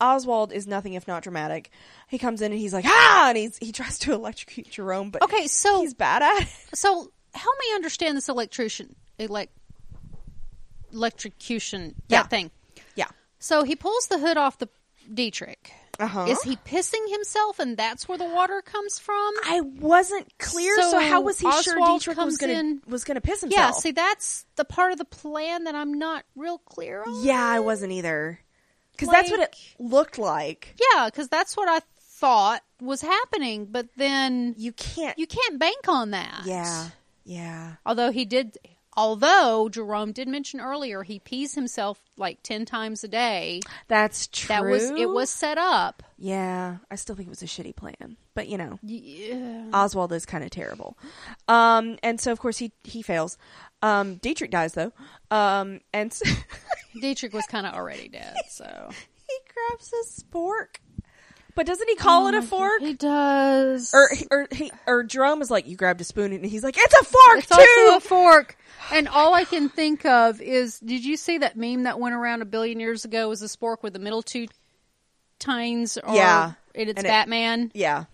[0.00, 1.70] Oswald is nothing if not dramatic.
[2.08, 5.22] He comes in and he's like ah, and he's he tries to electrocute Jerome, but
[5.22, 6.48] Okay, so he's bad at it.
[6.74, 9.52] so help me understand this electrocution, elect,
[10.92, 12.22] electrocution, that Yeah.
[12.24, 12.50] thing.
[12.94, 13.08] Yeah,
[13.38, 14.68] So he pulls the hood off the
[15.12, 15.72] Dietrich.
[15.98, 16.26] Uh-huh.
[16.28, 19.34] Is he pissing himself, and that's where the water comes from?
[19.44, 23.20] I wasn't clear, so, So how was he sure Dietrich was gonna in- was gonna
[23.20, 23.60] piss himself?
[23.60, 23.70] yeah.
[23.72, 27.24] See, that's the part of the plan that I'm not real clear on.
[27.24, 28.38] yeah, I wasn't either
[28.92, 30.76] because that's what it looked like.
[30.94, 35.18] Yeah, because that's what I thought was happening, but then You can't.
[35.18, 36.42] you can't bank on that.
[36.44, 36.90] yeah,
[37.24, 37.74] yeah.
[37.84, 38.56] Although he did,
[38.98, 43.60] Although Jerome did mention earlier he pees himself like 10 times a day.
[43.86, 44.48] That's true.
[44.48, 46.02] That was it was set up.
[46.18, 49.66] Yeah, I still think it was a shitty plan, but you know, Yeah.
[49.72, 50.98] Oswald is kind of terrible.
[51.46, 53.38] Um, and so of course he he fails.
[53.82, 54.90] Um, Dietrich dies though.
[55.30, 56.28] Um, and so
[57.00, 58.90] Dietrich was kind of already dead, so
[59.28, 60.78] he grabs a spork,
[61.58, 62.80] but doesn't he call it a fork?
[62.80, 63.92] He does.
[63.92, 66.94] Or or he or Jerome is like, you grabbed a spoon, and he's like, it's
[66.94, 67.54] a fork It's too.
[67.90, 68.56] also a fork.
[68.92, 72.42] And all I can think of is, did you see that meme that went around
[72.42, 73.28] a billion years ago?
[73.28, 74.46] Was a spork with the middle two
[75.40, 76.52] tines, or Yeah.
[76.76, 77.72] and it's And it- Batman.
[77.74, 78.04] yeah,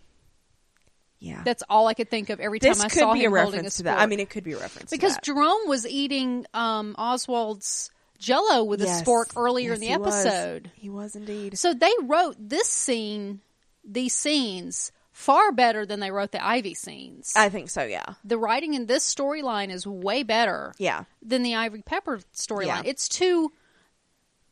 [1.20, 1.42] yeah.
[1.44, 3.76] That's all I could think of every time this I saw him holding a reference
[3.76, 3.98] to that.
[3.98, 4.02] spork.
[4.02, 5.16] I mean, it could be a reference to because.
[5.22, 9.00] Jerome was eating um, Oswald's Jello with Yes.
[9.00, 10.26] a spork earlier Yes, in the he was.
[10.26, 10.70] episode.
[10.76, 11.58] he was indeed.
[11.58, 13.40] So they wrote this scene,
[13.84, 17.32] these scenes, far better than they wrote the Ivy scenes.
[17.36, 17.84] I think so.
[17.84, 22.66] Yeah, the writing in this storyline is way better yeah, than the Ivy Pepper storyline.
[22.66, 22.82] Yeah.
[22.84, 23.52] It's too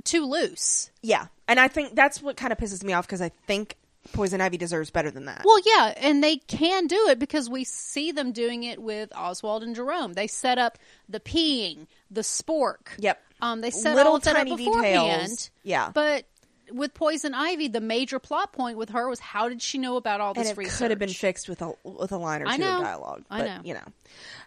[0.05, 0.91] too loose.
[1.03, 1.27] yeah.
[1.49, 3.77] And I think that's what kind of pisses me off because I think
[4.13, 5.43] Poison Ivy deserves better than that.
[5.45, 9.63] Well, yeah, and they can do it because we see them doing it with Oswald
[9.63, 10.15] and Jerome.
[10.15, 10.77] They set up
[11.09, 12.89] the peeing, the spork.
[12.99, 13.23] Yep.
[13.41, 15.21] Um, they set Little all of that tiny up beforehand.
[15.21, 15.51] details.
[15.63, 15.91] Yeah.
[15.95, 16.25] But
[16.73, 20.21] with Poison Ivy, the major plot point with her was how did she know about
[20.21, 20.79] all this and it research?
[20.79, 22.77] could have been fixed with a with a line or two I know.
[22.79, 23.25] of dialogue.
[23.31, 23.61] I But, know.
[23.65, 23.85] You know,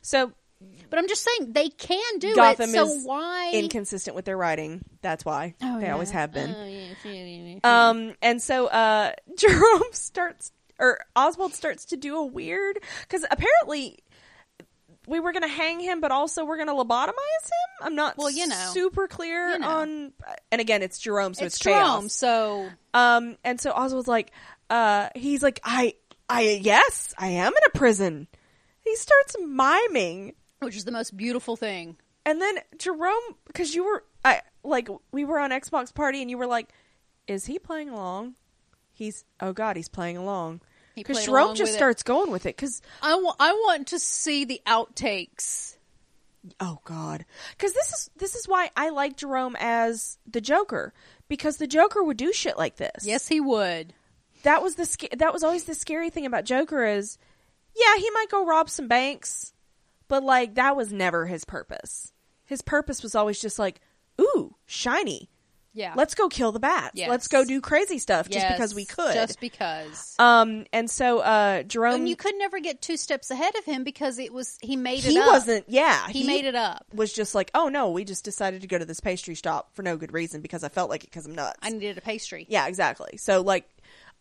[0.02, 0.32] so
[0.90, 2.74] But I'm just saying they can do Gotham it.
[2.74, 3.52] So is why?
[3.54, 4.84] inconsistent with their writing.
[5.02, 5.94] That's why Oh, they yeah.
[5.94, 6.56] always have been.
[6.56, 7.90] Oh, yeah.
[7.90, 14.00] Um, and so uh, Jerome starts, or Oswald starts to do a weird because apparently
[15.08, 17.82] we were going to hang him, but also we're going to lobotomize him.
[17.82, 18.70] I'm not Well, you know.
[18.72, 19.68] super clear You know.
[19.70, 20.14] on.
[20.52, 22.14] And again, it's Jerome, so it's, it's Jerome, chaos.
[22.14, 24.32] so Um, and so Oswald's like,
[24.70, 25.94] uh, he's like, I,
[26.28, 28.28] I, yes, I am in a prison.
[28.84, 30.34] He starts miming.
[30.66, 31.96] Which is the most beautiful thing.
[32.26, 36.38] And then Jerome, because you were, I like, we were on Xbox Party, and you
[36.38, 36.70] were like,
[37.28, 38.36] "Is he playing along?"
[38.94, 40.62] He's, oh god, he's playing along.
[40.96, 41.78] Because Jerome just with it.
[41.78, 42.56] starts going with it.
[42.56, 45.76] Because I wa- I want to see the outtakes.
[46.60, 50.94] oh god, because this is this is why I like Jerome as the Joker
[51.28, 53.04] because the Joker would do shit like this.
[53.06, 53.94] Yes, he would.
[54.44, 57.18] that was the that was always the scary thing about Joker is,
[57.76, 59.54] yeah, he might go rob some banks,
[60.08, 62.12] but like that was never his purpose.
[62.46, 63.82] His purpose was always just like,
[64.20, 65.30] ooh, shiny.
[65.76, 65.94] Yeah.
[65.98, 66.94] Let's go kill the bats.
[66.96, 67.10] Yes.
[67.10, 69.14] Let's go do crazy stuff just Yes, because we could.
[69.14, 70.16] Just because.
[70.20, 73.84] um, and so uh, Jerome, and you could never get two steps ahead of him
[73.84, 75.28] because it was he made it he up.
[75.28, 75.66] wasn't.
[75.68, 76.86] Yeah, He, made it up.
[76.94, 79.84] Was just like, oh no, we just decided to go to this pastry shop for
[79.84, 81.60] no good reason because I felt like it because I'm nuts.
[81.62, 82.46] I needed a pastry.
[82.48, 83.18] Yeah, exactly.
[83.18, 83.68] So like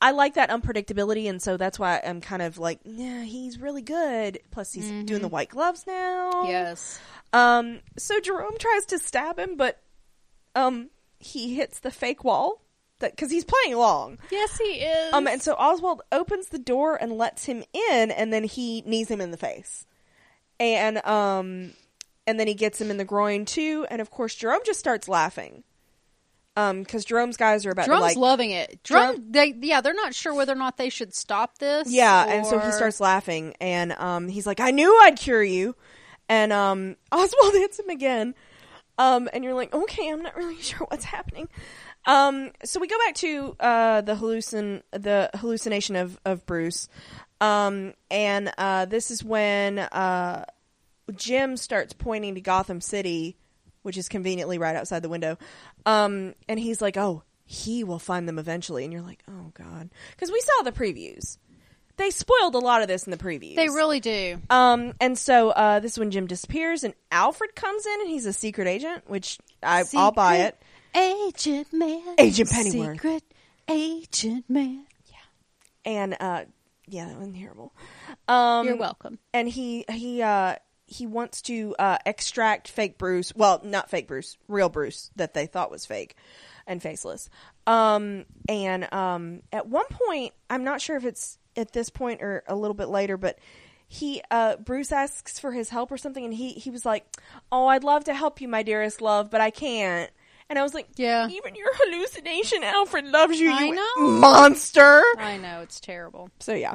[0.04, 3.80] I like that unpredictability and so that's why I'm kind of like, yeah, he's really
[3.80, 4.38] good.
[4.50, 6.30] Plus he's doing the white gloves now.
[6.30, 6.50] Mm-hmm.
[6.50, 7.00] Yes.
[7.32, 9.80] Um so Jerome tries to stab him but
[10.54, 12.60] um he hits the fake wall
[12.98, 14.18] that cuz he's playing along.
[14.30, 15.14] Yes, he is.
[15.14, 19.10] Um and so Oswald opens the door and lets him in and then he knees
[19.10, 19.86] him in the face.
[20.60, 21.72] And um
[22.26, 25.08] and then he gets him in the groin too and of course Jerome just starts
[25.08, 25.64] laughing.
[26.56, 28.82] Um cuz Jerome's guys are about Jerome's to like loving it.
[28.84, 31.90] Jerome, Jerome- they yeah, they're not sure whether or not they should stop this.
[31.90, 35.42] Yeah, and so he or- starts laughing, and um, he's like, "I knew I'd cure
[35.42, 35.74] you,"
[36.28, 38.34] and um, Oswald hits him again,
[38.98, 41.48] um, and you're like, "Okay, I'm not really sure what's happening."
[42.06, 46.86] Um, so we go back to uh, the hallucin the hallucination of of Bruce,
[47.40, 50.44] um, and uh, this is when uh,
[51.16, 53.36] Jim starts pointing to Gotham City,
[53.84, 55.38] which is conveniently right outside the window,
[55.86, 59.90] um, and he's like, "Oh." He will find them eventually, and you're like, "Oh God,"
[60.12, 61.36] because we saw the previews.
[61.98, 63.54] They spoiled a lot of this in the previews.
[63.56, 64.40] They really do.
[64.48, 68.24] Um, and so uh, this is when Jim disappears, and Alfred comes in, and he's
[68.24, 70.58] a secret agent, which I, I'll buy it.
[70.94, 72.14] Agent man.
[72.18, 72.94] Agent Pennyworth.
[72.94, 73.22] Secret
[73.68, 74.86] agent man.
[75.06, 76.44] Yeah, and uh,
[76.88, 77.74] yeah, that was terrible.
[78.26, 79.18] Um, You're welcome.
[79.32, 80.56] And he he uh,
[80.94, 83.34] he wants to uh, extract fake Bruce.
[83.34, 86.16] Well, not fake Bruce, real Bruce that they thought was fake
[86.66, 87.28] and faceless.
[87.66, 92.44] Um, and um, at one point, I'm not sure if it's at this point or
[92.46, 93.38] a little bit later, but
[93.88, 97.04] he uh, Bruce asks for his help or something, and he he was like,
[97.50, 100.10] "Oh, I'd love to help you, my dearest love, but I can't."
[100.50, 101.26] And I was like, Yeah.
[101.28, 104.08] even your hallucination, Alfred loves you, I you know.
[104.20, 106.30] monster." I know it's terrible.
[106.40, 106.74] So yeah.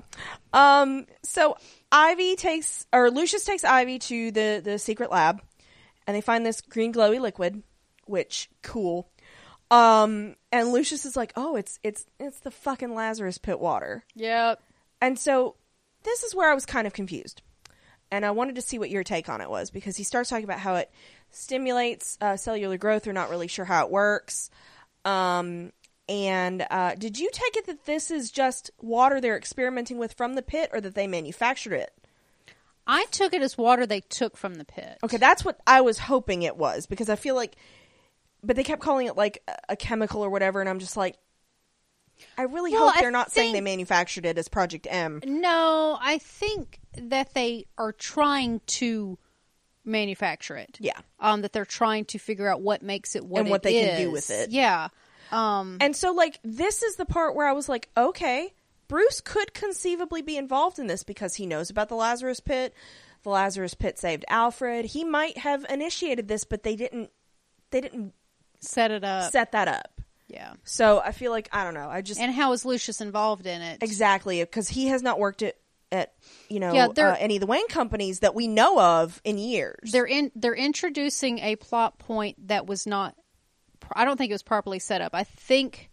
[0.53, 1.55] Um so
[1.91, 5.41] Ivy takes or Lucius takes Ivy to the the secret lab
[6.07, 7.61] and they find this green glowy liquid,
[8.05, 9.09] which cool.
[9.71, 14.61] Um and Lucius is like, "Oh, it's it's it's the fucking Lazarus pit water." Yep.
[14.99, 15.55] And so
[16.03, 17.41] this is where I was kind of confused.
[18.11, 20.43] and I wanted to see what your take on it was because he starts talking
[20.43, 20.89] about how it
[21.31, 23.03] stimulates uh, cellular growth.
[23.03, 24.49] They're not really sure how it works.
[25.05, 25.71] Um,
[26.07, 30.33] and uh, did you take it that this is just water they're experimenting with from
[30.33, 31.91] the pit, or that they manufactured it?
[32.87, 34.97] I took it as water they took from the pit.
[35.03, 37.55] Okay, that's what I was hoping it was because I feel like,
[38.43, 41.15] but they kept calling it like a- chemical or whatever, and I'm just like,
[42.37, 45.21] I really Well, hope they're not saying they manufactured it as Project M.
[45.23, 49.19] No, I think that they are trying to
[49.89, 50.77] manufacture it.
[50.79, 50.99] Yeah.
[51.19, 53.81] Um, that they're trying to figure out what makes it what And what it they
[53.81, 54.51] can do with it.
[54.51, 54.89] Yeah.
[55.31, 58.53] Um, And so, like, this is the part where I was like, okay,
[58.87, 62.73] Bruce could conceivably be involved in this because he knows about the Lazarus Pit.
[63.23, 64.85] The Lazarus Pit saved Alfred.
[64.85, 67.11] He might have initiated this, but they didn't.
[67.71, 68.13] They didn't
[68.61, 69.31] set it up.
[69.31, 70.01] set that up.
[70.27, 70.53] yeah.
[70.63, 71.89] So I feel like I don't know.
[71.89, 73.83] I just And how is Lucius involved in it?
[73.83, 75.55] exactly because he has not worked at
[75.91, 76.13] at
[76.49, 79.91] you know Yeah, uh, any of the Wayne companies that we know of in years.
[79.91, 80.31] They're in.
[80.35, 83.15] They're introducing a plot point that was not.
[83.93, 85.15] I don't think it was properly set up.
[85.15, 85.89] I think.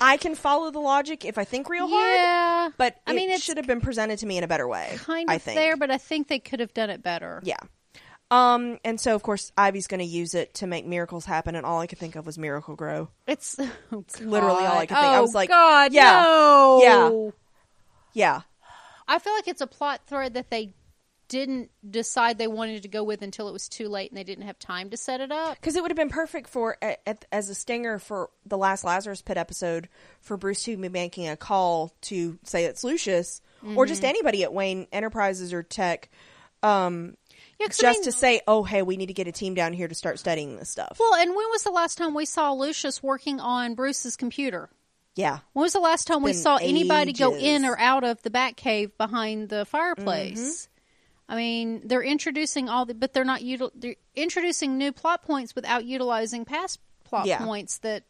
[0.00, 2.68] I can follow the logic if I think real hard, Yeah.
[2.76, 4.92] but I it mean, it should have been presented to me in a better way.
[4.98, 5.56] kind I of think.
[5.56, 7.40] there, but I think they could have done it better.
[7.44, 7.56] Yeah.
[8.30, 11.64] Um, and so of course Ivy's going to use it to make miracles happen, and
[11.64, 13.08] all I could think of was Miracle-Gro.
[13.26, 13.56] It's
[13.92, 15.06] oh, literally all I could think.
[15.06, 16.80] I Oh, was like, God, yeah, no.
[16.82, 17.30] yeah.
[18.14, 18.42] Yeah,
[19.06, 20.72] I feel like it's a plot thread that they
[21.28, 24.44] didn't decide they wanted to go with until it was too late and they didn't
[24.46, 25.54] have time to set it up.
[25.56, 26.76] because it would have been perfect for
[27.32, 29.88] as a stinger for the last Lazarus Pit episode
[30.20, 33.84] for Bruce to be making a call to say it's Lucius or Mm-hmm.
[33.88, 36.10] just anybody at Wayne Enterprises or Tech,
[36.62, 37.16] um,
[37.58, 39.54] Yeah, 'cause I just mean- to say, oh hey, we need to get a team
[39.54, 40.98] down here to start studying this stuff.
[41.00, 44.68] Well, and when was the last time we saw Lucius working on Bruce's computer?
[45.14, 48.20] Yeah, When was the last time we Been saw anybody go in or out of
[48.22, 49.70] the back cave behind the Mm-hmm.
[49.70, 50.68] fireplace?
[51.28, 55.54] I mean, they're introducing all the, but they're not util, they're introducing new plot points
[55.54, 57.38] without utilizing past plot Yeah.
[57.38, 57.78] points.
[57.78, 58.02] That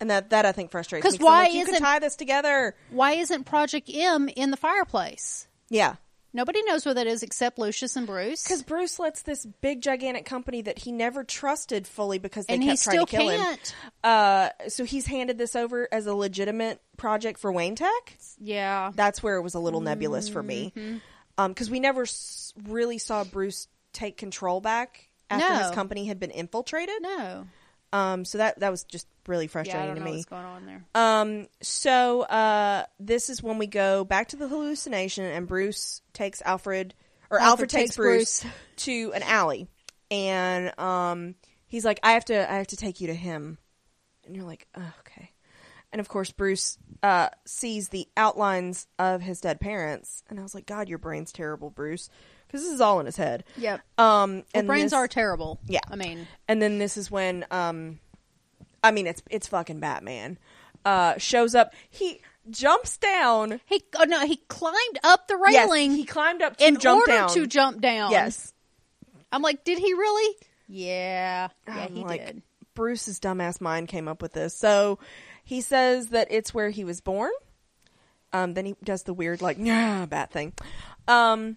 [0.00, 1.10] and that that I think frustrates me.
[1.10, 2.74] 'cause I'm why like, isn't- tie this together?
[2.90, 5.46] why isn't Project M in the fireplace?
[5.68, 5.96] Yeah.
[6.34, 8.42] Nobody knows where that is except Lucius and Bruce.
[8.42, 12.62] Because Bruce lets this big gigantic company that he never trusted fully because they and
[12.64, 13.40] kept trying to kill him.
[13.40, 13.74] can't.
[14.02, 18.18] Uh, so he's handed this over as a legitimate project for Wayne Tech.
[18.38, 18.90] Yeah.
[18.94, 21.48] That's where it was a little nebulous for me, Mm-hmm.
[21.48, 26.30] because we never s- really saw Bruce take control back after his company had been
[26.32, 26.96] infiltrated.
[27.00, 27.46] No.
[27.94, 30.12] Um, so that that was just really Yeah, I frustrating don't to know me.
[30.12, 30.84] what's going on there.
[30.96, 36.42] Um, so uh, this is when we go back to the hallucination, and Bruce takes
[36.42, 36.94] Alfred,
[37.30, 38.52] or Alfred, Alfred takes, takes Bruce, Bruce.
[38.78, 39.68] to an alley,
[40.10, 41.36] and um,
[41.68, 43.58] he's like, "I have to, I have to take you to him,"
[44.26, 45.30] and you're like, oh, "Okay."
[45.92, 50.52] And of course, Bruce uh, sees the outlines of his dead parents, and I was
[50.52, 52.10] like, "God, your brain's terrible, Bruce,"
[52.54, 53.42] because this is all in his head.
[53.56, 53.80] Yep.
[53.98, 55.58] Um, Well, and brains this- are terrible.
[55.66, 55.80] Yeah.
[55.90, 57.98] I mean, and then this is when um
[58.82, 60.38] I mean it's it's fucking Batman.
[60.84, 61.74] Uh shows up.
[61.90, 63.60] He jumps down.
[63.66, 67.00] he oh no, he climbed up the Yes, railing he climbed up to in jump
[67.00, 67.28] order down.
[67.30, 68.12] to jump down.
[68.12, 68.52] Yes.
[69.32, 70.36] I'm like, did he really?
[70.68, 71.48] Yeah.
[71.66, 72.42] Yeah, I'm he like, did.
[72.74, 74.54] Bruce's dumbass mind came up with this.
[74.54, 74.98] So
[75.42, 77.30] he says that it's where he was born.
[78.32, 80.52] Um then he does the weird like yeah bat thing.
[81.08, 81.56] Um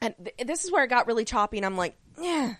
[0.00, 2.54] and th- this is where it got really choppy and I'm like, yeah.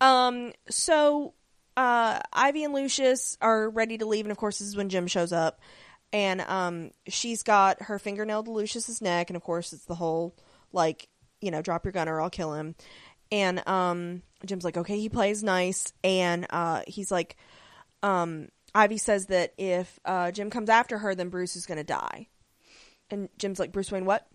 [0.00, 1.34] Um so
[1.76, 5.06] uh Ivy and Lucius are ready to leave and of course this is when Jim
[5.06, 5.60] shows up
[6.12, 10.34] and um she's got her fingernail to Lucius's neck and of course it's the whole
[10.72, 11.08] like,
[11.40, 12.74] you know, drop your gun or I'll kill him.
[13.30, 17.36] And um Jim's like, "Okay, he plays nice." And uh he's like
[18.02, 21.84] um Ivy says that if uh Jim comes after her then Bruce is going to
[21.84, 22.28] die.
[23.10, 24.26] And Jim's like, "Bruce Wayne what?"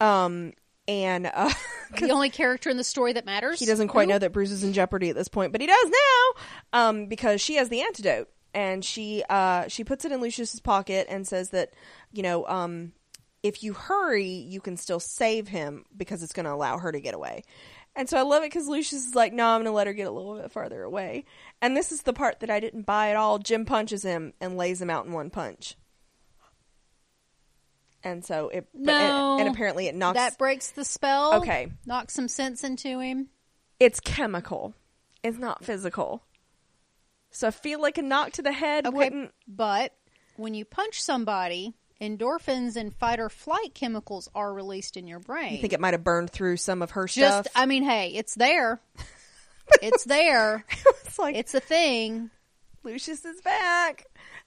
[0.00, 0.52] Um
[0.88, 1.50] and uh
[2.00, 3.60] The only character in the story that matters.
[3.60, 4.14] he doesn't quite Who?
[4.14, 7.40] know that Bruce is in jeopardy at this point, but he does now, um, because
[7.40, 11.50] she has the antidote, and she uh, she puts it in Lucius's pocket and says
[11.50, 11.74] that
[12.12, 12.92] you know um,
[13.42, 17.00] if you hurry, you can still save him because it's going to allow her to
[17.00, 17.44] get away.
[17.94, 19.94] And so I love it because Lucius is like, no, I'm going to let her
[19.94, 21.24] get a little bit farther away.
[21.62, 23.38] And this is the part that I didn't buy at all.
[23.38, 25.76] Jim punches him and lays him out in one punch.
[28.06, 29.38] And so it, but- and- No.
[29.40, 31.34] and apparently it knocks That breaks the spell.
[31.42, 31.72] Okay.
[31.86, 33.28] Knocks some sense into him.
[33.80, 34.74] it's chemical.
[35.22, 36.22] It's not physical.
[37.30, 38.96] So I feel like a knock to the head Okay.
[38.96, 39.32] wouldn't.
[39.48, 39.92] But
[40.36, 45.54] when you punch somebody, endorphins and fight or flight chemicals are released in your brain.
[45.54, 47.46] I think it might have burned through some of her Just, stuff.
[47.56, 48.80] I mean, hey, it's there.
[49.82, 50.64] it's there.
[51.04, 52.30] it's like It's a thing.
[52.84, 54.06] Lucius is back,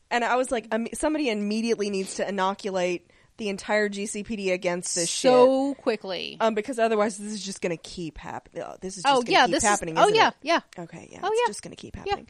[0.10, 5.10] and I was like, um, somebody immediately needs to inoculate the entire GCPD against this
[5.10, 5.32] shit.
[5.32, 6.38] so quickly.
[6.40, 8.64] Um, because otherwise this is just going to keep happening.
[8.64, 9.98] Oh, this is just oh yeah, keep this happening.
[9.98, 10.04] is.
[10.06, 10.34] Oh yeah, it?
[10.44, 10.60] yeah.
[10.78, 11.22] Okay, yeah.
[11.24, 11.50] Oh, it's yeah.
[11.50, 12.28] just going to keep happening.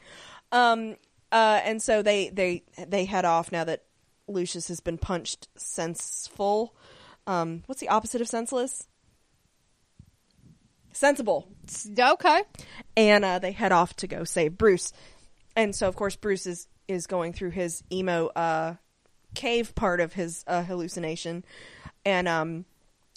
[0.52, 0.96] Um,
[1.32, 3.84] uh, and so they they they head off now that
[4.28, 6.74] Lucius has been punched senseful.
[7.28, 8.88] Um, what's the opposite of senseless?
[10.94, 11.48] Sensible.
[11.98, 12.42] Okay.
[12.98, 14.92] And uh, they head off to go save Bruce.
[15.56, 18.76] And so, of course, Bruce is is going through his emo uh,
[19.36, 21.44] cave part of his uh, hallucination,
[22.06, 22.66] and um,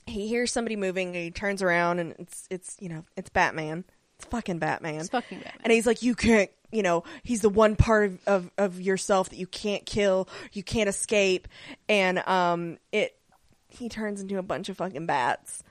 [0.07, 1.09] he hears somebody moving.
[1.09, 3.85] And he turns around, and it's it's you know it's Batman.
[4.19, 5.01] It's fucking Batman.
[5.01, 5.61] It's fucking Batman.
[5.65, 9.31] And he's like, you can't, you know, he's the one part of, of, of yourself
[9.31, 11.49] that you can't kill, you can't escape.
[11.89, 13.19] And, um, it,
[13.67, 15.65] he turns into a bunch of fucking bats.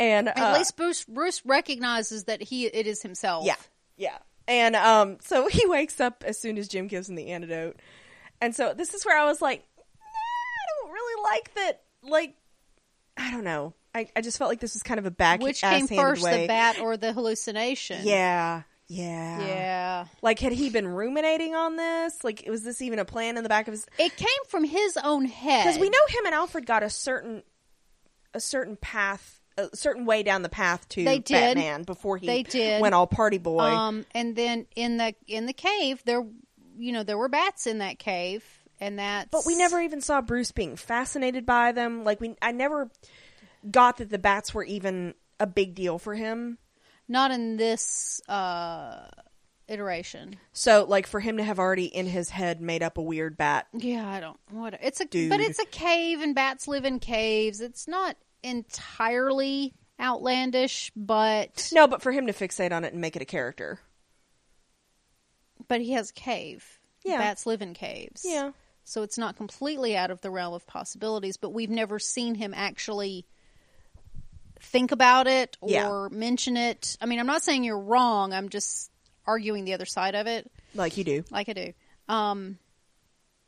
[0.00, 3.46] And, At uh, least Bruce Bruce recognizes that he it is himself.
[3.46, 3.54] yeah,
[3.96, 4.18] yeah.
[4.48, 7.78] And, um, so he wakes up as soon as Jim gives him the antidote.
[8.40, 12.36] And so this is where I was like, nah, I don't really like that, like,
[13.16, 13.74] I don't know.
[13.94, 16.42] I, I just felt like this was kind of a back Which came first, way.
[16.42, 18.00] the bat or the hallucination?
[18.06, 18.62] Yeah.
[18.88, 19.40] Yeah.
[19.46, 20.04] Yeah.
[20.20, 22.22] Like, had he been ruminating on this?
[22.24, 23.86] Like, was this even a plan in the back of his?
[23.98, 25.64] It came from his own head.
[25.64, 27.42] Because we know him and Alfred got a certain,
[28.34, 31.54] a certain path, a certain way down the path to They did.
[31.54, 32.82] Batman before he They did.
[32.82, 33.60] went all party boy.
[33.60, 36.26] Um, and then in the in the cave, there,
[36.76, 38.44] you know, there were bats in that cave,
[38.84, 39.28] and that's.
[39.30, 42.04] but we never even saw Bruce being fascinated by them.
[42.04, 42.90] Like, we, I never
[43.70, 46.58] got that the bats were even a big deal for him.
[47.08, 49.06] not in this uh
[49.66, 50.36] iteration.
[50.52, 53.66] So, like, for him to have already in his head made up a weird bat.
[53.72, 54.38] Yeah, I don't.
[54.50, 55.30] What it's a Dude.
[55.30, 57.60] but it's a cave, and bats live in caves.
[57.62, 63.16] It's not entirely outlandish, but No, but for him to fixate on it and make
[63.16, 63.78] it a character.
[65.68, 66.78] but he has a cave.
[67.04, 67.18] Yeah.
[67.18, 68.22] bats live in caves.
[68.24, 68.52] Yeah.
[68.84, 71.36] So it's not completely out of the realm of possibilities.
[71.36, 73.24] But we've never seen him actually
[74.60, 76.08] think about it or Yeah.
[76.10, 76.96] mention it.
[77.00, 78.32] I mean, I'm not saying you're wrong.
[78.32, 78.90] I'm just
[79.26, 81.24] arguing the other side of it, Like you do.
[81.30, 81.72] like I do.
[82.08, 82.58] Um,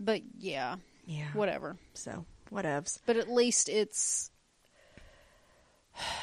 [0.01, 0.77] but yeah,
[1.07, 1.31] Yeah.
[1.33, 1.77] whatever.
[1.95, 2.99] So, whatevs.
[3.07, 4.31] But at least it's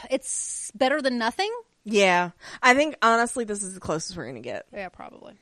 [0.10, 1.52] it's better than nothing.
[1.84, 2.32] Yeah.
[2.62, 4.66] I think, honestly, this is the closest we're going to get.
[4.72, 5.34] Yeah, probably.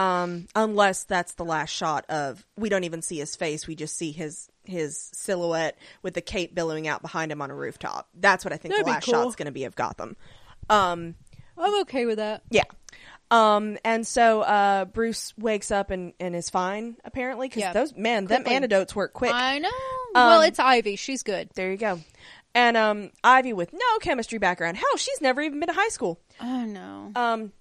[0.00, 3.66] Um, unless that's the last shot of, we don't even see his face.
[3.66, 7.54] We just see his, his silhouette with the cape billowing out behind him on a
[7.54, 8.08] rooftop.
[8.14, 9.14] That's what I think That'd the last cool.
[9.14, 10.16] shot's going to be of Gotham.
[10.68, 11.14] Um,
[11.58, 12.42] I'm okay with that.
[12.50, 12.62] yeah.
[13.32, 17.72] Um, and so, uh, Bruce wakes up and, and is fine, apparently, because Yeah.
[17.72, 19.32] those, man, them antidotes work quick.
[19.32, 19.70] I know.
[20.14, 20.96] well, Um, it's Ivy.
[20.96, 21.48] She's good.
[21.54, 22.00] there you go.
[22.56, 24.78] And, um, Ivy with no chemistry background.
[24.78, 26.18] Hell, she's never even been to high school.
[26.40, 27.12] Oh no.
[27.14, 27.52] Um,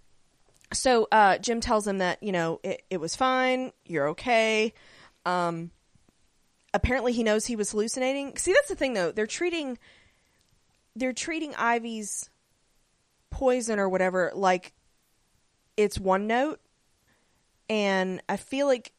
[0.71, 3.71] so uh, Jim tells him that you know it, it was fine.
[3.85, 4.73] You're okay.
[5.25, 5.71] Um,
[6.73, 8.37] apparently he knows he was hallucinating.
[8.37, 9.11] See, that's the thing though.
[9.11, 9.77] They're treating
[10.95, 12.29] they're treating Ivy's
[13.29, 14.73] poison or whatever like
[15.77, 16.59] it's one note,
[17.69, 18.91] and I feel like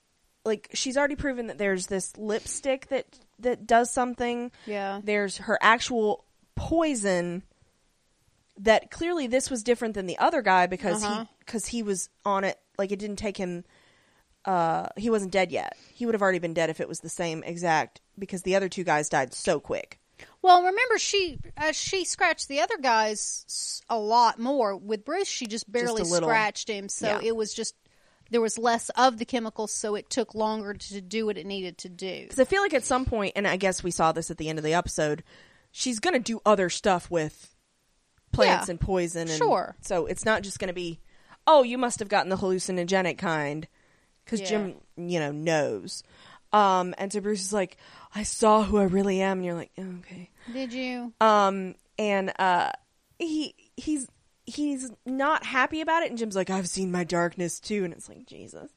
[0.44, 3.06] like she's already proven that there's this lipstick that
[3.40, 5.00] that does something yeah.
[5.04, 7.42] there's her actual poison
[8.58, 11.24] that clearly this was different than the other guy because Uh-huh.
[11.24, 13.64] he because he was on it like it didn't take him
[14.44, 17.08] uh he wasn't dead yet he would have already been dead if it was the
[17.08, 19.98] same exact because the other two guys died so quick
[20.42, 24.76] Well, remember she uh, she scratched the other guys a lot more.
[24.76, 26.28] With Bruce, she just barely little.
[26.28, 27.20] scratched him, so Yeah.
[27.28, 27.74] it was just
[28.30, 31.78] there was less of the chemicals, so it took longer to do what it needed
[31.78, 32.22] to do.
[32.22, 34.48] because i feel like at some point and i guess we saw this at the
[34.48, 35.22] end of the episode
[35.72, 37.54] she's gonna do other stuff with
[38.32, 38.72] plants Yeah.
[38.72, 39.74] and poison and Sure.
[39.80, 41.00] so it's not just gonna be
[41.52, 43.66] oh you must have gotten the hallucinogenic kind.
[44.24, 44.46] Because Yeah.
[44.48, 46.02] jim you know knows.
[46.52, 47.76] Um and so bruce is like
[48.14, 49.38] i saw who i really am.
[49.38, 50.30] And you're like "Oh, okay.
[50.52, 51.12] Did you?
[51.20, 52.70] um and uh
[53.18, 54.08] he he's
[54.46, 56.10] he's not happy about it.
[56.10, 57.84] And jim's like i've seen my darkness too.
[57.84, 58.70] And it's like jesus.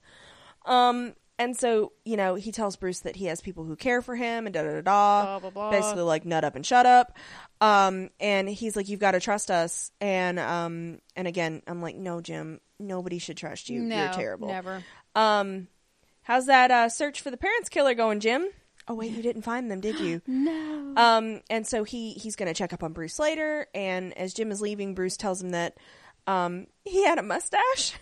[0.65, 4.15] Um and so you know he tells bruce that he has people who care for
[4.15, 5.39] him and da da da da.
[5.71, 7.17] Basically like nut up and shut up
[7.63, 11.95] um and he's like you've got to trust us and um and again i'm like
[11.95, 14.83] no jim nobody should trust you no, you're terrible Never.
[15.15, 15.67] um
[16.23, 18.45] how's that uh search for the parents killer going jim
[18.87, 20.93] oh wait you didn't find them did you No.
[20.97, 23.65] um, and so he he's going to check up on Bruce later.
[23.73, 25.77] And as Jim is leaving, Bruce tells him that
[26.27, 27.93] um, he had a mustache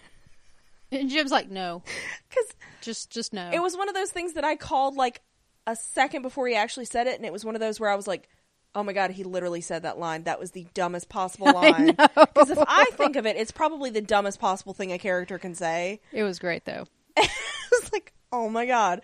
[0.92, 1.84] And Jim's like, no,
[2.28, 3.50] because just just no.
[3.54, 5.22] it was one of those things that I called like
[5.66, 7.96] a second before he actually said it, and it was one of those where I
[7.96, 8.28] was like.
[8.74, 10.24] Oh my god, he literally said that line.
[10.24, 11.88] That was the dumbest possible line.
[11.88, 15.56] Because if I think of it, it's probably the dumbest possible thing a character can
[15.56, 16.00] say.
[16.12, 16.86] It was great though.
[17.18, 17.28] I
[17.72, 19.02] was like, oh my god.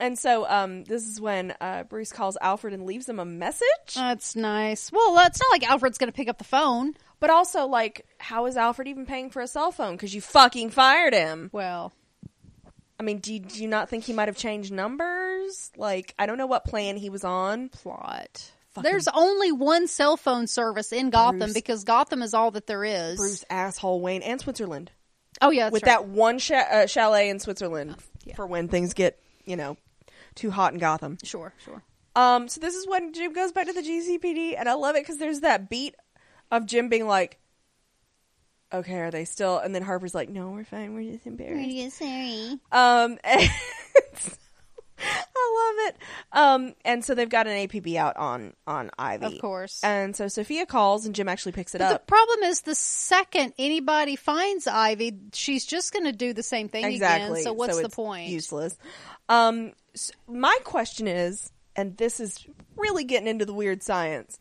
[0.00, 3.94] and so um, this is when uh, Bruce calls Alfred and leaves him a message.
[3.94, 4.90] That's nice.
[4.90, 6.94] Well, it's not like Alfred's going to pick up the phone.
[7.18, 9.94] But also, like, how is Alfred even paying for a cell phone?
[9.94, 11.48] Because you fucking fired him.
[11.50, 11.92] Well,
[13.00, 15.70] I mean, do you, do you not think he might have changed numbers?
[15.78, 17.70] Like, I don't know what plan he was on.
[17.70, 18.50] plot.
[18.76, 21.52] Fucking- There's only one cell phone service in Gotham Bruce.
[21.54, 23.16] because Gotham is all that there is.
[23.16, 24.90] Bruce asshole Wayne and Switzerland
[25.42, 25.88] Oh yeah, with right.
[25.90, 28.34] that one cha- uh, chalet in Switzerland yeah.
[28.36, 29.76] for when things get you know
[30.34, 31.18] too hot in Gotham.
[31.24, 31.82] Sure, sure.
[32.14, 35.02] Um, so this is when Jim goes back to the GCPD, and I love it
[35.02, 35.94] because there's that beat
[36.50, 37.38] of Jim being like,
[38.72, 40.94] "Okay, are they still?" And then Harper's like, "No, we're fine.
[40.94, 42.58] We're just embarrassed." We're just sorry.
[42.72, 43.50] Um, and
[45.36, 45.96] I love it.
[46.32, 49.80] Um, and so they've got an APB out on on Ivy, Of course.
[49.82, 53.52] And so Sophia calls, and Jim actually picks it But the problem is, the second
[53.58, 57.40] anybody finds Ivy, she's just going to do the same thing exactly.
[57.40, 57.44] again.
[57.44, 58.28] So what's the it's point?
[58.28, 58.76] Useless.
[59.28, 64.38] Um, s my question is, and this is really getting into the weird science.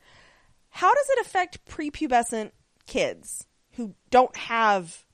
[0.70, 2.52] How does it affect prepubescent
[2.86, 5.06] kids who don't have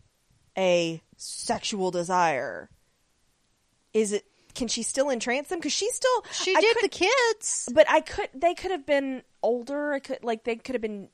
[0.58, 2.70] a sexual desire?
[3.94, 4.26] Is it?
[4.56, 5.60] Can she still entrance them?
[5.60, 7.70] Because she's still She I did could- the kids.
[7.74, 8.30] but I could.
[8.34, 9.94] They could have been older.
[9.94, 11.10] I could like they could have been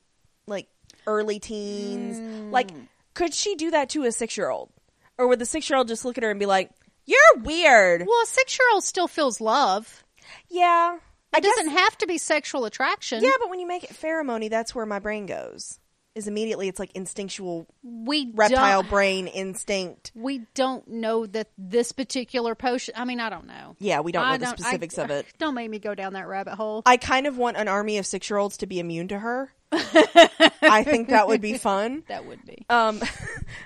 [0.46, 0.68] like
[1.06, 2.18] early teens.
[2.18, 2.50] Hmm.
[2.50, 2.70] Like,
[3.14, 4.70] could she do that to a six year old,
[5.16, 6.70] or would the six year old just look at her and be like,
[7.06, 8.04] "You're weird"?
[8.06, 10.04] Well, a six-year-old still feels love.
[10.48, 10.96] yeah,
[11.36, 11.56] It guess.
[11.56, 13.22] doesn't have to be sexual attraction.
[13.24, 15.78] Yeah, but when you make it pheromony, that's where my brain goes.
[16.14, 20.10] Is immediately it's like instinctual we reptile brain instinct.
[20.16, 22.94] We don't know that this particular potion.
[22.96, 23.76] I mean, I don't know.
[23.78, 25.26] Yeah, we don't know I the don't- I- specifics of it.
[25.38, 26.82] Don't make me go down that rabbit hole.
[26.86, 29.52] I kind of want an army of six year olds to be immune to her.
[29.72, 32.02] I think that would be fun.
[32.08, 32.64] that would be.
[32.68, 33.00] Um,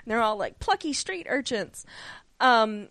[0.05, 1.85] they're all like plucky street urchins.
[2.39, 2.89] Um,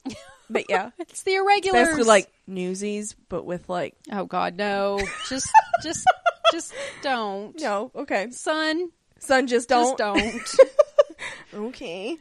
[0.50, 1.88] but yeah, It's the irregulars.
[1.88, 4.98] basically like newsies, but with like oh God, no!
[5.28, 5.48] Just,
[5.82, 6.04] just,
[6.52, 6.72] just
[7.02, 7.58] don't.
[7.60, 8.90] no, okay, son.
[9.22, 10.54] Son, just Just don't, don't.
[11.54, 12.16] okay.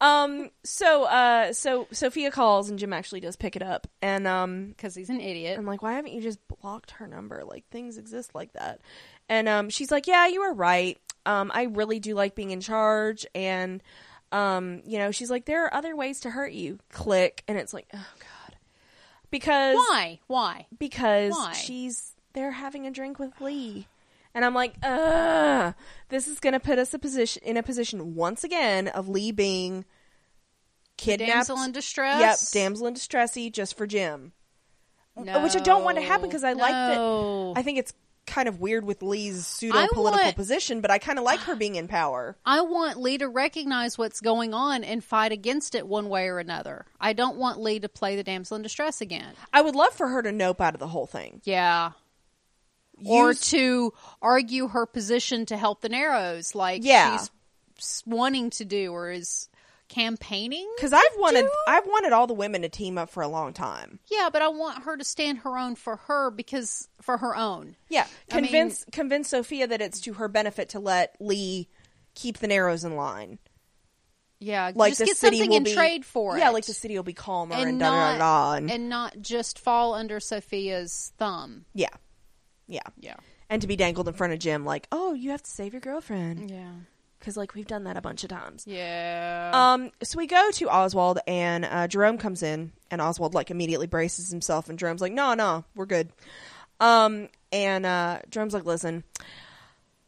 [0.00, 4.68] Um, so uh, so Sophia calls and Jim actually does pick it up, and um,
[4.68, 5.58] Because he's an idiot.
[5.58, 7.42] I'm like, why haven't you just blocked her number?
[7.44, 8.80] Like things exist like that.
[9.28, 10.98] And um she's like, Yeah, you were right.
[11.24, 13.82] Um, I really do like being in charge and
[14.32, 16.78] um, you know, she's like, There are other ways to hurt you.
[16.92, 18.56] Click and it's like, Oh God.
[19.30, 20.20] Because Why?
[20.28, 20.66] Why?
[20.78, 21.52] because Why?
[21.52, 23.86] she's they're having a drink with Lee.
[24.36, 25.74] And I'm like, ugh,
[26.10, 29.86] this is gonna put us a position in a position once again of Lee being
[30.98, 31.32] kidnapped.
[31.32, 32.20] Damsel in distress.
[32.20, 34.32] Yep, damsel in distressy just for Jim.
[35.16, 35.42] No.
[35.42, 37.54] Which I don't want to happen because I like No.
[37.54, 37.60] that.
[37.60, 37.94] I think it's
[38.26, 41.76] kind of weird with Lee's pseudo political position, but I kind of like her being
[41.76, 42.36] in power.
[42.44, 46.38] I want Lee to recognize what's going on and fight against it one way or
[46.38, 46.84] another.
[47.00, 49.32] I don't want Lee to play the damsel in distress again.
[49.52, 51.40] I would love for her to nope out of the whole thing.
[51.44, 51.92] Yeah.
[53.04, 53.92] Or Use- to
[54.22, 57.18] argue her position to help the Narrows, like Yeah.
[57.78, 59.48] she's wanting to do or is
[59.88, 60.68] campaigning.
[60.76, 61.50] because I've wanted do?
[61.68, 64.00] I've wanted all the women to team up for a long time.
[64.10, 67.76] Yeah, but I want her to stand her own for her because for her own.
[67.88, 71.68] Yeah, I mean- convince convince Sophia that it's to her benefit to let Lee
[72.14, 73.38] keep the Narrows in line.
[74.38, 76.40] Yeah, Like just the get city something in be, trade for it.
[76.40, 78.52] Yeah, like the city will be calmer and, and da da da not da.
[78.56, 81.64] And, and not just fall under Sophia's thumb.
[81.74, 81.88] yeah,
[82.68, 83.16] yeah, Yeah.
[83.50, 85.80] and to be dangled in front of Jim like, oh, you have to save your
[85.80, 86.70] girlfriend Yeah.
[87.18, 88.64] because like we've done that a bunch of times.
[88.66, 89.50] Yeah.
[89.54, 93.86] Um, so we go to Oswald, and uh, Jerome comes in, and Oswald like immediately
[93.86, 96.10] braces himself, and Jerome's like, "No, no, we're good."
[96.80, 99.02] Um, and uh, Jerome's like, "Listen,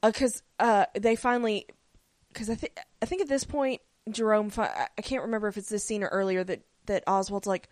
[0.03, 1.67] because uh, they finally,
[2.33, 3.81] because I think I think at this point,
[4.11, 7.47] Jerome, fi- I- I can't remember if it's this scene or earlier that that Oswald's
[7.47, 7.69] like,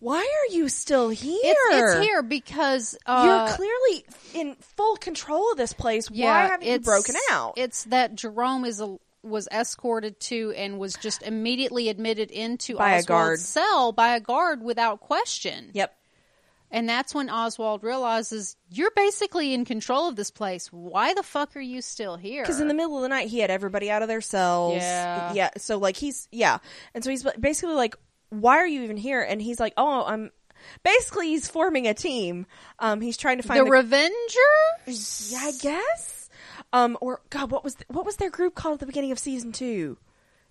[0.00, 1.38] "Why are you still here?
[1.42, 6.10] it's, it's here because uh, You're clearly in full control of this place.
[6.10, 10.78] yeah, Why haven't you broken out?" It's that Jerome is a, was escorted to and
[10.78, 13.38] was just immediately admitted into By a Oswald's guard.
[13.40, 15.70] cell by a guard without question.
[15.74, 15.94] yep.
[16.72, 20.68] And that's when Oswald realizes you're basically in control of this place.
[20.68, 22.44] Why the fuck are you still here?
[22.44, 24.76] Because in the middle of the night, he had everybody out of their cells.
[24.76, 25.32] Yeah.
[25.32, 25.50] Yeah.
[25.56, 26.58] So, like, he's, yeah.
[26.94, 27.96] And so he's basically like,
[28.30, 29.20] why are you even here?
[29.20, 30.30] And he's like, oh, I'm,
[30.82, 32.46] basically, he's forming a team.
[32.78, 35.32] Um, he's trying to find the, the, Revengers.
[35.32, 36.30] yeah, I guess.
[36.72, 39.52] Um, or, God, what was, what was their group called at the beginning of season
[39.52, 39.98] two?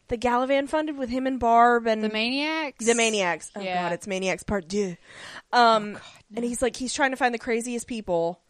[0.09, 2.83] The Galavan funded with him and Barb and The Maniacs.
[2.85, 3.51] the Maniacs.
[3.55, 3.83] Oh, Yeah.
[3.83, 4.97] God, it's Maniacs Part Two.
[5.53, 6.01] Um, God,
[6.37, 8.41] and he's like, he's trying to find the craziest people.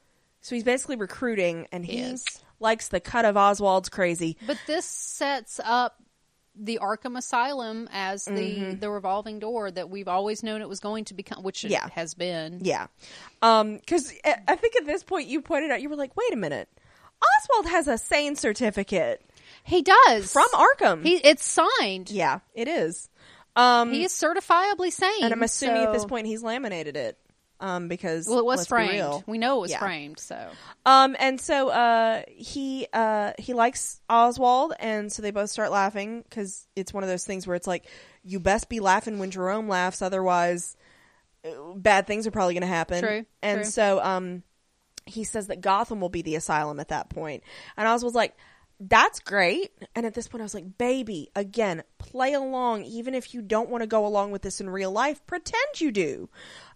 [0.41, 2.17] So he's basically recruiting, and He he
[2.61, 4.37] likes the cut of Oswald's crazy.
[4.47, 6.01] But this sets up
[6.61, 11.05] the Arkham Asylum as the the revolving door that we've always known it was going
[11.05, 11.87] to become, which it Yeah.
[11.93, 12.59] has been.
[12.63, 12.87] Yeah.
[13.41, 16.37] Um, because I think at this point you pointed out, you were like, wait a
[16.37, 16.67] minute.
[17.21, 19.21] Oswald has a sane certificate
[19.63, 21.03] He does from Arkham.
[21.03, 22.09] He it's signed.
[22.11, 23.09] yeah, it is.
[23.55, 25.23] Um, He is certifiably sane.
[25.23, 27.17] and I'm assuming at this point he's laminated it.
[27.61, 28.91] Um, because well, it was framed.
[28.93, 29.23] real.
[29.27, 29.79] We know it was Yeah.
[29.79, 30.17] framed.
[30.19, 30.49] So
[30.85, 36.21] Um, and so uh, he uh, he likes Oswald, and so they both start laughing
[36.21, 37.85] because it's one of those things where it's like
[38.23, 40.77] you best be laughing when Jerome laughs, otherwise
[41.45, 43.01] uh, bad things are probably going to happen.
[43.03, 43.69] True, And true.
[43.69, 44.43] so um,
[45.05, 47.43] he says that Gotham will be the asylum at that point,
[47.75, 48.35] and Oswald's like.
[48.81, 49.71] That's great.
[49.93, 52.85] And at this point, I was like, baby, again, play along.
[52.85, 55.91] Even if you don't want to go along with this in real life, pretend you
[55.91, 56.29] do.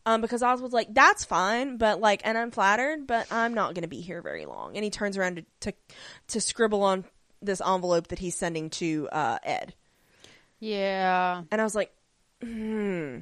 [0.05, 3.83] Um, because was like, that's fine, but like, and I'm flattered, but I'm not going
[3.83, 4.75] to be here very long.
[4.75, 5.77] And he turns around to, to,
[6.29, 7.05] to scribble on
[7.41, 9.73] this envelope that he's sending to, uh, Ed.
[10.59, 11.93] yeah, And I was like,
[12.41, 13.19] hmm,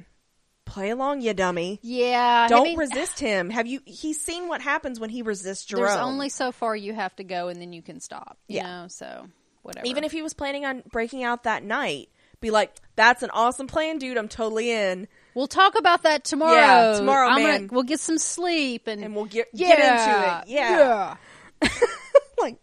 [0.64, 1.78] play along, you dummy.
[1.82, 2.48] yeah.
[2.48, 3.50] Don't mean, resist him.
[3.50, 5.84] Have you, he's seen what happens when he resists Jerome.
[5.86, 8.38] There's only so far you have to go, and then you can stop.
[8.48, 8.62] You Yeah.
[8.82, 9.26] know, so
[9.62, 9.86] whatever.
[9.86, 12.08] Even if he was planning on breaking out that night,
[12.40, 14.18] be like, that's an awesome plan, dude.
[14.18, 15.06] I'm totally in.
[15.34, 16.54] We'll talk about that tomorrow.
[16.56, 17.60] Yeah, tomorrow, I'm man.
[17.66, 20.48] Gonna, we'll get some sleep and And we'll get, yeah, get into it.
[20.54, 21.16] Yeah.
[21.62, 21.68] yeah.
[22.38, 22.56] like,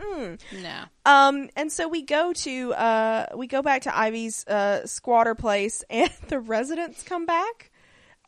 [0.00, 0.38] mm.
[0.62, 0.82] No.
[1.06, 5.82] Um, and so we go to uh, we go back to Ivy's uh, squatter place,
[5.90, 7.70] and the residents come back,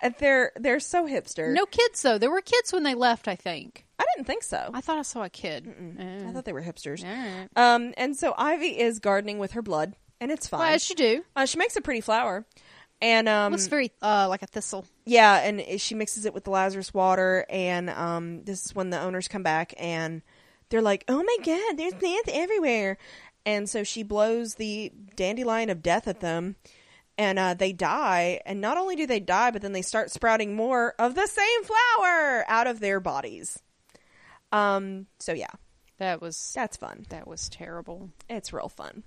[0.01, 1.53] and they're they're so hipster.
[1.53, 2.19] No kids though.
[2.19, 3.29] There were kids when they left.
[3.29, 3.85] I think.
[3.99, 4.71] I didn't think so.
[4.75, 5.67] I thought I saw a kid.
[5.99, 6.33] I Eh.
[6.33, 7.03] thought they were hipsters.
[7.03, 7.49] Right.
[7.57, 10.61] Um, and so Ivy is gardening with her blood, and it's fine.
[10.61, 11.25] Well, as you do.
[11.35, 12.45] uh, she makes a pretty flower,
[13.03, 14.87] and um, Looks very uh, like a thistle.
[15.05, 19.01] yeah, and she mixes it with the Lazarus water, and um, this is when the
[19.01, 20.23] owners come back, and
[20.69, 22.99] they're like, "Oh my god, there's plants everywhere!"
[23.45, 26.57] And so she blows the dandelion of death at them,
[27.17, 28.41] and uh, they die.
[28.45, 31.63] And not only do they die, but then they start sprouting more of the same
[31.65, 33.59] flower out of their bodies.
[34.53, 35.07] Um.
[35.19, 35.51] So yeah,
[35.99, 37.07] That was that's fun.
[37.11, 38.11] that was terrible.
[38.29, 39.03] It's real fun.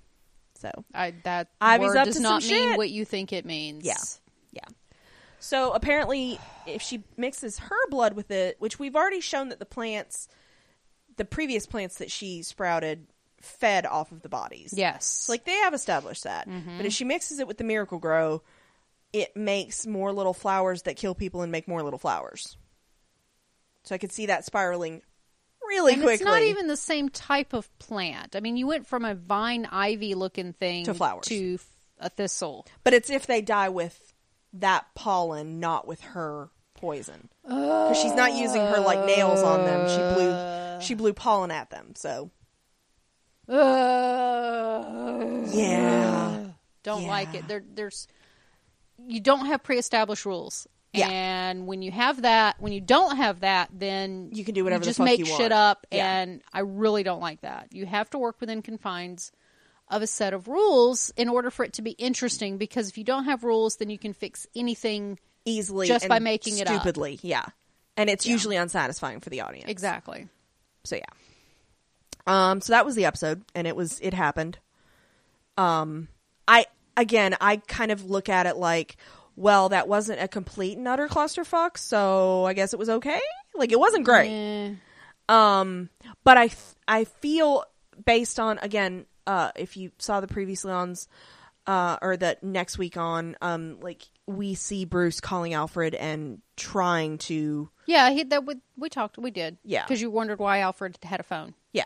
[0.60, 2.78] So I that Ivy's word up does to not mean shit.
[2.78, 3.86] what you think it means.
[3.86, 3.98] Yeah.
[4.52, 4.76] Yeah.
[5.40, 6.38] So apparently,
[6.68, 10.28] if she mixes her blood with it, which we've already shown that the plants,
[11.16, 13.08] the previous plants that she sprouted,
[13.40, 14.74] fed off of the bodies.
[14.76, 15.06] Yes.
[15.06, 16.50] So, like they have established that.
[16.50, 16.78] Mm-hmm.
[16.78, 18.44] But if she mixes it with the Miracle-Gro,
[19.14, 22.58] it makes more little flowers that kill people and make more little flowers.
[23.84, 25.02] So I could see that spiraling
[25.80, 26.14] really and quickly.
[26.16, 28.36] it's not even the same type of plant.
[28.36, 31.26] I mean, you went from a vine ivy looking thing To flowers.
[31.28, 31.60] to
[32.00, 32.66] a thistle.
[32.84, 34.14] But it's if they die with
[34.54, 37.30] that pollen, not with her poison.
[37.44, 39.88] Because she's not using her like nails on them.
[39.90, 41.94] She blew she blew pollen at them.
[41.96, 42.32] So
[43.50, 46.46] uh, yeah,
[46.84, 47.08] Don't Yeah.
[47.08, 47.48] like it.
[47.48, 48.08] There, there's
[49.08, 50.68] you don't have pre-established rules.
[50.94, 51.08] Yeah.
[51.10, 54.80] And when you have that, when you don't have that, then You can do whatever
[54.82, 55.54] the just fuck make you shit want.
[55.54, 55.88] up.
[55.92, 56.20] Yeah.
[56.22, 57.68] And I really don't like that.
[57.72, 59.32] You have to work within confines
[59.88, 62.58] of a set of rules in order for it to be interesting.
[62.58, 66.58] Because if you don't have rules, then you can fix anything easily Just by making
[66.58, 67.20] it stupidly.
[67.22, 67.46] Yeah,
[67.98, 69.70] and it's usually unsatisfying for the audience.
[69.70, 70.28] exactly.
[70.86, 71.04] So yeah.
[72.26, 72.62] Um.
[72.62, 74.58] So that was the episode, and it was it happened.
[75.58, 76.08] Um.
[76.48, 76.66] I
[76.98, 78.98] again, I kind of look at it like,
[79.40, 83.22] well, that wasn't a complete and utter clusterfuck, so I guess it was okay.
[83.56, 84.30] Like it wasn't great.
[84.30, 84.74] Eh.
[85.30, 85.90] Um,
[86.24, 87.64] but I, f- I feel
[88.06, 91.08] based on again, uh, if you saw the previously ons,
[91.68, 97.18] uh, or the next week on, um, like we see Bruce calling Alfred and trying
[97.20, 99.18] to, Yeah, he, that we, we talked.
[99.18, 99.58] We did.
[99.64, 99.84] Yeah.
[99.86, 101.54] because you wondered why Alfred had a phone.
[101.72, 101.86] yeah,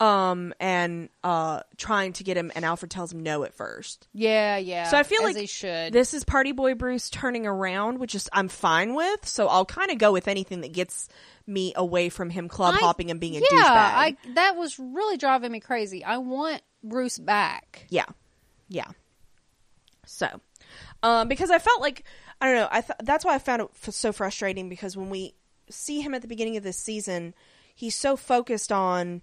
[0.00, 4.08] um, and uh, trying to get him, and Alfred tells him no at first.
[4.14, 4.84] Yeah, yeah.
[4.84, 5.92] So I feel like he should.
[5.92, 9.26] This is Party Boy Bruce turning around, which is I'm fine with.
[9.28, 11.08] So I'll kind of go with anything that gets
[11.46, 13.66] me away from him club I- hopping and being a yeah, douchebag.
[13.68, 16.02] I that was really driving me crazy.
[16.02, 17.86] I want Bruce back.
[17.90, 18.06] Yeah.
[18.68, 18.88] Yeah.
[20.06, 20.40] So,
[21.02, 22.04] um, because I felt like,
[22.40, 25.10] I don't know, I th- that's why I found it f- so frustrating because when
[25.10, 25.34] we
[25.68, 27.34] see him at the beginning of this season,
[27.74, 29.22] he's so focused on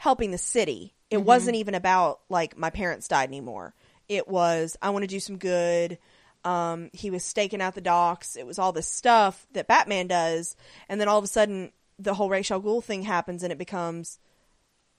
[0.00, 0.94] helping the city.
[1.10, 3.74] It wasn't even about, like, my parents died anymore.
[4.08, 5.98] It was, I want to do some good.
[6.42, 8.34] Um, he was staking out the docks.
[8.34, 10.56] It was all this stuff that Batman does.
[10.88, 13.58] And then all of a sudden, the whole Ra's al Ghul thing happens and it
[13.58, 14.18] becomes,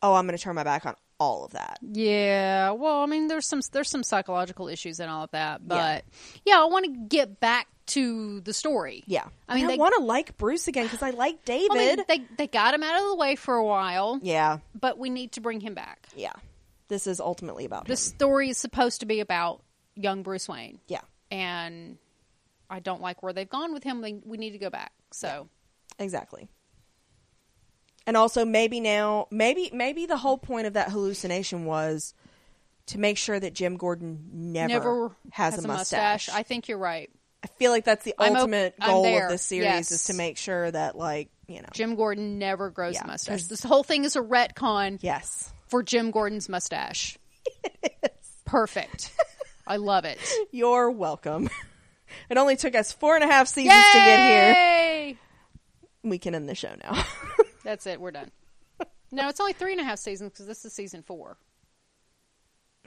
[0.03, 1.77] oh, I'm going to turn my back on all of that.
[1.83, 6.03] Yeah, well, I mean, there's some there's some psychological issues and all of that, but
[6.45, 9.03] yeah, I want to get back to the story.
[9.05, 9.25] Yeah.
[9.47, 12.05] I mean, I they- want to like Bruce again because I like I mean, David.
[12.07, 14.57] they they got him out of the way for a while, yeah.
[14.73, 16.07] but we need to bring him back.
[16.15, 16.33] Yeah.
[16.87, 19.61] This is ultimately about The story is supposed to be about
[19.95, 21.97] young Bruce Wayne, Yeah, and
[22.69, 24.01] I don't like where they've gone with him.
[24.01, 24.91] We we need to go back.
[25.11, 25.47] So
[25.99, 26.47] exactly.
[28.07, 32.13] And also, maybe now, maybe maybe the whole point of that hallucination was
[32.87, 36.27] to make sure that Jim Gordon never, never has, a mustache.
[36.29, 37.09] I think you're right.
[37.43, 39.91] I feel like that's the I'm ultimate I'm goal of this series Yes.
[39.91, 43.43] is to make sure that, like, you know, Jim Gordon never grows Yeah, a mustache.
[43.45, 47.17] This whole thing is a retcon yes, for Jim Gordon's mustache.
[48.45, 49.11] Perfect.
[49.65, 50.17] I love it.
[50.51, 51.49] you're welcome.
[52.29, 54.53] it only took us four and a half seasons to get here.
[54.53, 55.17] Yay!
[56.03, 57.03] We can end the show now.
[57.63, 57.99] That's it.
[58.01, 58.31] We're done.
[59.13, 61.35] No, it's only three and a half seasons because this is season four.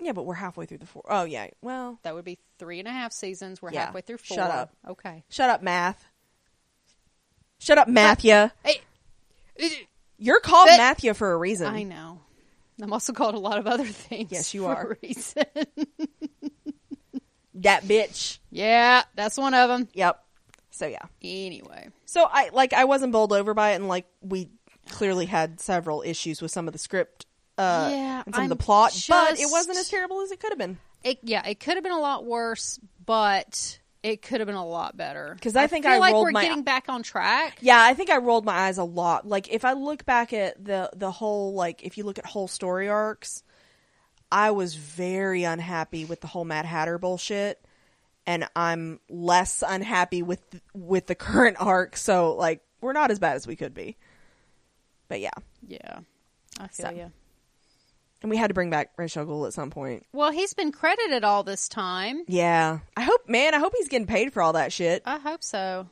[0.01, 1.03] yeah, but we're halfway through the four.
[1.07, 3.61] Oh yeah, well, That would be three and a half seasons.
[3.61, 3.85] We're Yeah.
[3.87, 4.37] halfway through four.
[4.39, 4.71] Shut up.
[4.89, 5.23] Okay.
[5.29, 6.03] shut up, math.
[7.59, 8.53] Shut up, Mathia.
[8.65, 8.81] Hey,
[10.17, 11.67] You're called But- Mathia for a reason.
[11.67, 12.21] I know.
[12.83, 14.33] I'm also called a lot of other things.
[14.33, 14.93] Yes, you for are.
[14.93, 15.45] A reason.
[17.57, 18.39] That bitch.
[18.51, 19.89] yeah, that's one of them.
[19.95, 20.21] Yep.
[20.71, 21.03] So yeah.
[21.23, 24.51] Anyway, So I like I wasn't bowled over by it, and like we
[24.89, 27.27] clearly had several issues with some of the script,
[27.59, 30.41] uh, Yeah, and some I'm of the plot, but it wasn't as terrible as it
[30.41, 30.79] could have been.
[31.03, 34.67] it yeah, it could have been a lot worse, but it could have been a
[34.67, 35.33] lot better.
[35.35, 37.59] Because I think feel I like rolled we're my- getting back on track.
[37.61, 39.27] Yeah, I think I rolled my eyes a lot.
[39.27, 42.49] Like if I look back at the the whole like if you look at whole
[42.49, 43.43] story arcs,
[44.31, 47.65] I was very unhappy with the whole Mad Hatter bullshit,
[48.27, 50.43] and I'm less unhappy with
[50.75, 51.97] with the current arc.
[51.97, 53.97] So like we're not as bad as we could be.
[55.09, 55.31] But yeah,
[55.67, 55.99] Yeah,
[56.59, 56.93] I feel So.
[56.93, 57.13] you.
[58.23, 60.07] and we had to bring back Ra's al Ghul at some point.
[60.13, 62.25] Well, he's been credited all this time.
[62.27, 65.43] Yeah, I hope, man, I hope he's getting paid for all that shit I hope
[65.43, 65.89] so.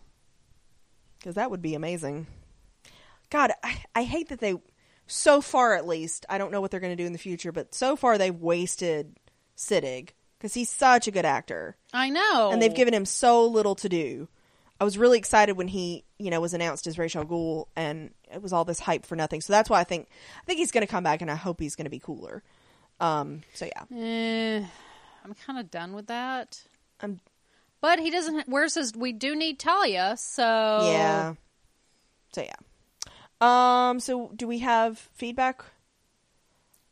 [1.19, 2.27] because that would be amazing.
[3.31, 4.55] God, I, I hate that they,
[5.07, 7.53] so far at least, I don't know what they're going to do in the future,
[7.53, 9.17] but so far they've wasted
[9.57, 12.51] Siddig because he's such a good actor I know.
[12.53, 14.29] and they've given him so little to do.
[14.81, 18.11] I was really excited when he, you know, was announced as Ra's al Ghul, and
[18.33, 19.41] it was all this hype for nothing.
[19.41, 20.09] So that's why I think
[20.43, 22.43] I think he's going to come back, and I hope he's going to be cooler.
[23.01, 24.65] Um, so yeah, Eh,
[25.25, 26.63] I'm kind of done with that.
[27.01, 27.21] I'm
[27.81, 28.49] But he doesn't.
[28.49, 28.93] Where's his?
[28.95, 30.43] We do need Talia, so
[30.91, 31.35] Yeah.
[32.33, 32.55] So yeah.
[33.91, 33.99] Um.
[34.01, 35.65] So do we have feedback?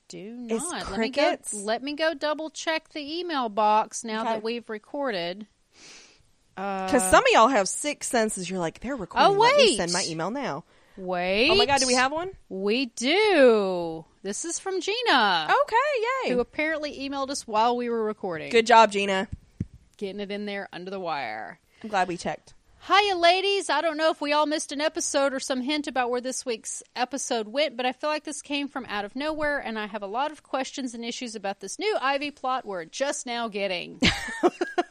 [0.09, 0.90] Do not.
[0.90, 1.36] Let me go.
[1.52, 4.32] Let me go double check the email box now Okay.
[4.32, 5.47] that we've recorded.
[6.61, 8.51] Because uh, some of y'all have six senses.
[8.51, 9.35] You're like, they're recording.
[9.35, 9.77] Oh, Let me wait.
[9.77, 10.65] send my email now.
[10.97, 11.49] Wait.
[11.51, 12.31] Oh my god, do we have one?
[12.51, 14.05] We do.
[14.23, 15.77] This is from Gina, Okay,
[16.27, 16.32] yay!
[16.35, 18.51] who apparently emailed us while we were recording.
[18.51, 19.28] Good job, Gina.
[19.97, 21.59] Getting it in there under the wire.
[21.82, 22.53] I'm glad we checked.
[22.87, 23.70] Hiya, ladies.
[23.70, 26.45] I don't know if we all missed an episode or some hint about where this
[26.45, 29.87] week's episode went, but I feel like this came from out of nowhere, and I
[29.87, 33.49] have a lot of questions and issues about this new Ivy plot we're just now
[33.49, 34.01] getting.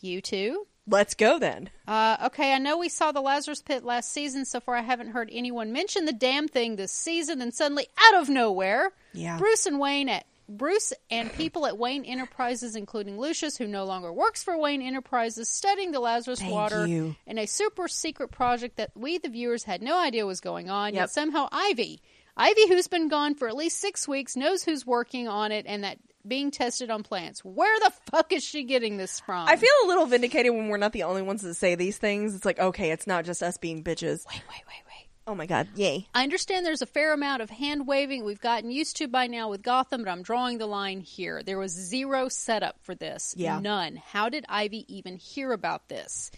[0.00, 0.66] you too?
[0.90, 1.68] Let's go then.
[1.86, 4.44] Uh, okay, I know we saw the Lazarus Pit last season.
[4.46, 7.38] So far, I haven't heard anyone mention the damn thing this season.
[7.40, 9.36] Then suddenly, out of nowhere, Yeah.
[9.36, 14.10] Bruce and Wayne at Bruce and people at Wayne Enterprises, including Lucius, who no longer
[14.10, 17.16] works for Wayne Enterprises, studying the Lazarus Thank water you.
[17.26, 20.94] in a super secret project that we, the viewers, had no idea was going on.
[20.94, 21.02] Yep.
[21.02, 22.00] Yet somehow, Ivy,
[22.34, 25.84] Ivy, who's been gone for at least six weeks, knows who's working on it and
[25.84, 27.44] that being tested on plants.
[27.44, 29.48] Where the fuck is she getting this from?
[29.48, 32.34] I feel a little vindicated when we're not the only ones that say these things.
[32.34, 34.26] It's like, okay, it's not just us being bitches.
[34.26, 35.08] Wait, wait, wait, wait.
[35.26, 36.08] Oh my god, yay!
[36.14, 39.50] I understand there's a fair amount of hand waving we've gotten used to by now
[39.50, 41.42] with Gotham, but I'm drawing the line here.
[41.42, 43.34] There was zero setup for this.
[43.36, 43.60] Yeah.
[43.60, 43.96] None.
[43.96, 46.30] How did Ivy even hear about this?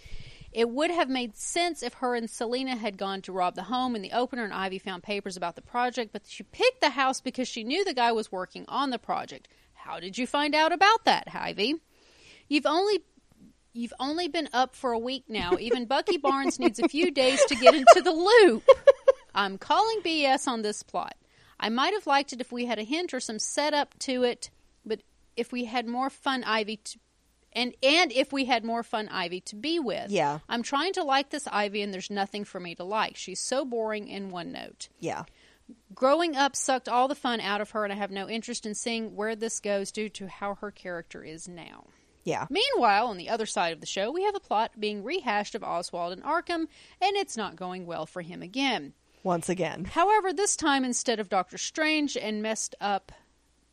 [0.53, 3.95] It would have made sense if her and Selina had gone to rob the home
[3.95, 7.21] in the opener and Ivy found papers about the project, but she picked the house
[7.21, 9.47] because she knew the guy was working on the project.
[9.91, 11.75] How did you find out about that, Ivy?
[12.49, 13.01] You've only
[13.73, 15.57] You've only been up for a week now.
[15.61, 18.69] Even Bucky Barnes needs a few days to get into the loop.
[19.35, 21.17] I'm calling BS on this plot.
[21.59, 24.51] I might have liked it if we had a hint or some setup to it,
[24.85, 25.01] but
[25.37, 26.99] if we had more fun Ivy to
[27.53, 30.11] and and if we had more fun Ivy to be with.
[30.11, 30.39] Yeah.
[30.49, 33.17] I'm trying to like this Ivy and there's nothing for me to like.
[33.17, 34.89] She's so boring in one note.
[35.01, 35.25] Yeah,
[35.95, 38.75] Growing up sucked all the fun out of her and I have no interest in
[38.75, 41.87] seeing where this goes due to how her character is now.
[42.25, 42.47] yeah.
[42.51, 45.65] Meanwhile, on the other side of the show, we have a plot being rehashed of
[45.65, 46.67] Oswald and Arkham,
[47.01, 48.93] and it's not going well for him again.
[49.23, 53.13] Once again, However, this time instead of Doctor Strange and messed up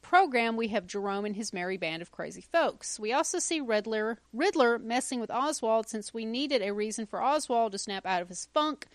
[0.02, 2.98] program, we have Jerome and his merry band of crazy folks.
[2.99, 7.74] We also see Riddler Riddler messing with Oswald since we needed a reason for Oswald
[7.74, 8.88] to snap out of his funk,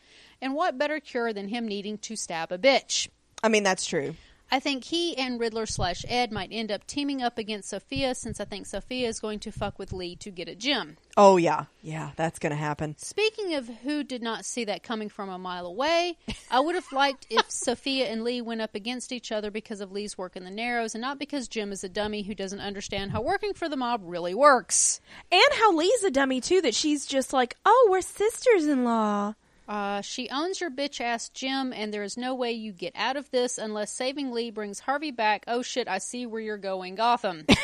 [0.42, 3.08] and what better cure than him needing to stab a bitch?
[3.42, 4.14] I mean that's true.
[4.54, 8.38] I think he and Riddler slash Ed might end up teaming up against Sophia since
[8.38, 10.98] I think Sophia is going to fuck with Lee to get at Jim.
[11.16, 12.94] Oh yeah, yeah, that's gonna happen.
[12.98, 16.18] Speaking of who did not see that coming from a mile away,
[16.50, 19.90] I would have liked if Sophia and Lee went up against each other because of
[19.90, 23.12] Lee's work in the Narrows and not because Jim is a dummy who doesn't understand
[23.12, 25.00] how working for the mob really works.
[25.30, 26.60] And how Lee's a dummy too.
[26.60, 29.32] That she's just like, oh, we're sisters in law.
[29.72, 33.16] Uh, she owns your bitch ass Jim, and there is no way you get out
[33.16, 35.44] of this unless saving Lee brings Harvey back.
[35.48, 37.46] Oh shit, I see where you're going, Gotham.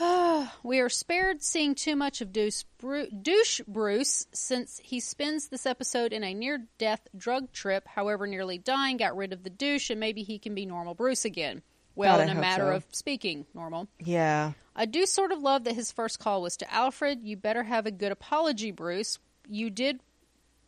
[0.64, 5.66] we are spared seeing too much of Deuce Bru- Douche Bruce since he spends this
[5.66, 9.90] episode in a near death drug trip, however, nearly dying, got rid of the douche,
[9.90, 11.62] and maybe he can be normal Bruce again.
[11.94, 12.76] Well, God, in a matter so.
[12.78, 13.86] of speaking, normal.
[14.00, 14.54] Yeah.
[14.74, 17.20] I do sort of love that his first call was to Alfred.
[17.22, 19.20] You better have a good apology, Bruce.
[19.46, 20.00] You did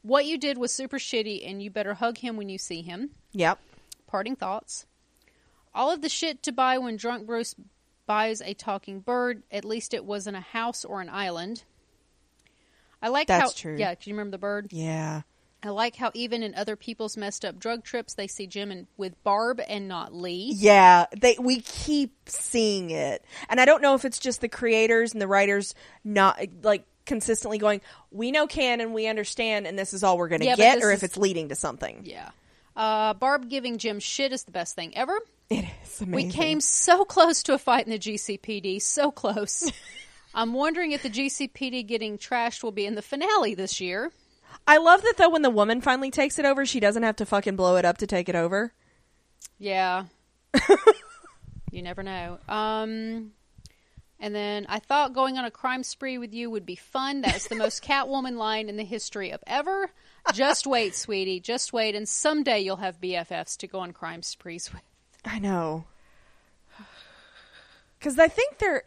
[0.06, 3.10] what you did was super shitty, and you better hug him when you see him.
[3.32, 3.58] Yep.
[4.06, 4.86] Parting thoughts.
[5.74, 7.54] All of the shit to buy when drunk Bruce
[8.06, 9.42] buys a talking bird.
[9.50, 11.64] At least it wasn't a house or an island.
[13.02, 13.56] I like That's how.
[13.56, 13.76] true.
[13.78, 14.68] Yeah, can you remember the bird?
[14.70, 15.22] Yeah.
[15.62, 18.86] I like how even in other people's messed up drug trips, they see Jim and,
[18.96, 20.52] with Barb and not Lee.
[20.54, 23.24] Yeah, they we keep seeing it.
[23.48, 25.74] And I don't know if it's just the creators and the writers
[26.04, 27.80] not like consistently going,
[28.10, 30.90] "We know canon, we understand and this is all we're going to Yeah, get," or
[30.92, 32.02] is- if it's leading to something.
[32.04, 32.30] Yeah.
[32.74, 35.18] Uh, Barb giving Jim shit is the best thing ever.
[35.48, 36.28] It is amazing.
[36.28, 39.70] We came so close to a fight in the GCPD, so close.
[40.34, 44.12] I'm wondering if the GCPD getting trashed will be in the finale this year.
[44.66, 47.24] I love that though when the woman finally takes it over, she doesn't have to
[47.26, 48.74] fucking blow it up to take it over.
[49.58, 50.04] Yeah.
[51.70, 52.38] you never know.
[52.48, 53.32] Um
[54.20, 57.20] and then I thought going on a crime spree with you would be fun.
[57.20, 59.90] That's the most Catwoman line in the history of ever.
[60.32, 61.38] Just wait, sweetie.
[61.40, 64.82] Just wait, and someday you'll have BFFs to go on crime sprees with.
[65.24, 65.84] I know.
[68.00, 68.82] Cuz I think they're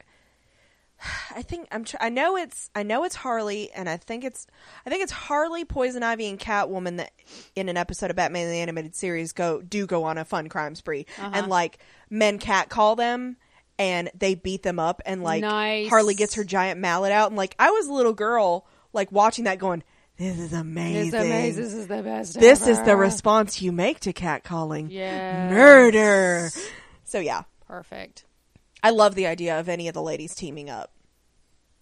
[1.34, 4.46] I think I'm tr- I know it's I know it's Harley and I think it's
[4.86, 7.12] I think it's Harley, Poison Ivy and Catwoman that
[7.56, 10.76] in an episode of Batman the animated series go do go on a fun crime
[10.76, 11.32] spree Uh-huh.
[11.34, 11.80] and like
[12.10, 13.38] men cat call them
[13.80, 15.90] and they beat them up and like Nice.
[15.90, 19.46] Harley gets her giant mallet out and like I was a little girl like watching
[19.46, 19.84] that going
[20.18, 21.12] this is amazing.
[21.12, 22.38] This is the best.
[22.38, 24.88] This is the response you make to catcalling.
[24.92, 25.50] Yes.
[25.50, 26.50] Murder.
[27.06, 28.26] So yeah, Perfect.
[28.84, 30.92] I love the idea of any of the ladies teaming up,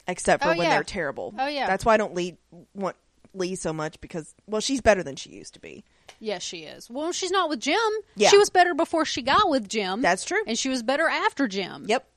[0.08, 0.70] except for Oh, when yeah.
[0.76, 1.34] they're terrible.
[1.38, 1.66] Oh, yeah.
[1.66, 2.38] that's why I don't Lee,
[2.76, 2.96] want
[3.34, 5.84] Lee so much because well, she's better than she used to be.
[6.20, 6.90] Yes, she is.
[6.90, 7.78] Well, she's not with Jim.
[8.16, 8.30] Yeah.
[8.30, 10.02] She was better before she got with Jim.
[10.02, 10.42] That's true.
[10.48, 11.86] And she was better after Jim.
[11.88, 12.08] Yep.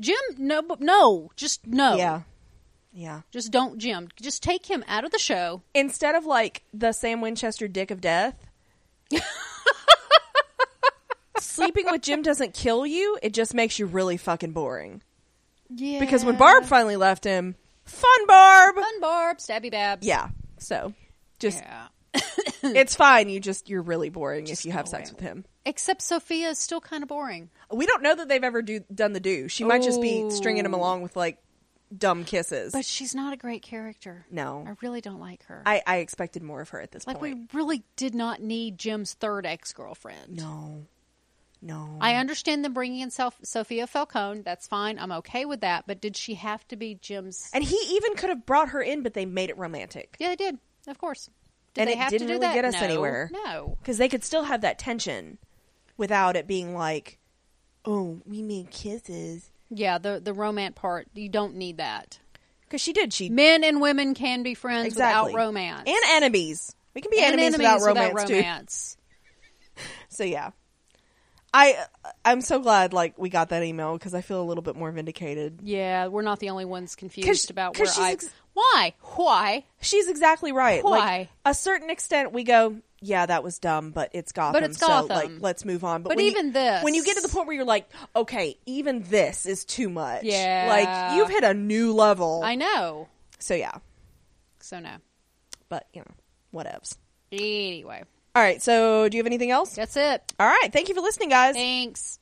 [0.00, 1.96] Jim, no, no, just no.
[1.96, 2.22] Yeah.
[2.92, 3.22] Yeah.
[3.30, 4.08] Just don't Jim.
[4.20, 5.62] Just take him out of the show.
[5.74, 8.34] Instead of like the Sam Winchester dick of death.
[11.38, 15.02] Sleeping with Jim doesn't kill you, it just makes you really fucking boring.
[15.68, 16.00] Yeah.
[16.00, 17.54] Because when Barb finally left him,
[17.84, 18.74] fun Barb.
[18.76, 20.06] Fun Barb, Stabby Babs.
[20.06, 20.28] Yeah.
[20.58, 20.94] So,
[21.38, 21.88] just Yeah.
[22.76, 23.28] it's fine.
[23.28, 25.44] You just you're really boring Just if you have sex with him.
[25.64, 27.50] Except Sophia is still kind of boring.
[27.70, 29.48] We don't know that they've ever do done the do.
[29.48, 31.38] She might just be stringing him along with like
[31.96, 32.72] dumb kisses.
[32.72, 34.26] But she's not a great character.
[34.30, 35.62] no, I really don't like her.
[35.66, 37.38] I, I expected more of her at this like, point.
[37.38, 40.36] Like we really did not need Jim's third ex girlfriend.
[40.36, 40.86] No,
[41.62, 41.98] no.
[42.00, 44.42] I understand them bringing in Soph- Sophia Falcone.
[44.42, 44.98] That's fine.
[44.98, 45.84] I'm okay with that.
[45.86, 47.50] But did she have to be Jim's?
[47.52, 50.36] and he even could have brought her in, but they made it romantic Yeah, they
[50.36, 50.58] did.
[50.86, 51.28] Of course.
[51.76, 52.54] Did And they it have didn't to do really that?
[52.54, 52.80] get us No.
[52.80, 53.30] anywhere.
[53.32, 53.76] No.
[53.80, 55.38] because they could still have that tension
[55.96, 57.18] without it being like,
[57.84, 59.50] oh, we made kisses.
[59.70, 61.06] Yeah, the the romance part.
[61.14, 62.18] You don't need that.
[62.62, 63.12] Because she did.
[63.12, 66.74] She Men and women can be friends exactly without romance and enemies.
[66.94, 68.34] We can be And enemies, without romance, too.
[68.34, 68.96] romance.
[70.08, 70.50] So yeah,
[71.52, 71.76] I
[72.24, 74.90] I'm so glad like we got that email because I feel a little bit more
[74.90, 75.60] vindicated.
[75.62, 78.12] Yeah, we're not the only ones confused about where I.
[78.12, 78.94] ex- Why?
[79.16, 79.64] Why?
[79.82, 80.82] She's exactly right.
[80.82, 80.90] Why?
[81.18, 84.62] Like a certain extent, we go, yeah, that was dumb, but it's Gotham.
[84.62, 85.08] But it's Gotham.
[85.08, 86.02] So like, let's move on.
[86.02, 87.86] But, But when you- even this- when you get to the point where you're like,
[88.16, 90.22] okay, even this is too much.
[90.24, 90.66] Yeah.
[90.70, 92.40] like you've hit a new level.
[92.42, 93.08] I know.
[93.38, 93.72] so yeah,
[94.60, 94.92] So no.
[95.68, 96.96] but you know, whatevs.
[97.32, 98.04] Anyway,
[98.34, 98.62] All right.
[98.62, 99.74] So do you have anything else?
[99.74, 100.32] that's it.
[100.40, 100.72] All right.
[100.72, 101.54] Thank you for listening, guys.
[101.54, 102.18] Thanks.